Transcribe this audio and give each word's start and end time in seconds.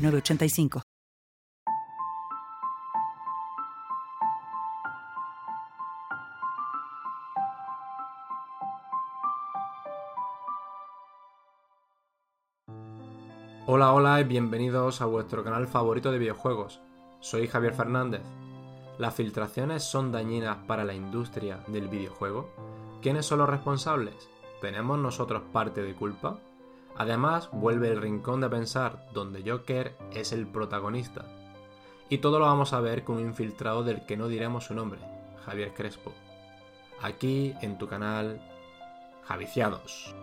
906985. 0.00 0.82
Hola, 13.66 13.92
hola 13.92 14.20
y 14.20 14.24
bienvenidos 14.24 15.00
a 15.00 15.04
vuestro 15.04 15.44
canal 15.44 15.68
favorito 15.68 16.10
de 16.10 16.18
videojuegos. 16.18 16.80
Soy 17.20 17.46
Javier 17.46 17.74
Fernández. 17.74 18.22
¿Las 18.98 19.14
filtraciones 19.14 19.84
son 19.84 20.10
dañinas 20.10 20.56
para 20.66 20.84
la 20.84 20.94
industria 20.94 21.62
del 21.68 21.88
videojuego? 21.88 22.50
¿Quiénes 23.00 23.26
son 23.26 23.38
los 23.38 23.48
responsables? 23.48 24.28
¿Tenemos 24.60 24.98
nosotros 24.98 25.42
parte 25.52 25.82
de 25.82 25.94
culpa? 25.94 26.38
Además, 27.00 27.48
vuelve 27.50 27.88
el 27.88 27.98
rincón 27.98 28.42
de 28.42 28.50
pensar, 28.50 29.06
donde 29.14 29.42
Joker 29.42 29.96
es 30.12 30.32
el 30.32 30.46
protagonista. 30.46 31.24
Y 32.10 32.18
todo 32.18 32.38
lo 32.38 32.44
vamos 32.44 32.74
a 32.74 32.80
ver 32.80 33.04
con 33.04 33.16
un 33.16 33.22
infiltrado 33.22 33.82
del 33.82 34.04
que 34.04 34.18
no 34.18 34.28
diremos 34.28 34.66
su 34.66 34.74
nombre, 34.74 35.00
Javier 35.46 35.72
Crespo. 35.72 36.12
Aquí 37.00 37.54
en 37.62 37.78
tu 37.78 37.88
canal, 37.88 38.38
Javiciados. 39.22 40.14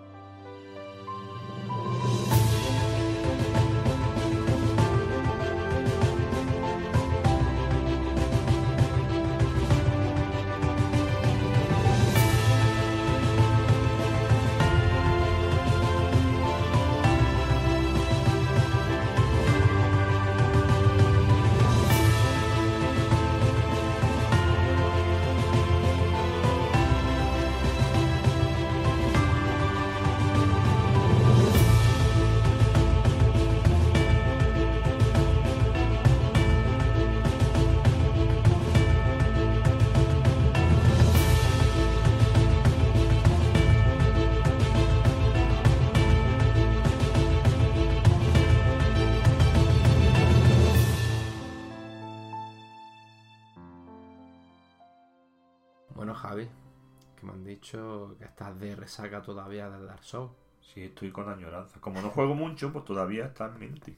Resaca 58.87 59.21
todavía 59.21 59.69
del 59.69 59.85
Dark 59.85 60.03
Souls. 60.03 60.31
Sí, 60.73 60.83
estoy 60.83 61.11
con 61.11 61.27
añoranza. 61.29 61.79
Como 61.81 62.01
no 62.01 62.09
juego 62.09 62.33
mucho, 62.35 62.71
pues 62.71 62.85
todavía 62.85 63.25
está 63.25 63.47
en 63.47 63.59
mente. 63.59 63.95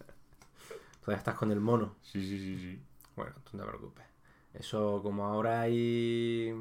Todavía 1.01 1.17
estás 1.17 1.35
con 1.35 1.51
el 1.51 1.59
mono. 1.59 1.95
Sí, 2.01 2.21
sí, 2.21 2.39
sí, 2.39 2.57
sí. 2.59 2.81
Bueno, 3.15 3.33
tú 3.49 3.57
no 3.57 3.63
te 3.63 3.69
preocupes. 3.69 4.05
Eso, 4.53 4.99
como 5.03 5.25
ahora 5.25 5.61
hay 5.61 6.53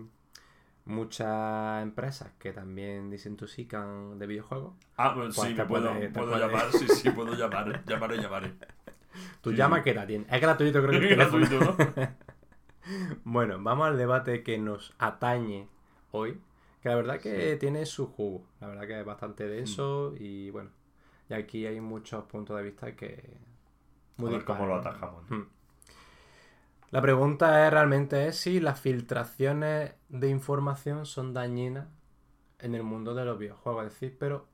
muchas 0.85 1.83
empresas 1.83 2.31
que 2.39 2.53
también 2.53 3.09
desintoxican 3.11 4.19
de 4.19 4.27
videojuegos. 4.27 4.75
Ah, 4.99 5.13
pues, 5.15 5.35
Pues 5.35 5.49
sí, 5.49 5.55
me 5.55 5.65
puedo, 5.65 5.89
puede- 5.91 6.01
te 6.09 6.11
puedo 6.13 6.31
puede- 6.33 6.47
llamar. 6.47 6.73
Sí, 6.73 6.87
sí, 6.89 7.11
puedo 7.11 7.35
llamar. 7.35 7.83
Llamaré, 7.87 8.19
llamaré. 8.19 8.55
Tú 9.41 9.51
Sí, 9.51 9.57
llama 9.57 9.79
sí. 9.79 9.85
que 9.85 9.95
te 9.95 10.01
atiende. 10.01 10.29
Es 10.35 10.41
gratuito, 10.41 10.83
creo 10.87 11.01
que 11.01 11.09
Es 11.13 11.17
gratuito, 11.17 11.61
¿no? 11.61 11.77
Bueno, 13.25 13.59
vamos 13.63 13.87
al 13.89 13.99
debate 13.99 14.43
que 14.43 14.57
nos 14.59 14.95
atañe 14.99 15.69
hoy. 16.11 16.41
Que 16.81 16.89
la 16.89 16.95
verdad 16.95 17.21
que 17.21 17.57
tiene 17.57 17.85
su 17.87 18.07
jugo. 18.07 18.47
La 18.61 18.69
verdad 18.69 18.87
que 18.87 19.01
es 19.01 19.05
bastante 19.05 19.49
denso 19.49 20.15
y 20.19 20.51
bueno. 20.51 20.71
Y 21.29 21.35
aquí 21.35 21.67
hay 21.67 21.81
muchos 21.81 22.25
puntos 22.25 22.57
de 22.57 22.63
vista 22.63 22.95
que. 22.95 23.39
A 24.19 24.23
ver 24.25 24.45
cómo 24.45 24.67
lo 24.67 24.77
atajamos. 24.77 25.29
¿no? 25.31 25.37
Hmm. 25.37 25.49
La 26.91 27.03
pregunta 27.03 27.67
es 27.67 27.73
realmente 27.73 28.29
es 28.29 28.37
si 28.37 28.61
las 28.61 28.81
filtraciones 28.81 29.95
de 30.09 30.29
información 30.31 31.05
son 31.05 31.35
dañinas 31.35 31.87
en 32.61 32.75
el 32.75 32.83
mundo 32.83 33.15
de 33.15 33.27
los 33.27 33.39
videojuegos, 33.39 33.87
es 33.87 33.93
decir, 33.93 34.17
pero 34.19 34.47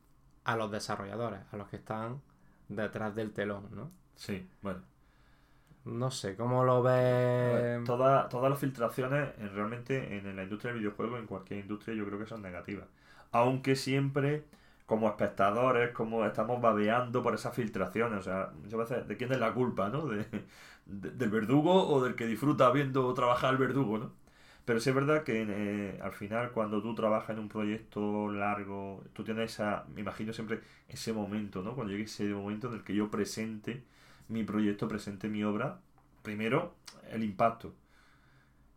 a 0.43 0.57
los 0.57 0.71
desarrolladores, 0.71 1.41
a 1.53 1.57
los 1.57 1.69
que 1.69 1.77
están 1.77 2.23
detrás 2.69 3.15
del 3.15 3.33
telón, 3.33 3.69
¿no? 3.71 3.91
Sí, 4.17 4.49
bueno. 4.63 4.83
No 5.85 6.11
sé, 6.11 6.35
¿cómo 6.37 6.65
lo 6.65 6.83
ves? 6.83 7.67
toda- 7.85 8.29
todas 8.29 8.51
las 8.51 8.59
filtraciones 8.59 9.35
en- 9.39 9.55
realmente 9.55 10.17
en 10.17 10.35
la 10.37 10.43
industria 10.45 10.73
del 10.73 10.81
videojuego, 10.81 11.19
en 11.19 11.27
cualquier 11.27 11.61
industria, 11.61 11.95
yo 11.95 12.07
creo 12.07 12.19
que 12.19 12.27
son 12.27 12.41
negativas. 12.43 12.87
Aunque 13.33 13.77
siempre, 13.77 14.45
como 14.87 15.09
espectadores, 15.09 15.91
como 15.93 16.25
estamos 16.25 16.61
babeando 16.61 17.23
por 17.23 17.35
esas 17.35 17.55
filtraciones. 17.55 18.19
O 18.21 18.23
sea, 18.23 18.51
muchas 18.63 18.79
veces, 18.79 19.09
¿de 19.09 19.17
quién 19.17 19.33
es 19.33 19.39
la 19.41 19.53
culpa, 19.55 19.89
no? 19.91 20.07
De, 20.07 20.25
de- 20.87 21.11
del 21.11 21.31
verdugo 21.31 21.87
o 21.89 22.03
del 22.03 22.15
que 22.15 22.27
disfruta 22.27 22.71
viendo 22.71 23.13
trabajar 23.15 23.53
el 23.53 23.59
verdugo, 23.59 23.99
¿no? 23.99 24.13
Pero 24.65 24.81
sí 24.81 24.89
es 24.91 24.95
verdad 24.97 25.25
que 25.25 25.45
eh, 25.49 26.01
al 26.03 26.13
final, 26.13 26.53
cuando 26.53 26.81
tú 26.83 26.95
trabajas 26.95 27.31
en 27.31 27.39
un 27.41 27.49
proyecto 27.49 28.31
largo, 28.31 29.03
tú 29.13 29.23
tienes 29.25 29.53
esa, 29.53 29.85
me 29.95 30.01
imagino 30.01 30.33
siempre 30.33 30.61
ese 30.89 31.13
momento, 31.13 31.63
¿no? 31.63 31.75
Cuando 31.75 31.93
llegue 31.93 32.05
ese 32.05 32.25
momento 32.33 32.69
en 32.69 32.75
el 32.75 32.85
que 32.85 32.95
yo 32.95 33.11
presente 33.11 33.85
mi 34.29 34.45
proyecto, 34.45 34.89
presente 34.89 35.29
mi 35.29 35.45
obra, 35.45 35.81
primero, 36.23 36.75
el 37.11 37.25
impacto. 37.25 37.75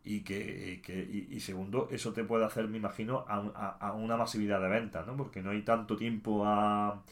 Y 0.04 0.20
que, 0.22 0.72
y 0.74 0.78
que- 0.82 1.02
y- 1.04 1.36
y 1.36 1.40
segundo, 1.40 1.88
eso 1.90 2.12
te 2.14 2.24
puede 2.24 2.44
hacer, 2.46 2.66
me 2.68 2.78
imagino, 2.78 3.24
a, 3.28 3.36
a- 3.54 3.88
a 3.88 3.92
una 3.92 4.16
masividad 4.16 4.60
de 4.60 4.68
ventas, 4.68 5.06
¿no? 5.06 5.16
Porque 5.16 5.42
no 5.42 5.50
hay 5.50 5.62
tanto 5.62 5.96
tiempo 5.96 6.46
a, 6.46 6.88
a 6.92 7.02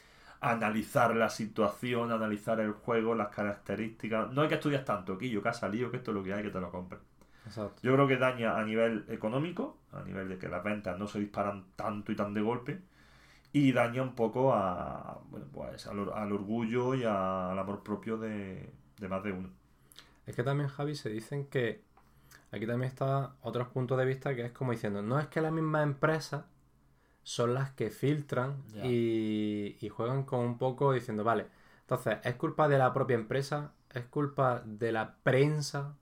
analizar 0.50 1.14
la 1.14 1.28
situación, 1.28 2.10
analizar 2.12 2.58
el 2.60 2.72
juego, 2.72 3.14
las 3.14 3.28
características. 3.28 4.32
No 4.32 4.42
hay 4.42 4.48
que 4.48 4.54
estudiar 4.54 4.84
tanto, 4.84 5.18
Quillo, 5.18 5.42
que 5.42 5.48
ha 5.50 5.52
salido, 5.52 5.90
que 5.90 5.98
esto 5.98 6.12
es 6.12 6.14
lo 6.16 6.22
que 6.24 6.32
hay, 6.32 6.42
que 6.44 6.50
te 6.50 6.60
lo 6.60 6.70
compres. 6.70 7.00
Exacto. 7.46 7.82
Yo 7.82 7.94
creo 7.94 8.08
que 8.08 8.16
daña 8.18 8.58
a 8.58 8.64
nivel 8.64 9.04
económico, 9.08 9.78
a 9.92 10.02
nivel 10.04 10.28
de 10.30 10.38
que 10.38 10.48
las 10.48 10.64
ventas 10.64 10.98
no 10.98 11.08
se 11.08 11.20
disparan 11.20 11.66
tanto 11.76 12.12
y 12.12 12.16
tan 12.16 12.34
de 12.34 12.42
golpe, 12.42 12.82
y 13.58 13.72
daña 13.72 14.02
un 14.02 14.14
poco 14.14 14.52
a, 14.54 15.20
bueno, 15.30 15.46
pues, 15.52 15.86
al, 15.86 16.12
al 16.12 16.32
orgullo 16.32 16.94
y 16.94 17.04
a- 17.04 17.50
al 17.52 17.58
amor 17.58 17.82
propio 17.82 18.18
de, 18.18 18.70
de 18.98 19.08
más 19.08 19.22
de 19.24 19.32
uno. 19.32 19.50
Es 20.26 20.34
que 20.36 20.42
también, 20.42 20.68
Javi, 20.68 20.94
se 20.94 21.08
dicen 21.10 21.46
que 21.46 21.82
aquí 22.52 22.66
también 22.66 22.90
está 22.90 23.36
otros 23.42 23.68
puntos 23.68 23.98
de 23.98 24.04
vista 24.06 24.34
que 24.34 24.46
es 24.46 24.52
como 24.52 24.72
diciendo, 24.72 25.02
no 25.02 25.18
es 25.20 25.28
que 25.28 25.40
las 25.40 25.52
mismas 25.52 25.84
empresas 25.84 26.44
son 27.24 27.54
las 27.54 27.72
que 27.72 27.90
filtran 27.90 28.62
y 28.82 29.88
juegan 29.90 30.24
con 30.24 30.40
un 30.40 30.58
poco 30.58 30.92
diciendo, 30.92 31.24
vale, 31.24 31.46
entonces, 31.82 32.18
¿es 32.24 32.34
culpa 32.36 32.68
de 32.68 32.78
la 32.78 32.92
propia 32.94 33.14
empresa? 33.16 33.72
¿Es 33.92 34.04
culpa 34.06 34.62
de 34.66 34.92
la 34.92 35.16
prensa? 35.22 35.96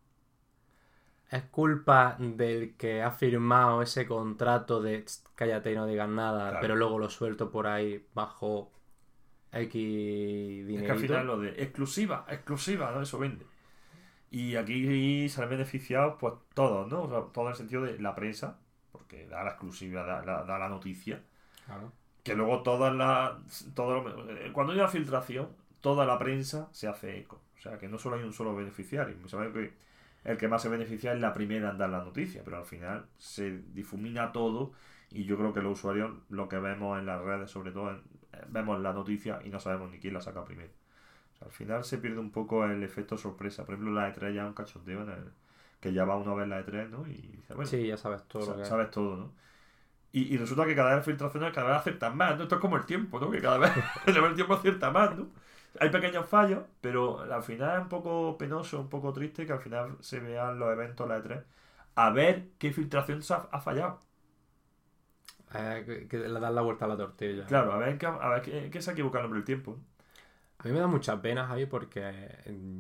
¿Es 1.31 1.43
culpa 1.45 2.17
del 2.19 2.77
que 2.77 3.03
ha 3.03 3.11
firmado 3.11 3.83
ese 3.83 4.07
contrato 4.07 4.81
de 4.81 5.03
"Tst, 5.03 5.29
cállate 5.35 5.73
y 5.73 5.75
no 5.75 5.87
digas 5.87 6.09
nada, 6.09 6.45
Claro. 6.51 6.59
pero 6.61 6.77
luego 6.77 6.99
lo 6.99 7.09
suelto 7.11 7.51
por 7.51 7.67
ahí 7.67 8.05
bajo 8.15 8.71
X 9.53 9.73
Es 10.61 10.67
dinero? 10.67 10.87
que 10.87 10.93
al 10.93 10.99
final 10.99 11.27
lo 11.27 11.39
de 11.39 11.51
exclusiva, 11.63 12.25
exclusiva, 12.29 12.91
¿no? 12.93 13.03
Eso 13.03 13.19
vende. 13.19 13.47
Y 14.31 14.57
aquí 14.57 15.29
salen 15.29 15.51
beneficiados, 15.51 16.17
pues 16.19 16.35
todos, 16.55 16.89
¿no? 16.91 17.03
O 17.03 17.09
sea, 17.09 17.33
todo 17.33 17.45
en 17.47 17.51
el 17.53 17.57
sentido 17.57 17.83
de 17.83 17.99
la 18.01 18.15
prensa, 18.15 18.59
porque 18.93 19.27
da 19.27 19.45
la 19.45 19.51
exclusiva, 19.51 20.03
da, 20.05 20.25
la- 20.25 20.43
da 20.45 20.59
la 20.59 20.69
noticia. 20.69 21.23
Que 22.23 22.35
luego 22.35 22.63
todas 22.63 22.95
las. 22.95 23.67
todo 23.75 24.03
lo- 24.03 24.31
eh, 24.31 24.51
cuando 24.53 24.73
hay 24.73 24.79
una 24.79 24.89
filtración, 24.89 25.49
toda 25.81 26.05
la 26.07 26.19
prensa 26.19 26.69
se 26.73 26.89
hace 26.89 27.19
eco. 27.19 27.41
O 27.57 27.61
sea, 27.61 27.79
que 27.79 27.89
no 27.89 27.99
solo 27.99 28.17
hay 28.17 28.23
un 28.23 28.33
solo 28.33 28.55
beneficiario. 28.55 29.17
Que 29.23 29.29
el 30.25 30.37
que 30.39 30.49
más 30.49 30.63
se 30.63 30.69
beneficia 30.69 31.13
es 31.13 31.21
la 31.21 31.33
primera 31.35 31.71
en 31.71 31.79
dar 31.79 31.91
la 31.91 32.05
noticia, 32.05 32.43
pero 32.45 32.59
al 32.59 32.65
final 32.65 33.07
se 33.19 33.59
difumina 33.75 34.33
todo 34.33 34.73
y 35.11 35.25
yo 35.25 35.37
creo 35.37 35.53
que 35.53 35.63
los 35.63 35.79
usuarios 35.79 36.13
lo 36.31 36.49
que 36.49 36.59
vemos 36.59 36.99
en 36.99 37.07
las 37.07 37.23
redes, 37.23 37.51
sobre 37.51 37.73
todo, 37.73 37.91
en- 37.91 38.03
eh, 38.33 38.45
vemos 38.49 38.81
la 38.81 38.93
noticia 38.93 39.41
y 39.45 39.51
no 39.51 39.61
sabemos 39.61 39.91
ni 39.91 39.99
quién 40.01 40.15
la 40.15 40.21
saca 40.21 40.45
primero. 40.45 40.71
O 41.41 41.45
Al 41.47 41.51
final 41.53 41.85
se 41.85 41.99
pierde 41.99 42.19
un 42.21 42.31
poco 42.31 42.65
el 42.65 42.83
efecto 42.83 43.17
sorpresa. 43.17 43.65
Por 43.65 43.75
ejemplo, 43.75 43.95
la 43.95 44.09
E3 44.09 44.35
ya 44.35 44.43
es 44.43 44.49
un 44.49 44.55
cachondeo 44.55 45.03
en 45.03 45.11
el, 45.11 45.25
que 45.81 45.93
ya 45.93 46.05
va 46.05 46.17
uno 46.17 46.33
a 46.33 46.35
ver 46.37 46.49
la 46.49 46.61
E3, 46.61 46.91
¿no? 46.91 47.07
Y 47.07 47.15
dice, 47.15 47.55
bueno, 47.55 47.71
Sí, 47.71 47.87
ya 47.87 47.97
sabes 47.97 48.23
todo 48.29 48.57
que 48.57 48.65
sabes 48.65 48.91
todo, 48.91 49.17
¿no? 49.17 49.33
Y, 50.13 50.33
y 50.35 50.37
resulta 50.39 50.65
que 50.67 50.77
cada 50.77 50.95
vez 50.97 51.05
filtraciones 51.05 51.53
cada 51.53 51.69
vez 51.71 51.77
acertan 51.79 52.17
más, 52.17 52.37
¿no? 52.37 52.45
Esto 52.45 52.55
es 52.57 52.61
como 52.61 52.77
el 52.77 52.87
tiempo, 52.87 53.19
¿no? 53.21 53.31
Que 53.31 53.41
cada 53.41 53.59
vez 53.59 53.73
el 54.07 54.35
tiempo 54.35 54.55
acierta 54.55 54.91
más, 54.91 55.17
¿no? 55.17 55.29
Hay 55.81 55.91
pequeños 55.91 56.27
fallos, 56.27 56.65
pero 56.81 57.21
al 57.21 57.43
final 57.43 57.77
es 57.77 57.83
un 57.83 57.89
poco 57.89 58.39
penoso, 58.39 58.81
un 58.81 58.89
poco 58.89 59.13
triste 59.13 59.47
que 59.47 59.53
al 59.53 59.61
final 59.61 59.97
se 60.01 60.21
vean 60.21 60.59
los 60.59 60.73
eventos 60.73 61.09
la 61.09 61.19
E3 61.19 61.45
a 61.97 62.11
ver 62.11 62.51
qué 62.59 62.73
filtración 62.73 63.23
se 63.23 63.35
ha, 63.35 63.49
ha 63.53 63.61
fallado. 63.61 64.01
Eh, 65.55 66.07
que, 66.11 66.19
le 66.19 66.41
das 66.41 66.53
la 66.53 66.63
vuelta 66.63 66.85
a 66.85 66.89
la 66.89 66.97
tortilla. 66.97 67.47
Claro, 67.47 67.73
a 67.73 67.79
ver, 67.79 67.97
qué, 67.99 68.07
a 68.07 68.29
ver 68.29 68.43
qué, 68.43 68.71
qué 68.71 68.83
se 68.83 68.91
ha 68.91 68.93
equivocado 68.93 69.29
por 69.29 69.37
el 69.37 69.45
tiempo. 69.45 69.79
A 70.59 70.65
mí 70.65 70.73
me 70.73 70.81
da 70.81 70.87
mucha 70.87 71.21
pena, 71.21 71.47
Javi, 71.47 71.67
porque 71.67 72.11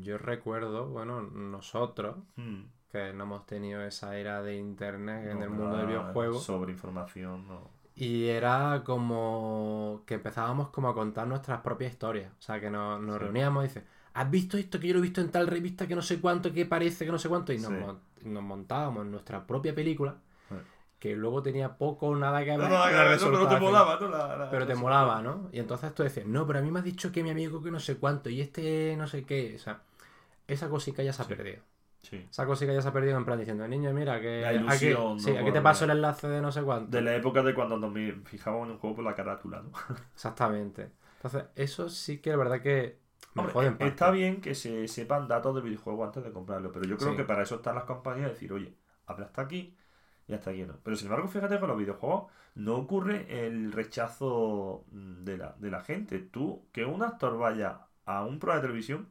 yo 0.00 0.19
recuerdo, 0.19 0.88
bueno, 0.88 1.23
nosotros, 1.23 2.17
Hmm. 2.37 2.62
que 2.91 3.12
no 3.12 3.25
hemos 3.25 3.46
tenido 3.46 3.82
esa 3.82 4.17
era 4.17 4.43
de 4.43 4.56
internet 4.56 5.29
en 5.31 5.43
el 5.43 5.50
mundo 5.50 5.76
del 5.76 5.87
videojuego. 5.87 6.38
Sobre 6.41 6.73
información, 6.73 7.46
no. 7.46 7.70
Y 7.96 8.26
era 8.26 8.82
como 8.85 10.02
que 10.06 10.14
empezábamos 10.14 10.69
como 10.70 10.88
a 10.88 10.94
contar 10.94 11.26
nuestras 11.29 11.61
propias 11.61 11.93
historias. 11.93 12.32
O 12.38 12.43
sea, 12.43 12.61
que 12.61 12.70
nos, 12.70 13.00
nos 13.00 13.17
Sí. 13.19 13.23
reuníamos 13.23 13.64
y 13.64 13.69
dices, 13.69 13.85
¿has 14.14 14.31
visto 14.31 14.56
esto 14.58 14.81
que 14.81 14.88
yo 14.88 14.94
lo 14.94 14.99
he 14.99 15.02
visto 15.02 15.20
en 15.20 15.31
tal 15.31 15.46
revista 15.46 15.87
que 15.87 15.94
no 15.94 16.02
sé 16.02 16.20
cuánto, 16.20 16.52
que 16.52 16.67
parece 16.67 17.05
que 17.05 17.12
no 17.12 17.19
sé 17.19 17.29
cuánto? 17.29 17.52
Y 17.52 17.58
nos, 17.58 17.69
Sí. 17.70 17.75
mon- 17.79 18.00
nos 18.25 18.43
montábamos 18.43 19.06
nuestra 19.06 19.46
propia 19.46 19.75
película, 19.75 20.17
Sí. 20.49 20.56
que 20.99 21.14
luego 21.14 21.41
tenía 21.43 21.76
poco 21.76 22.08
o 22.08 22.17
nada 22.17 22.41
que 22.41 22.50
ver 22.50 22.58
No, 22.58 22.69
no, 22.69 22.79
no, 22.79 23.31
pero 23.31 23.49
te 23.49 23.61
molaba, 23.61 23.99
¿no? 24.00 24.08
La- 24.08 24.37
la- 24.38 24.50
Pero 24.50 24.67
te 24.67 24.75
la- 24.75 24.81
molaba, 24.81 25.23
¿no? 25.23 25.49
Y 25.52 25.61
entonces 25.61 25.94
tú 25.94 26.02
decías, 26.02 26.26
no, 26.26 26.46
pero 26.49 26.58
a 26.58 26.62
mí 26.62 26.70
me 26.73 26.81
has 26.81 26.85
dicho 26.85 27.12
que 27.12 27.23
mi 27.23 27.31
amigo 27.31 27.62
que 27.62 27.70
no 27.70 27.79
sé 27.79 27.96
cuánto 27.96 28.29
y 28.29 28.41
este 28.41 28.96
no 28.96 29.06
sé 29.06 29.25
qué. 29.25 29.55
O 29.55 29.58
sea, 29.61 29.82
esa 30.49 30.69
cosica 30.69 31.02
ya 31.05 31.12
se 31.12 31.23
ha 31.23 31.26
perdido. 31.29 31.62
Sí. 32.05 32.27
Esa 32.31 32.47
cosica 32.47 32.73
ya 32.73 32.83
se 32.83 32.89
ha 32.89 32.93
perdido 32.93 33.17
en 33.17 33.25
plan 33.25 33.39
diciendo, 33.39 33.67
niño, 33.67 33.93
mira, 33.93 34.21
que 34.21 34.43
La 34.43 34.73
aquí, 34.73 34.93
te 35.53 35.61
paso 35.61 35.85
el 35.85 35.91
enlace 35.93 36.29
de 36.29 36.41
no 36.41 36.53
sé 36.53 36.62
cuánto. 36.62 36.91
De 36.95 37.03
la 37.03 37.17
época 37.17 37.43
de 37.43 37.55
cuando 37.55 37.77
nos 37.79 37.93
fijábamos 38.29 38.67
en 38.67 38.73
un 38.73 38.79
juego 38.79 38.97
por 38.97 39.05
la 39.05 39.15
carátula, 39.15 39.62
¿no? 39.62 39.71
Exactamente. 40.15 40.93
Entonces, 41.17 41.45
eso 41.56 41.89
sí 41.89 42.19
que 42.19 42.31
es 42.31 42.37
verdad 42.37 42.61
que 42.61 42.99
me 43.35 43.43
Hombre, 43.43 43.89
está 43.89 44.11
bien 44.11 44.41
que 44.41 44.55
se 44.55 44.87
sepan 44.87 45.27
datos 45.27 45.55
del 45.55 45.65
videojuego 45.65 46.05
antes 46.05 46.23
de 46.23 46.31
comprarlo, 46.31 46.71
pero 46.71 46.85
yo 46.85 46.97
creo 46.97 47.12
Sí. 47.12 47.17
que 47.17 47.25
para 47.25 47.43
eso 47.43 47.56
están 47.56 47.75
las 47.75 47.85
compañías 47.85 48.31
decir, 48.31 48.53
oye, 48.53 48.75
habla 49.06 49.27
hasta 49.27 49.43
aquí 49.43 49.75
y 50.29 50.35
hasta 50.35 50.51
aquí 50.51 50.62
no. 50.65 50.75
Pero 50.83 50.97
sin 50.97 51.06
embargo, 51.06 51.27
fíjate 51.29 51.55
que 51.55 51.61
con 51.61 51.69
los 51.71 51.79
videojuegos 51.79 52.31
no 52.55 52.77
ocurre 52.77 53.47
el 53.47 53.73
rechazo 53.73 54.85
de 54.93 55.37
la, 55.39 55.55
de 55.59 55.71
la 55.71 55.81
gente. 55.81 56.19
Tú, 56.21 56.67
que 56.73 56.85
un 56.85 57.03
actor 57.03 57.37
vaya 57.39 57.81
a 58.05 58.25
un 58.25 58.39
programa 58.39 58.61
de 58.62 58.69
televisión 58.69 59.09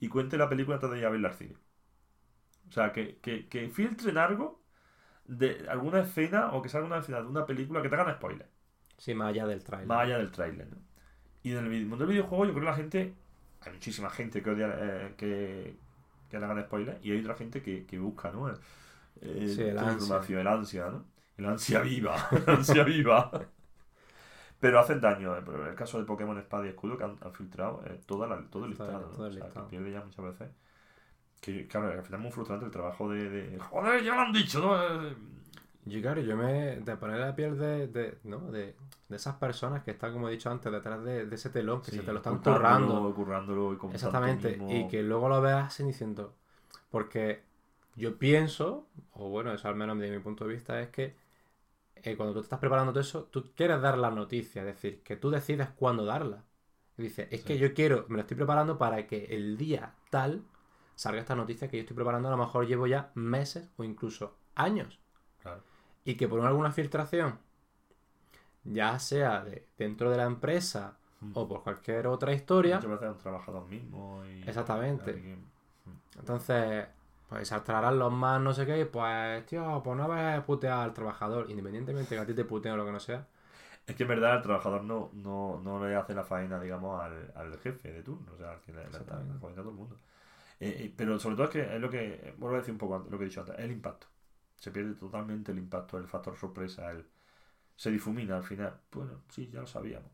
y 0.00 0.08
cuente 0.08 0.36
la 0.36 0.48
película 0.48 0.76
antes 0.76 0.90
de 0.90 0.98
ir 0.98 1.06
a 1.06 1.10
verla 1.10 1.28
al 1.28 1.34
cine. 1.34 1.54
O 2.72 2.74
sea, 2.74 2.92
que, 2.92 3.18
que, 3.24 3.48
que 3.50 3.68
filtren 3.70 4.18
algo 4.18 4.62
de 5.26 5.66
alguna 5.70 6.00
escena 6.02 6.52
o 6.54 6.62
que 6.62 6.70
salga 6.70 6.86
una 6.88 6.98
escena 7.00 7.20
de 7.22 7.28
una 7.28 7.46
película 7.46 7.82
que 7.82 7.90
te 7.90 7.96
hagan 7.96 8.14
spoiler. 8.16 8.50
Sí, 8.98 9.14
más 9.14 9.28
allá 9.30 9.46
del 9.46 9.62
trailer. 9.64 9.88
Más 9.88 10.04
allá 10.04 10.18
del 10.18 10.30
tráiler, 10.30 10.68
¿no? 10.70 10.78
Y 11.42 11.52
en 11.52 11.58
el 11.66 11.86
mundo 11.86 12.06
del 12.06 12.14
videojuego 12.14 12.44
yo 12.46 12.52
creo 12.52 12.62
que 12.64 12.70
la 12.70 12.76
gente... 12.76 13.14
Hay 13.60 13.72
muchísima 13.72 14.10
gente 14.10 14.42
que 14.42 14.50
odia 14.50 14.68
eh, 14.78 15.14
que, 15.16 15.76
que 16.28 16.38
le 16.38 16.44
hagan 16.44 16.62
spoilers 16.64 17.04
y 17.04 17.12
hay 17.12 17.20
otra 17.20 17.34
gente 17.36 17.62
que, 17.62 17.86
que 17.86 17.98
busca, 17.98 18.30
¿no? 18.32 18.48
Eh, 18.50 18.56
Sí, 19.44 19.62
el 19.62 19.78
ansia. 19.78 20.32
el 20.40 20.46
ansia, 20.48 20.90
¿no? 20.90 21.06
El 21.36 21.46
ansia 21.46 21.80
viva, 21.80 22.28
el 22.32 22.48
ansia 22.50 22.84
viva. 22.84 23.30
Pero 24.60 24.78
hacen 24.80 25.00
daño, 25.00 25.36
eh, 25.36 25.42
pero 25.44 25.62
en 25.64 25.70
el 25.70 25.74
caso 25.74 25.98
de 25.98 26.04
Pokémon 26.04 26.38
Espada 26.38 26.66
y 26.66 26.68
Escudo 26.70 26.96
que 26.96 27.04
han, 27.04 27.18
han 27.22 27.32
filtrado 27.34 27.82
eh, 27.86 28.00
toda 28.06 28.26
la- 28.26 28.48
todo 28.50 28.64
el 28.64 28.70
listado, 28.70 29.08
¿no? 29.10 29.16
todo 29.16 29.26
el 29.26 29.34
O 29.34 29.38
sea, 29.38 29.52
que 29.52 29.62
pierde 29.62 29.90
ya 29.92 30.04
muchas 30.04 30.24
veces. 30.24 30.50
Que, 31.42 31.66
claro, 31.66 31.88
al 31.88 32.04
final 32.04 32.20
es 32.20 32.22
muy 32.22 32.30
frustrante 32.32 32.64
el 32.66 32.70
trabajo 32.70 33.10
de, 33.10 33.28
de- 33.28 33.58
Joder, 33.58 34.02
ya 34.02 34.14
lo 34.14 34.20
han 34.20 34.32
dicho, 34.32 34.60
¿no? 34.60 34.76
Eh, 34.80 35.14
Yo, 35.84 36.00
claro, 36.00 36.20
yo 36.20 36.36
me. 36.36 36.76
de 36.76 36.96
poner 36.96 37.18
la 37.18 37.34
piel 37.34 37.58
de, 37.58 37.88
de, 37.88 38.18
¿no? 38.22 38.38
de, 38.52 38.76
de 39.08 39.16
esas 39.16 39.34
personas 39.36 39.82
que 39.82 39.90
están, 39.90 40.12
como 40.12 40.28
he 40.28 40.32
dicho 40.32 40.48
antes, 40.50 40.70
detrás 40.70 41.02
de, 41.02 41.26
de 41.26 41.34
ese 41.34 41.50
telón, 41.50 41.80
que 41.82 41.90
sí, 41.90 41.96
se 41.96 42.02
te 42.04 42.12
lo 42.12 42.18
están 42.18 42.38
currando. 42.38 43.12
Currándolo 43.12 43.72
y 43.72 43.76
con 43.76 43.90
Exactamente. 43.92 44.60
Y 44.70 44.86
que 44.86 45.02
luego 45.02 45.28
lo 45.28 45.42
veas 45.42 45.66
así 45.66 45.82
diciendo. 45.82 46.32
Porque 46.90 47.42
yo 47.96 48.18
pienso, 48.18 48.86
o 49.14 49.28
bueno, 49.28 49.52
eso 49.52 49.66
al 49.68 49.74
menos 49.74 49.98
desde 49.98 50.14
mi 50.16 50.22
punto 50.22 50.46
de 50.46 50.54
vista, 50.54 50.80
es 50.80 50.90
que 50.90 51.16
eh, 51.96 52.16
cuando 52.16 52.34
tú 52.34 52.40
te 52.40 52.44
estás 52.46 52.58
preparando 52.60 52.92
todo 52.92 53.00
eso, 53.00 53.24
tú 53.24 53.52
quieres 53.54 53.80
dar 53.80 53.98
la 53.98 54.10
noticia, 54.10 54.62
es 54.62 54.66
decir, 54.66 55.02
que 55.02 55.16
tú 55.16 55.30
decides 55.30 55.68
cuándo 55.70 56.04
darla. 56.04 56.44
Y 56.98 57.02
dices, 57.02 57.28
es 57.30 57.42
que 57.42 57.58
yo 57.58 57.74
quiero, 57.74 58.06
me 58.08 58.16
lo 58.16 58.20
estoy 58.22 58.36
preparando 58.36 58.78
para 58.78 59.06
que 59.06 59.24
el 59.26 59.56
día 59.56 59.94
tal 60.10 60.42
salga 61.02 61.20
esta 61.20 61.34
noticia 61.34 61.68
que 61.68 61.76
yo 61.76 61.82
estoy 61.82 61.96
preparando, 61.96 62.28
a 62.28 62.32
lo 62.32 62.36
mejor 62.38 62.66
llevo 62.66 62.86
ya 62.86 63.10
meses 63.14 63.68
o 63.76 63.84
incluso 63.84 64.36
años. 64.54 64.98
Claro. 65.42 65.62
Y 66.04 66.14
que 66.16 66.28
por 66.28 66.40
alguna 66.40 66.70
filtración, 66.72 67.38
ya 68.64 68.98
sea 68.98 69.42
de, 69.44 69.66
dentro 69.78 70.10
de 70.10 70.16
la 70.16 70.24
empresa 70.24 70.96
Mm. 71.20 71.30
o 71.34 71.46
por 71.46 71.62
cualquier 71.62 72.08
otra 72.08 72.32
historia, 72.32 72.76
Muchas 72.76 72.90
veces 72.90 73.08
han 73.10 73.18
trabajado 73.18 73.64
mismos 73.66 74.26
y... 74.26 74.42
Exactamente. 74.42 75.12
Alguien- 75.12 75.44
Entonces, 76.18 76.86
pues 77.28 77.46
saltarán 77.46 77.96
los 77.96 78.12
más 78.12 78.40
no 78.40 78.52
sé 78.52 78.66
qué, 78.66 78.80
y 78.80 78.84
pues, 78.86 79.46
tío, 79.46 79.80
pues 79.84 79.96
no 79.96 80.08
ves 80.08 80.42
putear 80.42 80.80
al 80.80 80.92
trabajador, 80.92 81.48
independientemente 81.48 82.16
que 82.16 82.20
a 82.20 82.26
ti 82.26 82.34
te 82.34 82.44
puteen 82.44 82.74
o 82.74 82.76
lo 82.76 82.84
que 82.84 82.90
no 82.90 82.98
sea. 82.98 83.24
Es 83.86 83.94
que 83.94 84.02
en 84.02 84.08
verdad 84.08 84.36
el 84.38 84.42
trabajador 84.42 84.82
no, 84.82 85.10
no, 85.12 85.60
no 85.62 85.86
le 85.86 85.94
hace 85.94 86.12
la 86.12 86.24
faena, 86.24 86.58
digamos, 86.60 87.00
al, 87.00 87.32
al 87.36 87.56
jefe 87.60 87.92
de 87.92 88.02
turno, 88.02 88.32
o 88.34 88.36
sea, 88.36 88.50
al 88.54 88.60
que 88.60 88.72
le, 88.72 88.82
le 88.82 88.90
faena 88.90 89.34
a 89.36 89.38
todo 89.54 89.70
el 89.70 89.76
mundo. 89.76 89.96
Eh, 90.62 90.84
eh, 90.84 90.94
pero 90.96 91.18
sobre 91.18 91.34
todo 91.34 91.46
es 91.46 91.50
que 91.50 91.74
es 91.74 91.80
lo 91.80 91.90
que, 91.90 92.34
vuelvo 92.38 92.54
a 92.54 92.60
decir 92.60 92.70
un 92.70 92.78
poco 92.78 92.94
antes, 92.94 93.10
lo 93.10 93.18
que 93.18 93.24
he 93.24 93.28
dicho 93.28 93.40
antes, 93.40 93.58
el 93.58 93.72
impacto. 93.72 94.06
Se 94.56 94.70
pierde 94.70 94.94
totalmente 94.94 95.50
el 95.50 95.58
impacto, 95.58 95.98
el 95.98 96.06
factor 96.06 96.36
sorpresa, 96.36 96.88
el, 96.92 97.04
se 97.74 97.90
difumina 97.90 98.36
al 98.36 98.44
final. 98.44 98.80
Bueno, 98.92 99.22
sí, 99.28 99.50
ya 99.52 99.60
lo 99.60 99.66
sabíamos. 99.66 100.12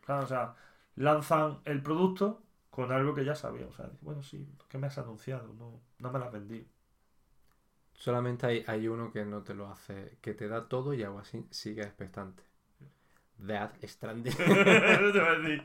Claro, 0.00 0.24
o 0.24 0.26
sea, 0.26 0.54
lanzan 0.96 1.60
el 1.66 1.82
producto 1.82 2.42
con 2.70 2.90
algo 2.90 3.14
que 3.14 3.26
ya 3.26 3.34
sabíamos. 3.34 3.74
O 3.74 3.82
sea, 3.82 3.90
bueno, 4.00 4.22
sí, 4.22 4.48
¿qué 4.70 4.78
me 4.78 4.86
has 4.86 4.96
anunciado? 4.96 5.52
No, 5.52 5.78
no 5.98 6.10
me 6.10 6.18
lo 6.18 6.24
has 6.24 6.32
vendido. 6.32 6.64
Solamente 7.92 8.46
hay, 8.46 8.64
hay 8.66 8.88
uno 8.88 9.12
que 9.12 9.26
no 9.26 9.42
te 9.42 9.52
lo 9.52 9.68
hace, 9.70 10.16
que 10.22 10.32
te 10.32 10.48
da 10.48 10.68
todo 10.68 10.94
y 10.94 11.02
aún 11.02 11.20
así 11.20 11.46
sigue 11.50 11.82
expectante. 11.82 12.42
Death 13.36 13.76
Stranding. 13.84 14.34
Te 14.36 14.54
voy 14.54 15.18
a 15.18 15.38
decir. 15.38 15.62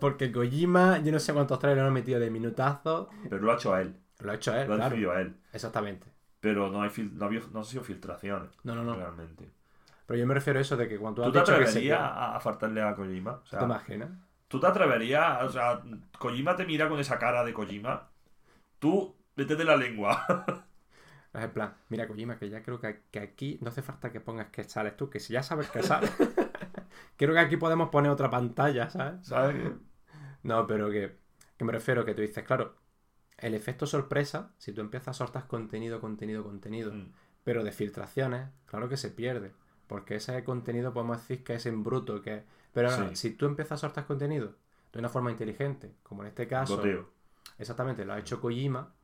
Porque 0.00 0.32
Kojima, 0.32 0.98
yo 0.98 1.12
no 1.12 1.18
sé 1.20 1.32
cuántos 1.32 1.58
trailers 1.58 1.86
han 1.86 1.92
metido 1.92 2.18
de 2.20 2.30
minutazos. 2.30 3.08
Pero 3.28 3.38
lo 3.42 3.52
ha 3.52 3.54
hecho 3.54 3.74
a 3.74 3.82
él, 3.82 3.96
Lo 4.20 4.32
ha 4.32 4.34
hecho 4.34 4.54
él, 4.56 4.66
lo 4.68 4.74
ha 4.74 4.76
claro. 4.76 4.90
decidido 4.90 5.12
a 5.12 5.20
él. 5.20 5.36
Exactamente. 5.52 6.06
Pero 6.40 6.70
no, 6.70 6.82
hay 6.82 6.88
fil- 6.90 7.12
no, 7.12 7.26
había- 7.26 7.42
no 7.52 7.58
han 7.60 7.64
sido 7.64 7.82
filtraciones, 7.84 8.50
No, 8.64 8.74
no, 8.74 8.82
no. 8.84 8.94
realmente. 8.96 9.50
Pero 10.06 10.18
yo 10.18 10.26
me 10.26 10.34
refiero 10.34 10.58
a 10.58 10.62
eso 10.62 10.76
de 10.76 10.88
que 10.88 10.98
cuando 10.98 11.22
tú 11.22 11.30
¿Tú 11.32 11.38
has 11.38 11.44
te 11.44 11.52
dicho 11.52 11.58
que 11.60 11.66
se 11.66 11.78
atreverías 11.78 12.00
a, 12.36 12.40
faltarle 12.40 12.82
a 12.82 12.94
Kojima? 12.96 13.32
O 13.32 13.40
¿Tú 13.40 13.50
sea, 13.50 13.58
te 13.58 13.64
imaginas? 13.66 14.10
¿Tú 14.48 14.58
te 14.60 14.66
atreverías? 14.66 15.42
O 15.44 15.50
sea, 15.50 15.82
Kojima 16.18 16.56
te 16.56 16.64
mira 16.66 16.88
con 16.88 16.98
esa 16.98 17.18
cara 17.18 17.44
de 17.44 17.52
Kojima. 17.52 18.08
Tú, 18.78 19.16
vete 19.36 19.56
de 19.56 19.64
la 19.64 19.76
lengua. 19.76 20.24
Es 21.32 21.44
en 21.44 21.52
plan, 21.52 21.74
mira 21.88 22.08
Kojima, 22.08 22.38
que 22.38 22.48
ya 22.50 22.62
creo 22.62 22.80
que, 22.80 23.02
que 23.10 23.20
aquí 23.20 23.58
no 23.62 23.68
hace 23.68 23.82
falta 23.82 24.10
que 24.10 24.20
pongas 24.20 24.48
que 24.48 24.64
sales 24.64 24.96
tú, 24.96 25.08
que 25.10 25.20
si 25.20 25.32
ya 25.32 25.42
sabes 25.44 25.70
que 25.70 25.82
sales. 25.82 26.10
creo 27.16 27.34
que 27.34 27.40
aquí 27.40 27.56
podemos 27.56 27.90
poner 27.90 28.10
otra 28.10 28.30
pantalla, 28.30 28.90
¿sabes? 28.90 29.26
¿Sabes? 29.26 29.56
No, 30.42 30.66
pero 30.66 30.90
que, 30.90 31.16
que 31.56 31.64
me 31.64 31.72
refiero 31.72 32.04
que 32.04 32.14
tú 32.14 32.22
dices, 32.22 32.44
claro, 32.44 32.74
el 33.38 33.54
efecto 33.54 33.86
sorpresa, 33.86 34.52
si 34.58 34.72
tú 34.72 34.80
empiezas 34.80 35.08
a 35.08 35.14
soltar 35.14 35.46
contenido, 35.46 36.00
contenido, 36.00 36.44
contenido, 36.44 36.92
Mm, 36.92 37.12
pero 37.44 37.64
de 37.64 37.72
filtraciones, 37.72 38.48
claro 38.66 38.88
que 38.88 38.96
se 38.96 39.10
pierde. 39.10 39.52
Porque 39.86 40.16
ese 40.16 40.44
contenido 40.44 40.92
podemos 40.92 41.18
decir 41.18 41.42
que 41.44 41.54
es 41.54 41.66
en 41.66 41.82
bruto, 41.82 42.22
que 42.22 42.44
Pero 42.72 42.90
ahora, 42.90 43.08
Sí. 43.10 43.16
si 43.16 43.30
tú 43.32 43.46
empiezas 43.46 43.72
a 43.72 43.78
soltar 43.78 44.06
contenido 44.06 44.54
de 44.92 44.98
una 45.00 45.08
forma 45.08 45.30
inteligente, 45.32 45.94
como 46.04 46.22
en 46.22 46.28
este 46.28 46.46
caso, 46.46 46.82
exactamente, 47.58 48.04
lo 48.04 48.12
ha 48.12 48.18
hecho 48.18 48.40
Kojima, 48.40 48.94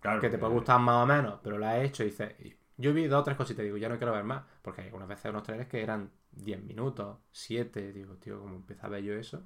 Claro, 0.00 0.20
que 0.20 0.28
te 0.30 0.38
puede 0.38 0.52
eh, 0.52 0.56
gustar 0.56 0.80
más 0.80 1.02
o 1.02 1.06
menos, 1.06 1.40
pero 1.42 1.58
lo 1.58 1.66
ha 1.66 1.78
hecho 1.82 2.02
y 2.02 2.06
dices, 2.06 2.34
yo 2.76 2.92
vi 2.92 3.06
dos 3.06 3.20
o 3.20 3.24
tres 3.24 3.36
cositas 3.36 3.62
y 3.62 3.66
digo, 3.66 3.76
ya 3.76 3.88
no 3.88 3.96
quiero 3.98 4.12
ver 4.12 4.24
más, 4.24 4.44
porque 4.62 4.80
hay 4.82 4.86
algunas 4.88 5.08
veces 5.08 5.30
unos 5.30 5.42
trailers 5.42 5.68
que 5.68 5.82
eran 5.82 6.10
10 6.32 6.62
minutos, 6.62 7.18
7, 7.30 7.92
digo, 7.92 8.14
tío, 8.16 8.40
¿cómo 8.40 8.56
empieza 8.56 8.86
a 8.86 8.90
ver 8.90 9.02
yo 9.04 9.14
eso? 9.14 9.42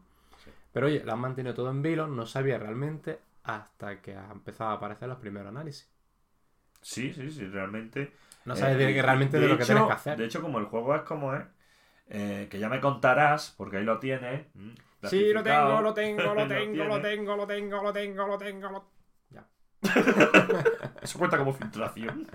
Pero 0.79 0.87
oye, 0.87 1.03
lo 1.05 1.13
han 1.13 1.19
mantenido 1.19 1.55
todo 1.57 1.71
en 1.73 1.83
vilo, 1.83 2.07
no 2.07 2.25
sabía 2.25 2.57
realmente 2.57 3.19
hasta 3.43 4.01
que 4.01 4.15
ha 4.15 4.31
empezado 4.31 4.71
a 4.71 4.75
aparecer 4.75 5.09
los 5.09 5.19
primeros 5.19 5.49
análisis. 5.49 5.91
Sí, 6.83 7.13
sí, 7.13 7.33
sí, 7.33 7.47
realmente. 7.47 8.13
No 8.45 8.55
sabes 8.55 8.77
Eh, 8.81 8.95
que 8.95 9.03
realmente 9.03 9.41
de, 9.41 9.49
lo 9.49 9.59
que 9.59 9.65
tienes 9.65 9.85
que 9.87 9.93
hacer. 9.93 10.17
De 10.17 10.25
hecho, 10.27 10.41
como 10.41 10.61
el 10.61 10.67
juego 10.67 10.95
es 10.95 11.03
como 11.03 11.35
es, 11.35 11.43
eh, 12.11 12.47
que 12.49 12.61
ya 12.61 12.69
me 12.69 12.81
contarás, 12.81 13.55
porque 13.57 13.79
ahí 13.79 13.85
lo 13.85 13.99
tienes. 13.99 14.47
Sí, 15.03 15.33
lo 15.33 15.43
tengo, 15.43 15.81
lo 15.81 15.93
tengo, 15.95 16.23
lo 16.23 16.35
lo 16.35 16.47
tengo, 16.47 16.85
lo 16.85 17.01
tiene. 17.01 17.01
tengo, 17.01 17.37
lo 17.37 17.47
tengo, 17.49 17.83
lo 17.83 17.93
tengo, 17.93 18.27
lo 18.29 18.39
tengo, 18.39 18.71
lo... 18.71 18.85
Ya. 19.31 19.45
Eso 21.03 21.19
cuenta 21.19 21.39
como 21.39 21.53
filtración. 21.53 22.29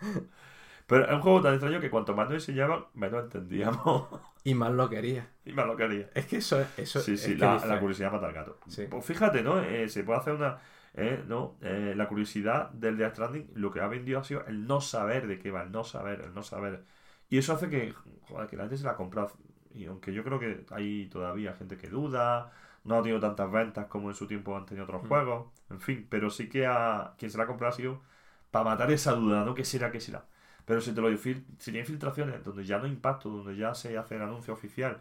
Pero 0.88 1.04
es 1.06 1.12
un 1.12 1.20
juego 1.20 1.40
tan 1.42 1.52
extraño 1.54 1.80
que 1.80 1.90
cuanto 1.90 2.16
más 2.16 2.26
nos 2.26 2.34
enseñaban, 2.36 2.86
menos 2.94 3.22
entendíamos. 3.24 4.08
Y 4.44 4.54
más 4.54 4.72
lo 4.72 4.88
quería. 4.88 5.28
y 5.44 5.52
más 5.52 5.66
lo 5.66 5.76
quería. 5.76 6.08
Es 6.14 6.24
que 6.26 6.38
eso, 6.38 6.64
eso 6.78 7.00
Sí, 7.00 7.14
es 7.14 7.20
sí, 7.22 7.36
la, 7.36 7.78
curiosidad 7.80 8.10
mata 8.10 8.26
al 8.28 8.32
gato. 8.32 8.58
Sí. 8.68 8.86
Pues 8.88 9.04
fíjate, 9.04 9.42
¿no? 9.42 9.60
Eh, 9.60 9.88
se 9.90 10.04
puede 10.04 10.20
hacer 10.20 10.34
una. 10.34 10.58
eh, 10.94 11.22
¿no? 11.28 11.56
Eh, 11.60 11.92
la 11.96 12.08
curiosidad 12.08 12.70
del 12.70 12.96
Death 12.96 13.12
Stranding, 13.14 13.50
lo 13.54 13.70
que 13.70 13.80
ha 13.80 13.88
vendido 13.88 14.20
ha 14.20 14.24
sido 14.24 14.46
el 14.46 14.66
no 14.66 14.80
saber 14.80 15.26
de 15.26 15.38
qué 15.38 15.50
va, 15.50 15.62
el 15.64 15.72
no 15.72 15.84
saber, 15.84 16.22
el 16.22 16.32
no 16.34 16.42
saber. 16.42 16.84
Y 17.28 17.36
eso 17.38 17.52
hace 17.52 17.68
que, 17.68 17.92
joder, 18.22 18.48
que 18.48 18.56
la 18.56 18.62
gente 18.64 18.78
se 18.78 18.84
la 18.84 18.96
compra. 18.96 19.26
Y 19.74 19.84
aunque 19.86 20.14
yo 20.14 20.24
creo 20.24 20.38
que 20.38 20.64
hay 20.70 21.08
todavía 21.08 21.52
gente 21.52 21.76
que 21.76 21.88
duda, 21.88 22.50
no 22.84 22.96
ha 22.96 23.02
tenido 23.02 23.20
tantas 23.20 23.50
ventas 23.52 23.86
como 23.86 24.08
en 24.08 24.14
su 24.14 24.26
tiempo 24.26 24.56
han 24.56 24.64
tenido 24.64 24.84
otros 24.84 25.02
Mm. 25.02 25.08
juegos, 25.08 25.46
en 25.68 25.80
fin, 25.80 26.06
pero 26.08 26.30
sí 26.30 26.48
que 26.48 26.66
a 26.66 27.12
quien 27.18 27.30
se 27.30 27.36
la 27.38 27.44
ha 27.44 27.46
comprado 27.46 27.74
ha 27.74 27.76
sido 27.76 28.00
para 28.50 28.64
matar 28.64 28.90
esa 28.92 29.12
duda, 29.12 29.44
¿no? 29.44 29.54
¿Qué 29.54 29.64
será, 29.64 29.90
qué 29.90 30.00
será? 30.00 30.24
Pero 30.68 30.82
si 30.82 30.92
te 30.92 31.00
lo 31.00 31.16
si 31.16 31.34
tiene 31.64 31.82
filtraciones 31.82 32.44
donde 32.44 32.62
ya 32.62 32.76
no 32.76 32.84
hay 32.84 32.90
impacto, 32.90 33.30
donde 33.30 33.56
ya 33.56 33.74
se 33.74 33.96
hace 33.96 34.16
el 34.16 34.22
anuncio 34.22 34.52
oficial, 34.52 34.98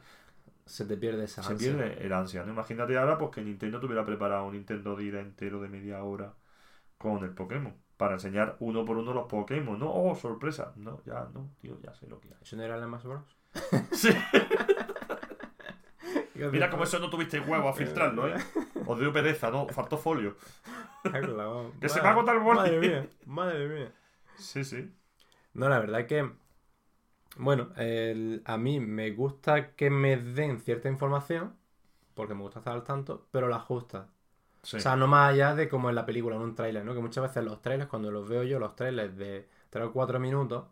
se 0.66 0.86
te 0.86 0.96
pierde 0.96 1.26
esa 1.26 1.44
se 1.44 1.52
ansia. 1.52 1.74
pierde 1.76 2.06
el 2.06 2.14
ansia, 2.14 2.46
¿no? 2.46 2.54
Imagínate 2.54 2.98
ahora 2.98 3.18
pues 3.18 3.32
que 3.32 3.42
Nintendo 3.42 3.78
tuviera 3.78 4.06
preparado 4.06 4.46
un 4.46 4.54
Nintendo 4.54 4.96
Direct 4.96 5.26
entero 5.26 5.60
de 5.62 5.68
media 5.68 6.02
hora 6.04 6.34
con 6.98 7.22
el 7.26 7.32
Pokémon. 7.32 7.76
Para 7.98 8.14
enseñar 8.14 8.56
uno 8.60 8.86
por 8.86 8.96
uno 8.98 9.14
los 9.14 9.28
Pokémon, 9.28 9.78
¿no? 9.78 9.92
Oh, 9.94 10.16
sorpresa. 10.16 10.72
No, 10.78 11.02
ya, 11.04 11.28
no, 11.34 11.50
tío, 11.60 11.78
ya 11.82 11.94
sé 11.94 12.08
lo 12.08 12.22
que 12.22 12.30
hay. 12.30 12.38
¿Eso 12.42 12.56
no 12.56 12.64
era 12.64 12.78
el 12.78 12.84
Smash 12.86 13.04
Bros? 13.04 13.38
Sí. 13.92 14.10
Mira 16.52 16.70
cómo 16.70 16.84
eso 16.84 17.00
no 17.00 17.10
tuviste 17.10 17.40
huevo 17.40 17.68
a 17.68 17.74
filtrarlo, 17.74 18.28
¿eh? 18.28 18.36
Os 18.86 19.00
dio 19.00 19.12
pereza, 19.12 19.50
¿no? 19.50 19.68
Faltó 19.68 19.98
folio. 19.98 20.38
Que 21.82 21.90
se 21.90 22.02
me 22.02 22.08
ha 22.08 22.12
agotado 22.12 22.38
el 22.38 22.44
boli. 22.44 22.60
Madre 22.60 22.80
mía, 22.80 23.08
madre 23.26 23.68
mía. 23.68 23.92
Sí, 24.38 24.64
sí. 24.64 24.90
No, 25.58 25.68
la 25.70 25.80
verdad 25.80 26.00
es 26.02 26.08
que, 26.08 26.32
bueno, 27.38 27.70
el- 27.78 28.42
a 28.46 28.58
mí 28.58 28.80
me 28.80 29.12
gusta 29.12 29.72
que 29.76 29.90
me 29.90 30.18
den 30.18 30.60
cierta 30.60 30.90
información, 30.90 31.56
porque 32.16 32.34
me 32.36 32.42
gusta 32.44 32.60
estar 32.60 32.74
al 32.76 32.84
tanto, 32.84 33.28
pero 33.32 33.48
la 33.50 33.60
justa. 33.60 34.10
sí. 34.64 34.78
O 34.78 34.80
sea, 34.82 34.96
no 34.98 35.08
más 35.08 35.32
allá 35.34 35.56
de 35.56 35.70
como 35.70 35.90
en 35.90 35.96
la 35.96 36.06
película, 36.06 36.36
en 36.36 36.42
un 36.44 36.56
tráiler, 36.56 36.86
¿no? 36.86 36.94
Que 36.94 37.02
muchas 37.02 37.24
veces 37.24 37.44
los 37.46 37.62
trailers, 37.62 37.90
cuando 37.90 38.12
los 38.12 38.28
veo 38.30 38.44
yo, 38.44 38.60
los 38.60 38.76
trailers 38.76 39.16
de 39.18 39.48
3 39.70 39.86
o 39.88 39.94
4 39.94 40.20
minutos, 40.20 40.66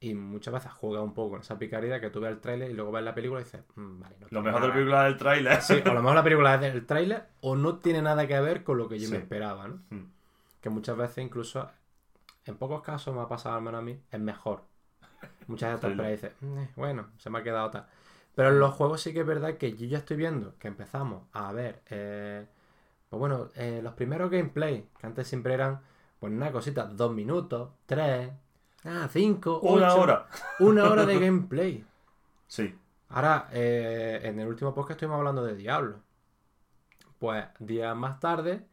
y 0.00 0.14
muchas 0.14 0.54
veces 0.54 0.70
juega 0.72 1.02
un 1.02 1.12
poco 1.14 1.30
con 1.32 1.40
esa 1.40 1.58
picardía 1.58 2.00
que 2.00 2.10
tú 2.10 2.20
ves 2.20 2.30
el 2.32 2.40
tráiler 2.40 2.70
y 2.70 2.74
luego 2.74 2.92
ves 2.92 3.02
la 3.04 3.14
película 3.14 3.40
y 3.40 3.44
dices, 3.44 3.62
"Mm, 3.74 4.00
vale, 4.00 4.16
no 4.20 4.26
lo 4.30 4.42
mejor 4.42 4.60
de 4.62 4.68
la 4.68 4.74
nada". 4.74 4.74
película 4.74 5.04
del 5.04 5.16
tráiler. 5.16 5.62
Sí, 5.62 5.74
o 5.84 5.92
lo 5.92 6.02
mejor 6.02 6.14
la 6.14 6.22
película 6.24 6.54
es 6.54 6.60
del 6.60 6.86
tráiler 6.86 7.26
o 7.40 7.56
no 7.56 7.78
tiene 7.78 8.02
nada 8.02 8.26
que 8.26 8.38
ver 8.40 8.62
con 8.64 8.78
lo 8.78 8.88
que 8.88 8.98
yo 8.98 9.10
me 9.10 9.16
esperaba, 9.18 9.68
¿no? 9.68 9.82
Mm. 9.90 10.04
Que 10.60 10.70
muchas 10.70 10.96
veces 10.96 11.18
incluso, 11.24 11.68
en 12.48 12.56
pocos 12.56 12.82
casos 12.82 13.14
me 13.14 13.20
ha 13.22 13.28
pasado 13.28 13.56
al 13.56 13.62
menos 13.62 13.80
a 13.80 13.82
mí, 13.82 14.00
es 14.10 14.20
mejor. 14.20 14.64
Muchas 15.46 15.70
veces 15.70 15.80
Tráiler. 15.80 15.96
pero 15.98 16.10
dices, 16.10 16.32
"Mm, 16.40 16.58
eh, 16.58 16.70
bueno, 16.76 17.06
se 17.18 17.30
me 17.30 17.38
ha 17.38 17.42
quedado 17.42 17.70
tal. 17.70 17.86
Pero 18.34 18.50
en 18.50 18.60
los 18.60 18.74
juegos 18.74 19.00
sí 19.00 19.12
que 19.12 19.20
es 19.20 19.26
verdad 19.26 19.56
que 19.56 19.76
yo 19.76 19.86
ya 19.86 19.98
estoy 19.98 20.16
viendo 20.16 20.56
que 20.58 20.68
empezamos 20.68 21.24
a 21.32 21.52
ver, 21.52 21.82
eh, 21.90 22.46
pues 23.08 23.18
bueno, 23.18 23.48
eh, 23.56 23.80
los 23.82 23.94
primeros 23.94 24.30
gameplay, 24.30 24.88
que 24.98 25.06
antes 25.06 25.26
siempre 25.26 25.54
eran, 25.54 25.80
pues 26.20 26.32
una 26.32 26.52
cosita, 26.52 26.84
dos 26.86 27.12
minutos, 27.12 27.70
tres, 27.86 28.30
ah, 28.84 29.08
cinco, 29.10 29.58
Una 29.60 29.92
ocho, 29.92 30.02
hora. 30.02 30.26
Una 30.60 30.90
hora 30.90 31.04
de 31.06 31.18
gameplay. 31.18 31.84
Sí. 32.48 32.74
Ahora, 33.10 33.48
eh, 33.52 34.20
en 34.24 34.40
el 34.40 34.48
último 34.48 34.74
podcast 34.74 34.92
estuvimos 34.92 35.18
hablando 35.18 35.44
de 35.44 35.54
Diablo. 35.54 36.00
Pues 37.18 37.44
días 37.58 37.94
más 37.96 38.20
tarde 38.20 38.64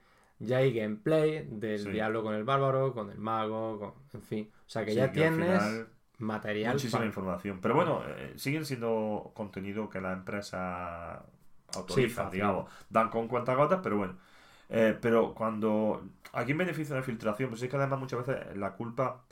ya 0.46 0.58
hay 0.58 0.74
gameplay 0.74 1.48
del 1.50 1.80
Sí. 1.80 1.90
Diablo 1.92 2.24
con 2.24 2.34
el 2.36 2.44
bárbaro, 2.44 2.94
con 2.94 3.10
el 3.10 3.18
mago, 3.20 3.80
con... 3.80 3.94
en 4.14 4.22
fin. 4.22 4.52
O 4.66 4.70
sea 4.70 4.86
que 4.86 4.92
Sí, 4.92 4.98
ya 4.98 5.12
que 5.12 5.20
tienes 5.22 5.62
final- 5.62 5.88
material 6.18 6.74
Muchísima 6.74 7.00
para- 7.00 7.08
información. 7.08 7.60
Pero 7.62 7.76
bueno, 7.76 8.02
eh, 8.08 8.34
siguen 8.38 8.66
siendo 8.66 9.32
contenido 9.36 9.90
que 9.90 10.00
la 10.02 10.14
empresa 10.14 11.24
autoriza, 11.76 12.30
digamos. 12.30 12.70
Dan 12.90 13.10
con 13.10 13.28
cuentagotas, 13.28 13.80
pero 13.84 13.98
bueno. 13.98 14.18
Eh, 14.70 14.98
pero 15.00 15.34
cuando. 15.36 16.04
Aquí 16.34 16.52
en 16.52 16.58
beneficio 16.58 16.96
de 16.96 17.04
filtración, 17.04 17.50
pues 17.50 17.62
es 17.62 17.70
que 17.70 17.76
además 17.78 18.00
muchas 18.00 18.26
veces 18.26 18.58
la 18.58 18.74
culpa 18.74 19.24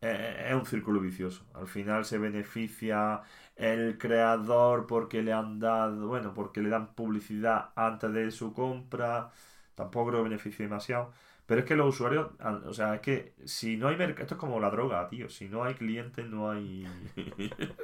eh, 0.00 0.46
es 0.48 0.54
un 0.54 0.64
círculo 0.66 1.00
vicioso. 1.00 1.44
Al 1.54 1.66
final 1.66 2.04
se 2.04 2.18
beneficia 2.18 3.22
el 3.56 3.98
creador 3.98 4.86
porque 4.86 5.22
le 5.22 5.32
han 5.32 5.58
dado, 5.58 6.06
bueno, 6.06 6.34
porque 6.34 6.60
le 6.60 6.68
dan 6.68 6.94
publicidad 6.94 7.70
antes 7.76 8.12
de 8.12 8.30
su 8.30 8.52
compra. 8.52 9.30
Tampoco 9.76 10.10
creo 10.10 10.22
que 10.24 10.30
beneficie 10.30 10.66
demasiado. 10.66 11.12
Pero 11.46 11.62
es 11.62 11.66
que 11.66 11.76
los 11.76 11.94
usuarios, 11.94 12.32
o 12.66 12.74
sea, 12.74 12.96
es 12.96 13.02
que 13.02 13.34
si 13.46 13.78
no 13.78 13.88
hay 13.88 13.96
mercado, 13.98 14.22
esto 14.24 14.36
es 14.36 14.40
como 14.40 14.60
la 14.60 14.70
droga, 14.70 15.08
tío. 15.08 15.30
Si 15.30 15.48
no 15.50 15.64
hay 15.64 15.74
clientes, 15.76 16.26
no 16.28 16.50
hay. 16.52 16.86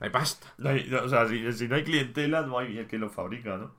No 0.00 0.04
hay 0.06 0.10
pasta. 0.10 0.48
no 0.58 0.70
hay- 0.70 0.86
no, 0.88 1.02
o 1.04 1.08
sea, 1.08 1.26
si, 1.28 1.52
si 1.52 1.68
no 1.68 1.76
hay 1.76 1.84
clientela, 1.84 2.42
no 2.42 2.58
hay 2.58 2.78
el 2.78 2.86
que 2.88 2.98
lo 2.98 3.10
fabrica, 3.10 3.56
¿no? 3.56 3.74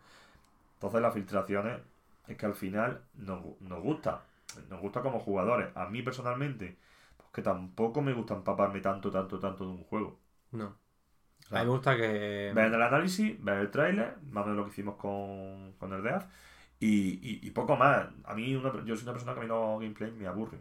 Entonces, 0.75 1.01
las 1.01 1.13
filtraciones 1.15 1.81
es 2.27 2.37
que 2.37 2.47
al 2.47 2.55
final 2.55 3.03
nos, 3.15 3.61
nos 3.61 3.81
gusta. 3.83 4.25
Nos 4.69 4.81
gusta 4.81 5.01
como 5.01 5.19
jugadores. 5.19 5.69
A 5.75 5.87
mí 5.89 6.03
personalmente, 6.03 6.77
pues 7.17 7.29
que 7.33 7.43
tampoco 7.43 8.01
me 8.01 8.13
gusta 8.13 8.35
empaparme 8.35 8.81
tanto, 8.81 9.11
tanto, 9.11 9.39
tanto 9.39 9.65
de 9.65 9.71
un 9.71 9.83
juego. 9.85 10.19
No. 10.51 10.77
O 11.45 11.47
sea, 11.49 11.59
A 11.59 11.61
mí 11.61 11.65
me 11.65 11.71
gusta 11.71 11.95
que... 11.97 12.57
ver 12.57 12.73
el 12.73 12.81
análisis, 12.81 13.41
ver 13.43 13.59
el 13.59 13.71
tráiler, 13.71 14.17
más 14.31 14.43
o 14.45 14.47
menos 14.47 14.57
lo 14.57 14.65
que 14.65 14.71
hicimos 14.71 14.95
con, 14.97 15.73
con 15.79 15.93
el 15.93 16.03
Death, 16.03 16.29
y, 16.79 17.19
y, 17.21 17.39
y 17.43 17.51
poco 17.51 17.75
más. 17.77 18.07
A 18.25 18.33
mí, 18.35 18.55
una- 18.55 18.83
yo 18.85 18.95
soy 18.95 19.03
una 19.03 19.13
persona 19.13 19.33
que 19.33 19.39
a 19.41 19.43
mí 19.43 19.49
los 19.49 19.79
gameplay 19.81 20.11
me 20.11 20.27
aburre. 20.27 20.59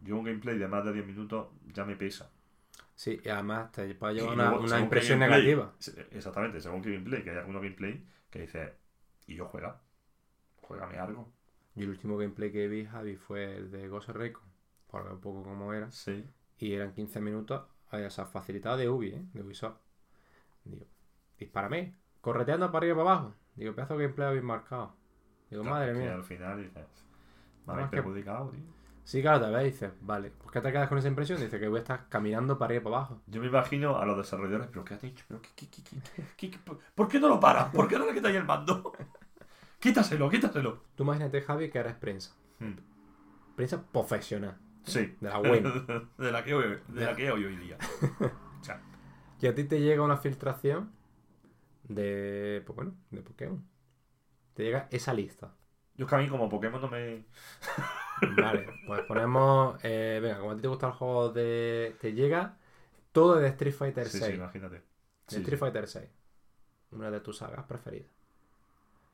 Yo 0.00 0.16
un 0.16 0.24
gameplay 0.24 0.58
de 0.58 0.68
más 0.68 0.84
de 0.84 0.92
10 0.92 1.06
minutos 1.06 1.48
ya 1.74 1.84
me 1.84 1.96
pesa. 1.96 2.30
Sí, 2.94 3.20
y 3.24 3.28
además 3.28 3.72
te 3.72 3.94
puede 3.94 4.14
llevar 4.14 4.34
una, 4.34 4.50
luego, 4.50 4.64
una 4.64 4.80
impresión 4.80 5.20
gameplay- 5.20 5.28
negativa. 5.30 5.72
Exactamente, 6.10 6.60
según 6.60 6.82
qué 6.82 6.92
gameplay, 6.92 7.22
que 7.22 7.30
hay 7.30 7.36
algunos 7.38 7.62
gameplay 7.62 8.04
que 8.30 8.40
dice 8.42 8.74
y 9.26 9.34
yo 9.36 9.46
juega, 9.46 9.80
juégame 10.62 10.98
algo. 10.98 11.32
Y 11.76 11.82
el 11.82 11.90
último 11.90 12.16
gameplay 12.16 12.50
que 12.52 12.68
vi, 12.68 12.84
Javi, 12.84 13.16
fue 13.16 13.56
el 13.56 13.70
de 13.70 13.88
Ghost 13.88 14.10
Recon, 14.10 14.44
por 14.88 15.04
ver 15.04 15.12
un 15.14 15.20
poco 15.20 15.42
cómo 15.42 15.72
era. 15.72 15.90
Sí. 15.90 16.24
Y 16.58 16.72
eran 16.74 16.92
15 16.92 17.20
minutos, 17.20 17.62
eh, 17.92 18.04
o 18.06 18.10
sea, 18.10 18.26
facilitado 18.26 18.76
de 18.76 18.88
Ubi, 18.88 19.08
¿eh? 19.10 19.22
De 19.32 19.42
Ubisoft. 19.42 19.78
Digo, 20.64 20.86
dispárame, 21.38 21.94
correteando 22.20 22.66
para 22.70 22.78
arriba 22.86 22.94
y 22.94 23.04
para 23.04 23.10
abajo. 23.16 23.34
Digo, 23.60 23.74
pedazo 23.74 23.96
de 23.96 24.04
gameplay 24.04 24.28
habéis 24.28 24.42
marcado. 24.44 24.94
Digo, 25.50 25.62
madre 25.64 25.92
mía. 25.94 26.14
al 26.14 26.24
final 26.24 26.58
dices, 26.62 26.86
me 27.66 27.72
habéis 27.74 27.90
que- 27.90 27.96
perjudicado, 27.96 28.48
tío. 28.50 28.60
Sí, 29.04 29.22
claro, 29.22 29.44
te 29.44 29.50
ves 29.50 29.62
y 29.62 29.70
dices, 29.72 29.92
vale, 30.02 30.30
¿por 30.30 30.52
qué 30.52 30.60
te 30.60 30.70
quedas 30.70 30.88
con 30.88 30.96
esa 30.98 31.08
impresión? 31.08 31.40
Dice 31.40 31.58
que 31.58 31.66
voy 31.68 31.78
a 31.78 31.82
estar 31.82 32.08
caminando 32.08 32.56
para 32.58 32.66
arriba 32.68 32.80
y 32.80 32.84
para 32.84 32.96
abajo. 32.98 33.20
Yo 33.26 33.40
me 33.40 33.48
imagino 33.48 33.96
a 33.98 34.04
los 34.06 34.16
desarrolladores, 34.18 34.68
pero 34.68 34.84
¿qué 34.84 34.94
has 34.94 35.02
dicho? 35.02 35.24
¿Pero 35.26 35.40
qué, 36.36 36.58
por- 36.64 36.78
¿Por 36.94 37.08
qué 37.08 37.18
no 37.18 37.28
lo 37.28 37.40
paras? 37.40 37.70
¿Por 37.70 37.88
qué 37.88 37.98
no 37.98 38.06
le 38.06 38.14
quitáis 38.14 38.36
el 38.36 38.44
mando? 38.44 38.92
quítaselo, 39.80 40.28
quítaselo. 40.30 40.84
Tú 40.94 41.02
imagínate, 41.02 41.40
Javi, 41.42 41.70
que 41.70 41.78
eres 41.78 41.94
prensa. 41.96 42.34
Hmm. 42.60 42.74
Prensa 43.56 43.82
profesional. 43.82 44.56
Sí. 44.84 45.16
De 45.20 45.28
la 45.28 45.38
buena. 45.38 45.70
de 46.18 46.32
la 46.32 46.44
que 46.44 46.54
hoy, 46.54 46.78
de 46.88 47.04
la 47.04 47.14
que 47.16 47.30
hoy 47.30 47.44
hoy 47.44 47.56
día. 47.56 47.76
O 48.60 48.62
sea, 48.64 48.80
Y 49.40 49.46
a 49.46 49.54
ti 49.54 49.64
te 49.64 49.80
llega 49.80 50.02
una 50.02 50.18
filtración 50.18 50.92
de, 51.94 52.62
pues 52.64 52.76
bueno, 52.76 52.94
de 53.10 53.22
Pokémon. 53.22 53.62
Te 54.54 54.62
llega 54.64 54.88
esa 54.90 55.12
lista. 55.14 55.52
yo 55.96 56.04
es 56.06 56.08
que 56.10 56.16
a 56.16 56.18
mí 56.18 56.28
como 56.28 56.48
Pokémon 56.48 56.80
no 56.80 56.88
me... 56.88 57.24
Vale, 58.36 58.68
pues 58.86 59.02
ponemos. 59.02 59.78
eh, 59.82 60.18
venga, 60.22 60.38
como 60.38 60.52
a 60.52 60.56
ti 60.56 60.62
te 60.62 60.68
gusta 60.68 60.86
el 60.88 60.92
juego 60.92 61.30
de. 61.30 61.96
Te 62.00 62.12
llega 62.12 62.56
todo 63.12 63.36
de 63.36 63.48
Street 63.48 63.72
Fighter 63.74 64.06
Sí, 64.08 64.18
6. 64.18 64.30
sí, 64.32 64.36
imagínate. 64.38 64.74
de 64.76 64.82
Sí, 65.26 65.36
Street 65.36 65.56
sí. 65.58 65.60
Fighter 65.60 65.88
6. 65.88 66.08
Una 66.92 67.10
de 67.10 67.20
tus 67.20 67.38
sagas 67.38 67.64
preferidas. 67.64 68.10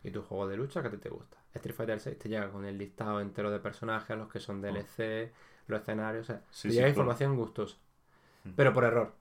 Y 0.02 0.10
tu 0.10 0.22
juego 0.22 0.48
de 0.48 0.56
lucha 0.56 0.82
que 0.82 0.88
a 0.88 0.90
ti 0.90 0.96
te 0.98 1.08
gusta. 1.08 1.36
Street 1.54 1.74
Fighter 1.76 2.00
6 2.00 2.18
te 2.18 2.28
llega 2.28 2.50
con 2.50 2.64
el 2.64 2.76
listado 2.78 3.20
entero 3.20 3.50
de 3.52 3.60
personajes, 3.60 4.16
los 4.18 4.28
que 4.30 4.40
son 4.40 4.60
DLC, 4.60 5.32
los 5.68 5.80
escenarios. 5.80 6.24
O 6.24 6.26
sea, 6.26 6.42
Oh. 6.44 6.62
Te 6.62 6.70
llega 6.70 6.88
información 6.88 7.36
gustosa. 7.36 7.76
Mm. 8.44 8.50
Pero 8.56 8.72
por 8.72 8.84
error. 8.84 9.14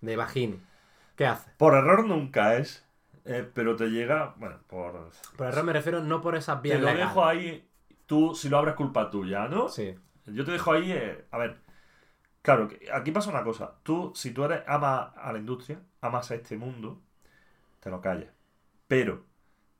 De 0.00 0.14
Vagini. 0.16 0.60
¿Qué 1.16 1.26
haces? 1.26 1.52
Por 1.56 1.74
error 1.74 2.06
nunca 2.06 2.56
es, 2.56 2.86
eh, 3.24 3.48
pero 3.54 3.76
te 3.76 3.86
llega, 3.88 4.34
bueno, 4.38 4.58
por... 4.66 5.10
Por 5.36 5.46
error 5.46 5.64
me 5.64 5.72
refiero 5.72 6.02
no 6.02 6.20
por 6.20 6.36
esas 6.36 6.60
vías 6.62 6.76
Te 6.76 6.82
lo 6.82 6.86
legales. 6.88 7.08
dejo 7.08 7.24
ahí, 7.24 7.68
tú 8.06 8.34
si 8.34 8.48
lo 8.48 8.58
abres 8.58 8.74
culpa 8.74 9.10
tuya, 9.10 9.48
¿no? 9.48 9.68
Sí. 9.68 9.94
Yo 10.26 10.44
te 10.44 10.52
dejo 10.52 10.72
ahí, 10.72 10.92
eh, 10.92 11.24
a 11.30 11.38
ver, 11.38 11.60
claro, 12.42 12.68
aquí 12.92 13.12
pasa 13.12 13.30
una 13.30 13.44
cosa, 13.44 13.74
tú 13.82 14.12
si 14.14 14.32
tú 14.32 14.44
eres 14.44 14.62
ama 14.66 15.14
a 15.16 15.32
la 15.32 15.38
industria, 15.38 15.80
amas 16.00 16.30
a 16.30 16.34
este 16.34 16.56
mundo, 16.56 17.00
te 17.80 17.90
lo 17.90 18.00
callas. 18.00 18.30
Pero 18.88 19.24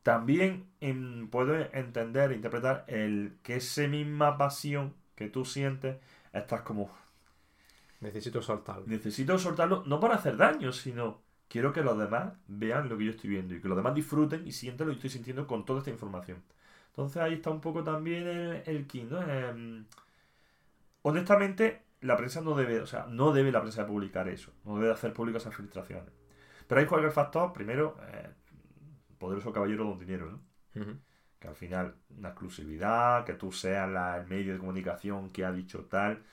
también 0.02 0.70
em, 0.80 1.28
puedo 1.28 1.54
entender, 1.72 2.32
interpretar 2.32 2.84
el 2.88 3.38
que 3.42 3.56
esa 3.56 3.86
misma 3.88 4.38
pasión 4.38 4.94
que 5.16 5.28
tú 5.28 5.44
sientes, 5.44 5.96
estás 6.32 6.62
como, 6.62 6.90
Necesito 8.00 8.40
soltarlo. 8.42 8.84
necesito 8.86 9.38
soltarlo 9.38 9.82
no 9.86 9.98
para 10.00 10.14
hacer 10.16 10.36
daño, 10.36 10.70
sino 10.72 11.22
quiero 11.48 11.72
que 11.72 11.82
los 11.82 11.98
demás 11.98 12.34
vean 12.48 12.88
lo 12.88 12.98
que 12.98 13.04
yo 13.06 13.10
estoy 13.12 13.30
viendo 13.30 13.54
y 13.54 13.60
que 13.60 13.68
los 13.68 13.76
demás 13.76 13.94
disfruten 13.94 14.46
y 14.46 14.52
sientan 14.52 14.88
lo 14.88 14.92
que 14.92 14.98
estoy 14.98 15.10
sintiendo 15.10 15.46
con 15.46 15.64
toda 15.64 15.80
esta 15.80 15.90
información. 15.90 16.42
Entonces 16.88 17.18
ahí 17.22 17.34
está 17.34 17.50
un 17.50 17.60
poco 17.60 17.84
también 17.84 18.26
el, 18.26 18.62
el 18.66 18.86
key, 18.86 19.04
¿no? 19.04 19.22
Em, 19.22 19.86
honestamente, 21.02 21.82
la 22.00 22.16
prensa 22.16 22.40
no 22.40 22.54
debe, 22.54 22.80
o 22.80 22.86
sea, 22.86 23.06
no 23.08 23.32
debe 23.32 23.52
la 23.52 23.60
prensa 23.60 23.86
publicar 23.86 24.28
eso, 24.28 24.52
no 24.64 24.78
debe 24.78 24.92
hacer 24.92 25.12
públicas 25.12 25.42
esas 25.42 25.56
filtraciones. 25.56 26.12
Pero 26.66 26.80
hay 26.80 26.86
cualquier 26.86 27.12
factor, 27.12 27.52
primero, 27.52 27.96
eh, 28.12 28.30
poderoso 29.18 29.52
caballero 29.52 29.84
don 29.84 29.98
dinero, 29.98 30.30
¿no? 30.30 30.40
Que 31.38 31.48
al 31.48 31.56
final, 31.56 31.94
una 32.16 32.30
exclusividad, 32.30 33.24
que 33.24 33.34
tú 33.34 33.52
seas 33.52 33.88
la, 33.90 34.18
el 34.18 34.26
medio 34.26 34.52
de 34.54 34.58
comunicación 34.58 35.30
que 35.30 35.44
ha 35.44 35.52
dicho 35.52 35.84
tal, 35.86 36.24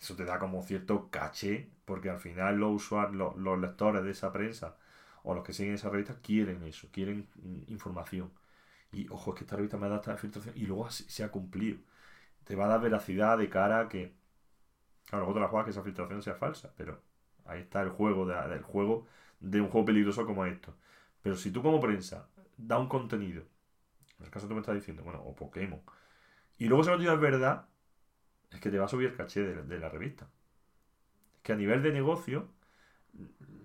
eso 0.00 0.16
te 0.16 0.24
da 0.24 0.38
como 0.38 0.62
cierto 0.62 1.10
caché, 1.10 1.70
porque 1.84 2.10
al 2.10 2.18
final 2.18 2.56
los 2.58 2.72
usuarios, 2.72 3.36
los, 3.36 3.58
lectores 3.58 4.04
de 4.04 4.10
esa 4.10 4.32
prensa 4.32 4.76
o 5.22 5.34
los 5.34 5.44
que 5.44 5.52
siguen 5.52 5.74
esa 5.74 5.90
revista 5.90 6.20
quieren 6.20 6.62
eso, 6.64 6.88
quieren 6.92 7.28
información. 7.68 8.32
Y 8.92 9.08
ojo, 9.10 9.32
es 9.32 9.38
que 9.38 9.44
esta 9.44 9.56
revista 9.56 9.76
me 9.78 9.86
ha 9.86 9.88
dado 9.88 10.00
esta 10.00 10.16
filtración 10.16 10.54
y 10.56 10.66
luego 10.66 10.90
se 10.90 11.24
ha 11.24 11.30
cumplido. 11.30 11.78
Te 12.44 12.56
va 12.56 12.66
a 12.66 12.68
dar 12.68 12.80
veracidad 12.80 13.38
de 13.38 13.48
cara 13.48 13.80
a 13.80 13.88
que. 13.88 14.14
Claro, 15.06 15.24
luego 15.24 15.34
te 15.34 15.40
la 15.40 15.48
juegas 15.48 15.64
que 15.66 15.70
esa 15.72 15.82
filtración 15.82 16.22
sea 16.22 16.34
falsa, 16.34 16.72
pero 16.76 17.00
ahí 17.46 17.60
está 17.60 17.82
el 17.82 17.90
juego 17.90 18.26
de, 18.26 18.34
del 18.48 18.62
juego 18.62 19.06
de 19.40 19.60
un 19.60 19.68
juego 19.68 19.86
peligroso 19.86 20.26
como 20.26 20.46
esto. 20.46 20.74
Pero 21.22 21.36
si 21.36 21.50
tú 21.50 21.62
como 21.62 21.80
prensa 21.80 22.28
da 22.56 22.78
un 22.78 22.88
contenido, 22.88 23.42
en 24.18 24.26
el 24.26 24.30
caso 24.30 24.48
tú 24.48 24.54
me 24.54 24.60
estás 24.60 24.74
diciendo, 24.74 25.02
bueno, 25.02 25.22
o 25.22 25.34
Pokémon, 25.34 25.82
y 26.58 26.66
luego 26.66 26.84
se 26.84 26.96
lo 26.96 27.12
es 27.12 27.20
verdad, 27.20 27.66
es 28.54 28.60
que 28.60 28.70
te 28.70 28.78
va 28.78 28.86
a 28.86 28.88
subir 28.88 29.08
el 29.08 29.16
caché 29.16 29.42
de, 29.42 29.78
la 29.78 29.88
revista. 29.88 30.28
Es 31.36 31.42
que 31.42 31.52
a 31.52 31.56
nivel 31.56 31.82
de 31.82 31.92
negocio, 31.92 32.48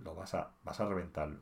lo 0.03 0.15
vas 0.15 0.33
a, 0.33 0.55
vas 0.63 0.79
a 0.79 0.87
reventarlo. 0.87 1.39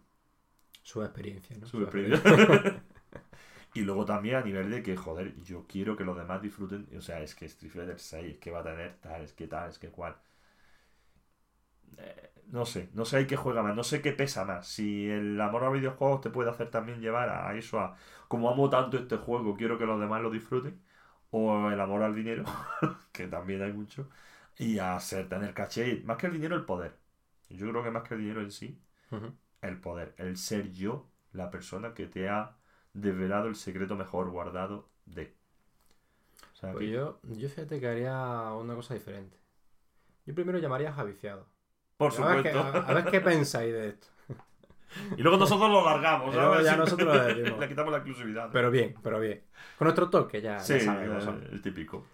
Su 0.84 1.04
experiencia, 1.04 1.58
¿no? 1.58 1.66
Su, 1.66 1.82
experiencia. 1.82 2.22
y 3.74 3.82
luego 3.82 4.06
también 4.06 4.36
a 4.36 4.42
nivel 4.42 4.70
de 4.70 4.84
que, 4.84 4.96
joder, 4.96 5.36
yo 5.44 5.66
quiero 5.68 5.96
que 5.98 6.04
los 6.04 6.18
demás 6.18 6.42
disfruten. 6.42 6.88
O 6.98 7.02
sea, 7.02 7.22
es 7.22 7.36
que 7.36 7.46
Street 7.46 7.72
Fighter 7.72 8.00
6, 8.00 8.34
es 8.34 8.40
que 8.40 8.52
va 8.52 8.60
a 8.60 8.64
tener 8.64 8.98
tal, 8.98 9.22
es 9.22 9.34
que 9.34 9.48
tal, 9.48 9.70
es 9.70 9.80
que 9.80 9.90
cual. 9.90 10.16
Eh, 11.98 12.32
no 12.48 12.66
sé, 12.66 12.90
no 12.94 13.06
sé 13.06 13.18
hay 13.18 13.28
qué 13.28 13.36
juega 13.36 13.62
más, 13.62 13.76
no 13.76 13.84
sé 13.84 14.02
qué 14.02 14.12
pesa 14.14 14.46
más. 14.46 14.68
Si 14.68 15.10
el 15.10 15.40
amor 15.42 15.64
a 15.64 15.70
videojuegos 15.70 16.22
te 16.22 16.30
puede 16.30 16.50
hacer 16.50 16.70
también 16.70 17.02
llevar 17.02 17.30
a 17.30 17.56
eso, 17.58 17.80
a 17.80 17.98
como 18.28 18.50
amo 18.50 18.70
tanto 18.70 18.98
este 18.98 19.18
juego, 19.18 19.56
quiero 19.56 19.78
que 19.78 19.86
los 19.86 20.00
demás 20.00 20.22
lo 20.22 20.30
disfruten. 20.30 20.80
O 21.32 21.70
el 21.70 21.80
amor 21.80 22.04
al 22.04 22.16
dinero, 22.16 22.44
que 23.12 23.28
también 23.28 23.62
hay 23.62 23.74
mucho. 23.74 24.10
Y 24.58 24.80
a 24.80 25.00
ser, 25.00 25.30
tener 25.30 25.54
caché, 25.54 26.02
más 26.04 26.18
que 26.18 26.28
el 26.28 26.34
dinero, 26.34 26.56
el 26.56 26.66
poder. 26.66 26.98
Yo 27.50 27.70
creo 27.70 27.84
que 27.84 27.92
más 27.92 28.04
que 28.04 28.16
el 28.16 28.22
dinero 28.22 28.42
en 28.42 28.52
sí, 28.52 28.82
el 29.62 29.80
poder. 29.80 30.14
El 30.18 30.38
ser 30.38 30.72
yo 30.72 31.10
la 31.34 31.52
persona 31.52 31.94
que 31.94 32.08
te 32.08 32.30
ha 32.30 32.56
desvelado 32.94 33.48
el 33.48 33.56
secreto 33.56 33.96
mejor 33.96 34.30
guardado 34.32 34.90
de. 35.06 35.36
pues 36.74 36.90
yo, 36.90 37.20
yo 37.24 37.50
fíjate 37.50 37.80
que 37.80 37.88
haría 37.88 38.54
una 38.54 38.76
cosa 38.76 38.94
diferente. 38.94 39.38
Yo 40.26 40.34
primero 40.34 40.58
llamaría 40.58 40.90
a 40.90 40.94
Javiciado. 40.94 41.48
Por 41.96 42.12
supuesto. 42.12 42.60
A 42.60 42.94
ver, 42.94 43.06
qué, 43.06 43.22
pensáis 43.22 43.74
de 43.74 43.90
esto. 43.90 44.08
Y 45.18 45.22
luego 45.22 45.38
nosotros 45.38 45.70
lo 45.70 45.84
largamos, 45.84 46.34
¿sabes? 46.34 46.66
ya 46.66 46.76
nosotros 46.76 47.16
lo 47.16 47.58
Le 47.60 47.68
quitamos 47.68 47.92
la 47.92 47.98
exclusividad. 47.98 48.50
Pero 48.52 48.72
bien, 48.72 48.96
pero 49.02 49.20
bien. 49.20 49.44
Con 49.78 49.86
nuestro 49.86 50.10
toque 50.10 50.42
ya, 50.42 50.60
sí, 50.60 50.80
sabemos. 50.80 51.28
el 51.52 51.62
típico. 51.62 52.06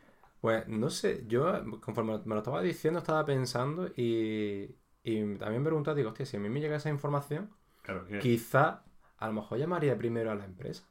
Pues 0.42 0.68
no 0.68 0.90
sé, 0.90 1.24
yo 1.28 1.64
conforme 1.80 2.20
me 2.26 2.36
lo 2.36 2.40
estaba 2.40 2.62
diciendo, 2.62 3.00
estaba 3.00 3.26
pensando 3.26 3.88
y, 3.96 4.76
y 5.02 5.36
también 5.38 5.62
me 5.62 5.68
preguntaba, 5.68 5.96
digo, 5.96 6.10
hostia, 6.10 6.26
si 6.26 6.36
a 6.36 6.40
mí 6.40 6.50
me 6.50 6.60
llega 6.60 6.76
esa 6.76 6.90
información, 6.90 7.50
quizá 8.22 8.84
a 9.18 9.28
lo 9.28 9.34
mejor 9.34 9.58
llamaría 9.58 9.98
primero 9.98 10.32
a 10.32 10.36
la 10.36 10.44
empresa. 10.44 10.84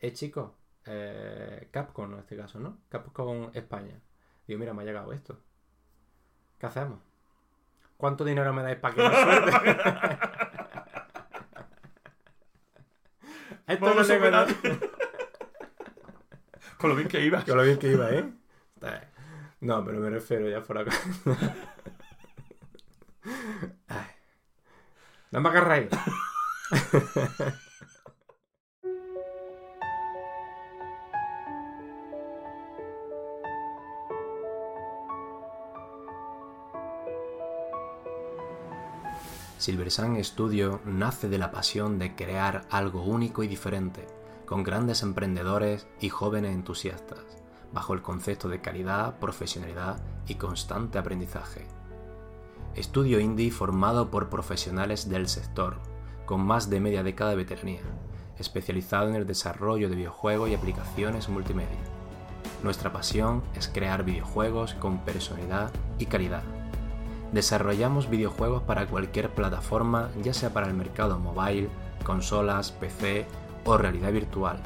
Eh, 0.00 0.12
chicos, 0.12 0.52
eh, 0.86 1.68
Capcom 1.70 2.12
en 2.14 2.20
este 2.20 2.36
caso, 2.36 2.58
¿no? 2.58 2.78
Capcom 2.88 3.50
España. 3.52 4.00
Digo, 4.46 4.58
mira, 4.58 4.72
me 4.72 4.82
ha 4.82 4.86
llegado 4.86 5.12
esto. 5.12 5.38
¿Qué 6.58 6.66
hacemos? 6.66 6.98
¿Cuánto 8.02 8.24
dinero 8.24 8.52
me 8.52 8.64
dais 8.64 8.80
para 8.80 8.94
que 8.96 9.00
me 9.00 9.14
suerte? 9.14 9.52
Esto 13.68 13.94
no 13.94 14.02
sé 14.02 14.18
Con 16.78 16.90
lo 16.90 16.96
bien 16.96 17.06
que 17.06 17.20
iba. 17.20 17.44
Con 17.44 17.56
lo 17.56 17.62
bien 17.62 17.78
que 17.78 17.92
iba, 17.92 18.10
¿eh? 18.10 18.28
No, 19.60 19.84
pero 19.84 20.00
me 20.00 20.10
refiero 20.10 20.48
ya 20.48 20.62
fuera. 20.62 20.84
No 25.30 25.40
me 25.40 25.48
agarráis. 25.48 25.88
Silver 39.62 39.92
Studio 40.24 40.80
nace 40.84 41.28
de 41.28 41.38
la 41.38 41.52
pasión 41.52 41.96
de 42.00 42.16
crear 42.16 42.66
algo 42.68 43.04
único 43.04 43.44
y 43.44 43.46
diferente, 43.46 44.08
con 44.44 44.64
grandes 44.64 45.04
emprendedores 45.04 45.86
y 46.00 46.08
jóvenes 46.08 46.52
entusiastas, 46.52 47.20
bajo 47.72 47.94
el 47.94 48.02
concepto 48.02 48.48
de 48.48 48.60
calidad, 48.60 49.20
profesionalidad 49.20 50.02
y 50.26 50.34
constante 50.34 50.98
aprendizaje. 50.98 51.68
Estudio 52.74 53.20
indie 53.20 53.52
formado 53.52 54.10
por 54.10 54.30
profesionales 54.30 55.08
del 55.08 55.28
sector, 55.28 55.76
con 56.26 56.40
más 56.40 56.68
de 56.68 56.80
media 56.80 57.04
década 57.04 57.30
de 57.30 57.36
veteranía, 57.36 57.82
especializado 58.40 59.10
en 59.10 59.14
el 59.14 59.28
desarrollo 59.28 59.88
de 59.88 59.94
videojuegos 59.94 60.50
y 60.50 60.56
aplicaciones 60.56 61.28
multimedia. 61.28 61.78
Nuestra 62.64 62.92
pasión 62.92 63.44
es 63.54 63.68
crear 63.68 64.02
videojuegos 64.02 64.74
con 64.74 65.04
personalidad 65.04 65.70
y 66.00 66.06
calidad 66.06 66.42
Desarrollamos 67.32 68.10
videojuegos 68.10 68.62
para 68.62 68.86
cualquier 68.86 69.30
plataforma, 69.30 70.10
ya 70.22 70.34
sea 70.34 70.52
para 70.52 70.66
el 70.66 70.74
mercado 70.74 71.18
mobile, 71.18 71.70
consolas, 72.04 72.72
PC 72.72 73.24
o 73.64 73.78
realidad 73.78 74.12
virtual. 74.12 74.58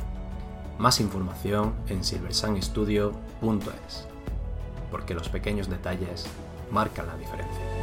Más 0.77 1.01
información 1.01 1.75
en 1.89 2.05
silversunstudio.es, 2.05 4.09
porque 4.91 5.15
los 5.15 5.29
pequeños 5.29 5.71
detalles 5.71 6.27
marcan 6.73 7.07
la 7.07 7.17
diferencia. 7.17 7.76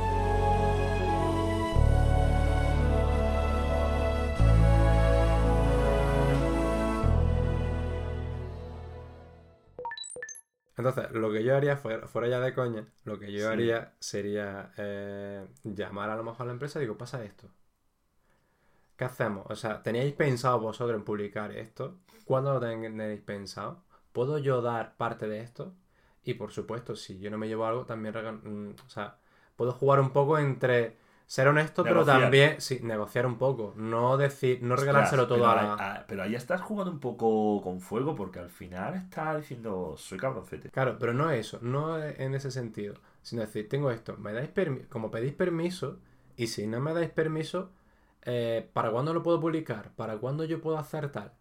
Entonces, 10.90 11.12
lo 11.14 11.32
que 11.32 11.44
yo 11.46 11.56
haría, 11.56 11.78
fuera, 11.78 12.08
fuera 12.08 12.28
ya 12.28 12.42
de 12.42 12.54
coña, 12.54 12.86
lo 13.06 13.18
que 13.18 13.32
yo 13.32 13.50
haría 13.50 13.94
sería 14.00 14.74
eh, 14.76 15.48
llamar 15.64 16.10
a 16.10 16.18
lo 16.18 16.24
mejor 16.24 16.42
a 16.42 16.46
la 16.48 16.52
empresa 16.52 16.80
y 16.80 16.82
digo, 16.82 16.98
pasa 16.98 17.24
esto. 17.24 17.48
¿Qué 18.98 19.06
hacemos? 19.06 19.46
O 19.50 19.56
sea, 19.56 19.82
¿teníais 19.82 20.14
pensado 20.14 20.60
vosotros 20.60 20.98
en 20.98 21.06
publicar 21.06 21.52
esto? 21.54 22.00
¿Cuándo 22.26 22.54
lo 22.54 22.60
tenéis 22.60 23.22
pensado? 23.22 23.84
¿Puedo 24.12 24.38
yo 24.40 24.62
dar 24.62 24.98
parte 24.98 25.28
de 25.28 25.40
esto? 25.40 25.74
Y 26.26 26.34
por 26.34 26.52
supuesto, 26.52 26.98
si 26.98 27.18
yo 27.20 27.32
no 27.32 27.38
me 27.38 27.48
llevo 27.48 27.66
algo, 27.66 27.86
también... 27.86 28.14
Mm, 28.44 28.76
o 28.86 28.90
sea, 28.90 29.18
puedo 29.56 29.72
jugar 29.72 30.02
un 30.02 30.12
poco 30.12 30.38
entre 30.38 30.98
ser 31.26 31.48
honesto, 31.48 31.84
pero 31.84 32.06
también 32.06 32.60
sí, 32.60 32.80
negociar 32.84 33.26
un 33.26 33.38
poco. 33.38 33.74
No 33.76 34.18
decir, 34.18 34.62
no 34.62 34.76
regalárselo 34.76 35.28
todo 35.28 35.48
a 35.48 35.56
la. 35.56 36.06
pero 36.08 36.24
ahí 36.24 36.36
estás 36.36 36.62
jugando 36.62 36.92
un 36.92 37.00
poco 37.00 37.62
con 37.62 37.80
fuego, 37.80 38.16
porque 38.16 38.40
al 38.40 38.50
final 38.50 38.96
estás 38.96 39.38
diciendo 39.38 39.96
soy 39.98 40.18
cabroncete. 40.18 40.70
Claro, 40.70 40.98
pero 41.00 41.14
no 41.14 41.32
eso, 41.32 41.60
no 41.62 42.02
en 42.02 42.36
ese 42.36 42.52
sentido. 42.52 42.96
Sino 43.22 43.42
decir, 43.42 43.70
tengo 43.70 43.90
esto, 43.90 44.18
me 44.18 44.34
dais 44.34 44.50
permiso, 44.50 44.88
como 44.90 45.10
pedís 45.10 45.34
permiso, 45.34 46.00
y 46.36 46.48
si 46.48 46.68
no 46.68 46.82
me 46.82 46.94
dais 46.94 47.10
permiso, 47.10 47.72
eh, 48.24 48.70
¿para 48.74 48.92
cuándo 48.92 49.14
lo 49.14 49.24
puedo 49.24 49.40
publicar? 49.40 49.92
¿Para 49.96 50.18
cuándo 50.18 50.44
yo 50.44 50.60
puedo 50.60 50.78
hacer 50.78 51.10
tal? 51.10 51.32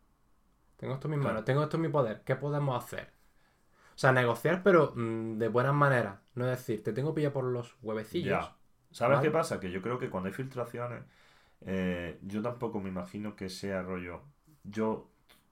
Tengo 0.76 0.94
esto 0.94 1.08
en 1.08 1.16
mis 1.16 1.24
manos, 1.24 1.44
tengo 1.44 1.62
esto 1.62 1.76
en 1.76 1.82
mi 1.82 1.88
poder, 1.88 2.22
¿qué 2.24 2.36
podemos 2.36 2.82
hacer? 2.82 3.10
O 3.94 3.98
sea, 3.98 4.12
negociar, 4.12 4.62
pero 4.62 4.92
mm, 4.96 5.38
de 5.38 5.48
buenas 5.48 5.74
maneras. 5.74 6.18
No 6.34 6.46
decir, 6.46 6.82
te 6.82 6.92
tengo 6.92 7.14
pillado 7.14 7.34
por 7.34 7.44
los 7.44 7.76
huevecillos. 7.82 8.50
¿Sabes 8.92 9.20
qué 9.20 9.30
pasa? 9.30 9.58
Que 9.58 9.70
yo 9.70 9.82
creo 9.82 9.98
que 9.98 10.10
cuando 10.10 10.28
hay 10.28 10.34
filtraciones, 10.34 11.02
eh, 11.62 12.18
yo 12.22 12.42
tampoco 12.42 12.80
me 12.80 12.90
imagino 12.90 13.34
que 13.34 13.48
sea 13.48 13.82
rollo. 13.82 14.20
Yo 14.64 15.08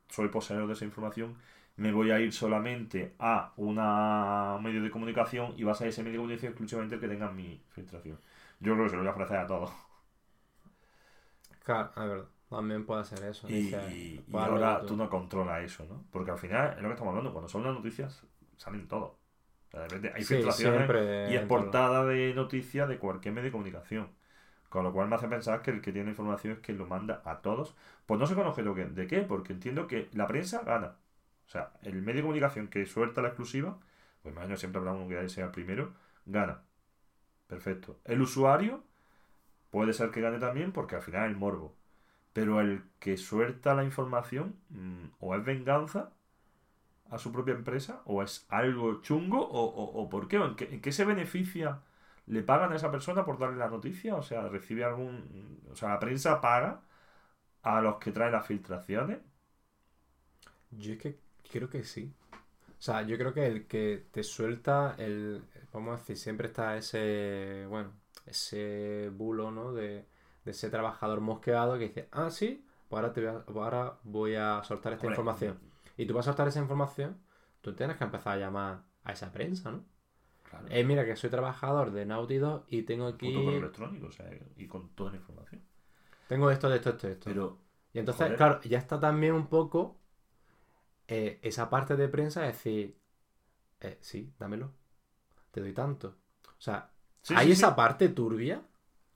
soy 0.09 0.29
poseedor 0.29 0.66
de 0.66 0.74
esa 0.74 0.85
información, 0.85 1.37
me 1.76 1.92
voy 1.92 2.11
a 2.11 2.20
ir 2.20 2.33
solamente 2.33 3.14
a 3.18 3.53
una 3.57 4.59
medio 4.61 4.83
de 4.83 4.90
comunicación 4.90 5.55
y 5.57 5.64
va 5.64 5.72
a 5.72 5.74
ser 5.74 5.88
ese 5.88 6.03
medio 6.03 6.14
de 6.14 6.18
comunicación 6.18 6.53
exclusivamente 6.53 6.96
el 6.96 7.00
que 7.00 7.09
tenga 7.09 7.31
mi 7.31 7.62
filtración. 7.70 8.18
Yo 8.61 8.74
creo 8.74 8.85
que 8.85 8.90
se 8.90 8.96
lo 8.96 9.03
voy 9.03 9.09
a 9.09 9.12
ofrecer 9.14 9.37
a 9.38 9.46
todos. 9.46 9.70
Claro, 11.64 11.90
a 11.94 12.05
ver, 12.05 12.24
también 12.48 12.85
puede 12.85 13.05
ser 13.05 13.22
eso. 13.24 13.48
Y, 13.48 14.22
ahora 14.33 14.85
tú 14.85 14.96
no 14.96 15.09
controlas 15.09 15.62
eso, 15.62 15.87
¿no? 15.88 16.05
Porque 16.11 16.31
al 16.33 16.38
final 16.38 16.74
es 16.76 16.83
lo 16.83 16.88
que 16.88 16.94
estamos 16.94 17.12
hablando, 17.12 17.33
cuando 17.33 17.48
son 17.48 17.62
las 17.62 17.72
noticias, 17.72 18.22
salen 18.57 18.87
todos 18.87 19.19
hay 19.72 20.24
filtraciones 20.24 21.30
y 21.30 21.35
es 21.35 21.42
portada 21.46 22.04
de 22.04 22.35
noticias 22.35 22.88
de 22.88 22.98
cualquier 22.98 23.35
medio 23.35 23.46
de 23.46 23.52
comunicación. 23.52 24.09
Con 24.68 24.85
lo 24.85 24.92
cual 24.92 25.09
me 25.09 25.16
hace 25.16 25.28
pensar 25.28 25.62
que 25.62 25.72
el 25.72 25.80
que 25.80 25.92
tiene 25.92 26.11
información 26.11 26.52
es 26.52 26.61
quien 26.61 26.78
lo 26.78 26.87
manda 26.87 27.22
a 27.24 27.40
todos. 27.40 27.74
Pues 28.06 28.20
no 28.20 28.26
sé 28.26 28.35
con 28.35 28.46
objeto 28.46 28.74
de 28.74 29.06
qué, 29.06 29.22
porque 29.22 29.52
entiendo 29.52 29.87
que 29.87 30.09
la 30.12 30.26
prensa 30.26 30.62
gana. 30.62 30.96
O 31.46 31.48
sea, 31.50 31.72
el 31.83 32.02
medio 32.02 32.18
de 32.18 32.22
comunicación 32.22 32.68
que 32.68 32.87
suelta 32.87 33.20
la 33.20 33.28
exclusiva, 33.28 33.78
pues 34.22 34.33
imagino 34.33 34.56
siempre 34.56 34.78
habrá 34.78 34.92
uno 34.92 35.09
que 35.09 35.28
sea 35.28 35.46
el 35.46 35.50
primero, 35.50 35.92
gana. 36.24 36.62
Perfecto. 37.48 37.98
El 38.04 38.22
usuario 38.22 38.85
puede 39.70 39.92
ser 39.92 40.12
que 40.12 40.20
gane 40.20 40.38
también 40.38 40.70
porque 40.70 40.94
al 40.94 41.02
final 41.02 41.24
es 41.24 41.30
el 41.30 41.37
morbo. 41.37 41.76
Pero 42.33 42.61
el 42.61 42.85
que 43.00 43.16
suelta 43.16 43.74
la 43.74 43.83
información 43.83 44.54
mm, 44.68 45.06
o 45.18 45.35
es 45.35 45.44
venganza 45.44 46.12
a 47.10 47.18
su 47.18 47.32
propia 47.32 47.54
empresa 47.54 48.02
o 48.06 48.22
es 48.22 48.46
algo 48.48 49.00
chungo 49.02 49.40
o, 49.40 50.02
o, 50.02 50.08
por 50.08 50.28
qué, 50.28 50.36
¿En 50.36 50.56
qué, 50.56 50.74
en 50.74 50.80
qué 50.80 50.92
se 50.92 51.04
beneficia 51.04 51.80
¿Le 52.30 52.42
pagan 52.42 52.72
a 52.72 52.76
esa 52.76 52.92
persona 52.92 53.24
por 53.24 53.38
darle 53.38 53.56
la 53.56 53.68
noticia? 53.68 54.14
O 54.14 54.22
sea, 54.22 54.48
recibe 54.48 54.84
algún... 54.84 55.60
O 55.70 55.74
sea, 55.74 55.88
la 55.90 55.98
prensa 55.98 56.40
paga 56.40 56.80
a 57.62 57.80
los 57.80 57.96
que 57.96 58.12
traen 58.12 58.32
las 58.32 58.46
filtraciones. 58.46 59.18
Yo 60.70 60.92
es 60.92 60.98
que 61.00 61.18
creo 61.50 61.68
que 61.68 61.82
sí. 61.82 62.14
O 62.32 62.82
sea, 62.82 63.02
yo 63.02 63.18
creo 63.18 63.34
que 63.34 63.46
el 63.46 63.66
que 63.66 64.06
te 64.12 64.22
suelta 64.22 64.94
el... 64.98 65.42
Vamos 65.72 65.94
a 65.94 65.98
decir, 65.98 66.16
siempre 66.16 66.46
está 66.46 66.76
ese... 66.76 67.66
Bueno, 67.68 67.92
ese 68.26 69.10
bulo, 69.12 69.50
¿no? 69.50 69.72
De, 69.72 70.06
ese 70.44 70.70
trabajador 70.70 71.20
mosqueado 71.20 71.78
que 71.78 71.88
dice, 71.88 72.08
ah, 72.12 72.30
sí, 72.30 72.64
pues 72.88 73.02
ahora, 73.02 73.12
te 73.12 73.20
voy, 73.20 73.30
a, 73.30 73.44
ahora 73.64 73.98
voy 74.04 74.34
a 74.36 74.62
soltar 74.62 74.92
esta 74.92 75.06
información. 75.08 75.58
Y 76.00 76.06
tú 76.06 76.14
vas 76.14 76.26
a 76.26 76.30
soltar 76.30 76.48
esa 76.48 76.60
información, 76.60 77.20
tú 77.60 77.74
tienes 77.74 77.98
que 77.98 78.04
empezar 78.04 78.32
a 78.32 78.40
llamar 78.40 78.84
a 79.04 79.12
esa 79.12 79.30
prensa, 79.30 79.70
¿no? 79.70 79.84
Eh, 80.70 80.82
mira, 80.82 81.04
que 81.04 81.14
soy 81.14 81.28
trabajador 81.28 81.90
de 81.90 82.06
Naughty 82.06 82.38
Dog 82.38 82.64
y 82.68 82.84
tengo 82.84 83.06
aquí. 83.06 83.34
Con 83.34 83.52
electrónico, 83.52 84.06
o 84.06 84.10
sea, 84.10 84.26
y 84.56 84.66
con 84.66 84.88
toda 84.94 85.10
la 85.10 85.18
información. 85.18 85.60
Tengo 86.26 86.50
esto, 86.50 86.70
de 86.70 86.76
esto, 86.76 86.88
esto, 86.88 87.06
esto. 87.06 87.24
Pero, 87.26 87.58
y 87.92 87.98
entonces, 87.98 88.32
claro, 88.38 88.62
ya 88.62 88.78
está 88.78 88.98
también 88.98 89.34
un 89.34 89.48
poco 89.48 89.98
eh, 91.06 91.38
esa 91.42 91.68
parte 91.68 91.96
de 91.96 92.08
prensa, 92.08 92.44
decir, 92.44 92.96
eh, 93.80 93.98
sí, 94.00 94.32
dámelo. 94.38 94.72
Te 95.50 95.60
doy 95.60 95.74
tanto. 95.74 96.16
O 96.46 96.60
sea, 96.62 96.90
¿hay 97.36 97.52
esa 97.52 97.76
parte 97.76 98.08
turbia? 98.08 98.62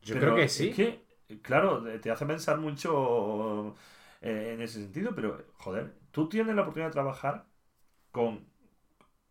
Yo 0.03 0.17
creo 0.17 0.35
que 0.35 0.51
sí. 0.51 0.69
Es 0.69 0.77
que, 0.77 1.41
claro, 1.41 1.83
te 1.99 2.11
hace 2.11 2.27
pensar 2.27 2.59
mucho 2.59 3.75
en 4.21 4.61
ese 4.61 4.83
sentido, 4.83 5.15
pero, 5.15 5.47
joder, 5.55 6.04
tú 6.15 6.29
tienes 6.29 6.55
la 6.55 6.63
oportunidad 6.63 6.91
de 6.91 6.93
trabajar 6.93 7.45
con. 8.13 8.47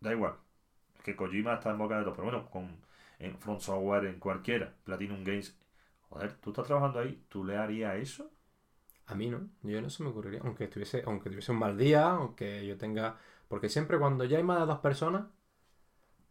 Da 0.00 0.12
igual, 0.12 0.34
que 1.02 1.16
Kojima 1.16 1.54
está 1.54 1.70
en 1.70 1.78
boca 1.78 1.96
de 1.96 2.04
todo, 2.04 2.12
pero 2.14 2.24
bueno, 2.24 2.50
con 2.50 2.76
en 3.18 3.38
Front 3.38 3.60
Software, 3.60 4.04
en 4.04 4.18
cualquiera, 4.20 4.74
Platinum 4.84 5.24
Games, 5.24 5.58
joder, 6.10 6.34
tú 6.34 6.50
estás 6.50 6.66
trabajando 6.66 7.00
ahí, 7.00 7.24
¿tú 7.30 7.42
le 7.42 7.56
harías 7.56 7.96
eso? 7.96 8.30
A 9.06 9.14
mí 9.14 9.30
no, 9.30 9.48
yo 9.62 9.80
no 9.80 9.88
se 9.88 10.02
me 10.02 10.10
ocurriría, 10.10 10.40
aunque 10.44 10.64
estuviese, 10.64 11.02
aunque 11.06 11.30
tuviese 11.30 11.52
un 11.52 11.58
mal 11.58 11.78
día, 11.78 12.10
aunque 12.10 12.66
yo 12.66 12.76
tenga, 12.76 13.16
porque 13.48 13.70
siempre 13.70 13.98
cuando 13.98 14.24
ya 14.24 14.36
hay 14.36 14.44
más 14.44 14.60
de 14.60 14.66
dos 14.66 14.80
personas, 14.80 15.24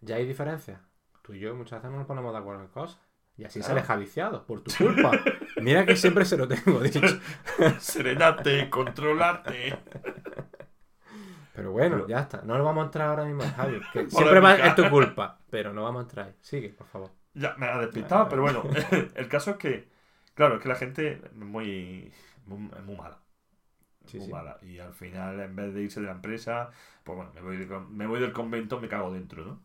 ya 0.01 0.17
hay 0.17 0.27
diferencias. 0.27 0.79
Tú 1.23 1.33
y 1.33 1.39
yo 1.39 1.55
muchas 1.55 1.79
veces 1.79 1.91
no 1.91 1.97
nos 1.97 2.07
ponemos 2.07 2.31
de 2.31 2.39
acuerdo 2.39 2.61
en 2.61 2.67
cosas. 2.67 2.99
Y 3.35 3.45
así 3.45 3.63
sales 3.63 3.85
javiciado, 3.85 4.45
por 4.45 4.61
tu 4.61 4.71
culpa. 4.75 5.11
Mira 5.61 5.85
que 5.85 5.95
siempre 5.95 6.25
se 6.25 6.37
lo 6.37 6.47
tengo 6.47 6.79
dicho. 6.79 7.01
Serenate, 7.79 8.69
controlarte. 8.69 9.79
Pero 11.53 11.71
bueno, 11.71 12.07
ya 12.07 12.21
está. 12.21 12.41
No 12.43 12.57
lo 12.57 12.63
vamos 12.63 12.81
a 12.81 12.85
entrar 12.85 13.09
ahora 13.09 13.25
mismo, 13.25 13.43
Javi. 13.55 13.79
Que 13.93 14.09
siempre 14.09 14.39
va, 14.39 14.55
es 14.55 14.75
tu 14.75 14.89
culpa. 14.89 15.39
Pero 15.49 15.71
no 15.71 15.83
vamos 15.83 15.99
a 15.99 16.03
entrar. 16.03 16.33
Sigue, 16.41 16.69
por 16.69 16.87
favor. 16.87 17.11
Ya, 17.35 17.55
me 17.57 17.67
ha 17.67 17.77
despistado, 17.79 18.27
pero 18.27 18.41
bueno. 18.41 18.63
el 19.15 19.27
caso 19.27 19.51
es 19.51 19.57
que, 19.57 19.87
claro, 20.33 20.55
es 20.55 20.61
que 20.61 20.69
la 20.69 20.75
gente 20.75 21.21
es 21.23 21.33
muy, 21.33 22.11
muy, 22.45 22.69
es 22.75 22.83
muy 22.83 22.95
mala. 22.95 23.19
muy 24.13 24.27
mala. 24.27 24.57
Y 24.63 24.79
al 24.79 24.93
final, 24.93 25.39
en 25.39 25.55
vez 25.55 25.73
de 25.73 25.83
irse 25.83 26.01
de 26.01 26.07
la 26.07 26.13
empresa, 26.13 26.71
pues 27.03 27.15
bueno, 27.15 27.31
me 27.35 27.41
voy, 27.41 27.67
me 27.89 28.07
voy 28.07 28.19
del 28.19 28.33
convento, 28.33 28.79
me 28.79 28.87
cago 28.87 29.13
dentro, 29.13 29.45
¿no? 29.45 29.61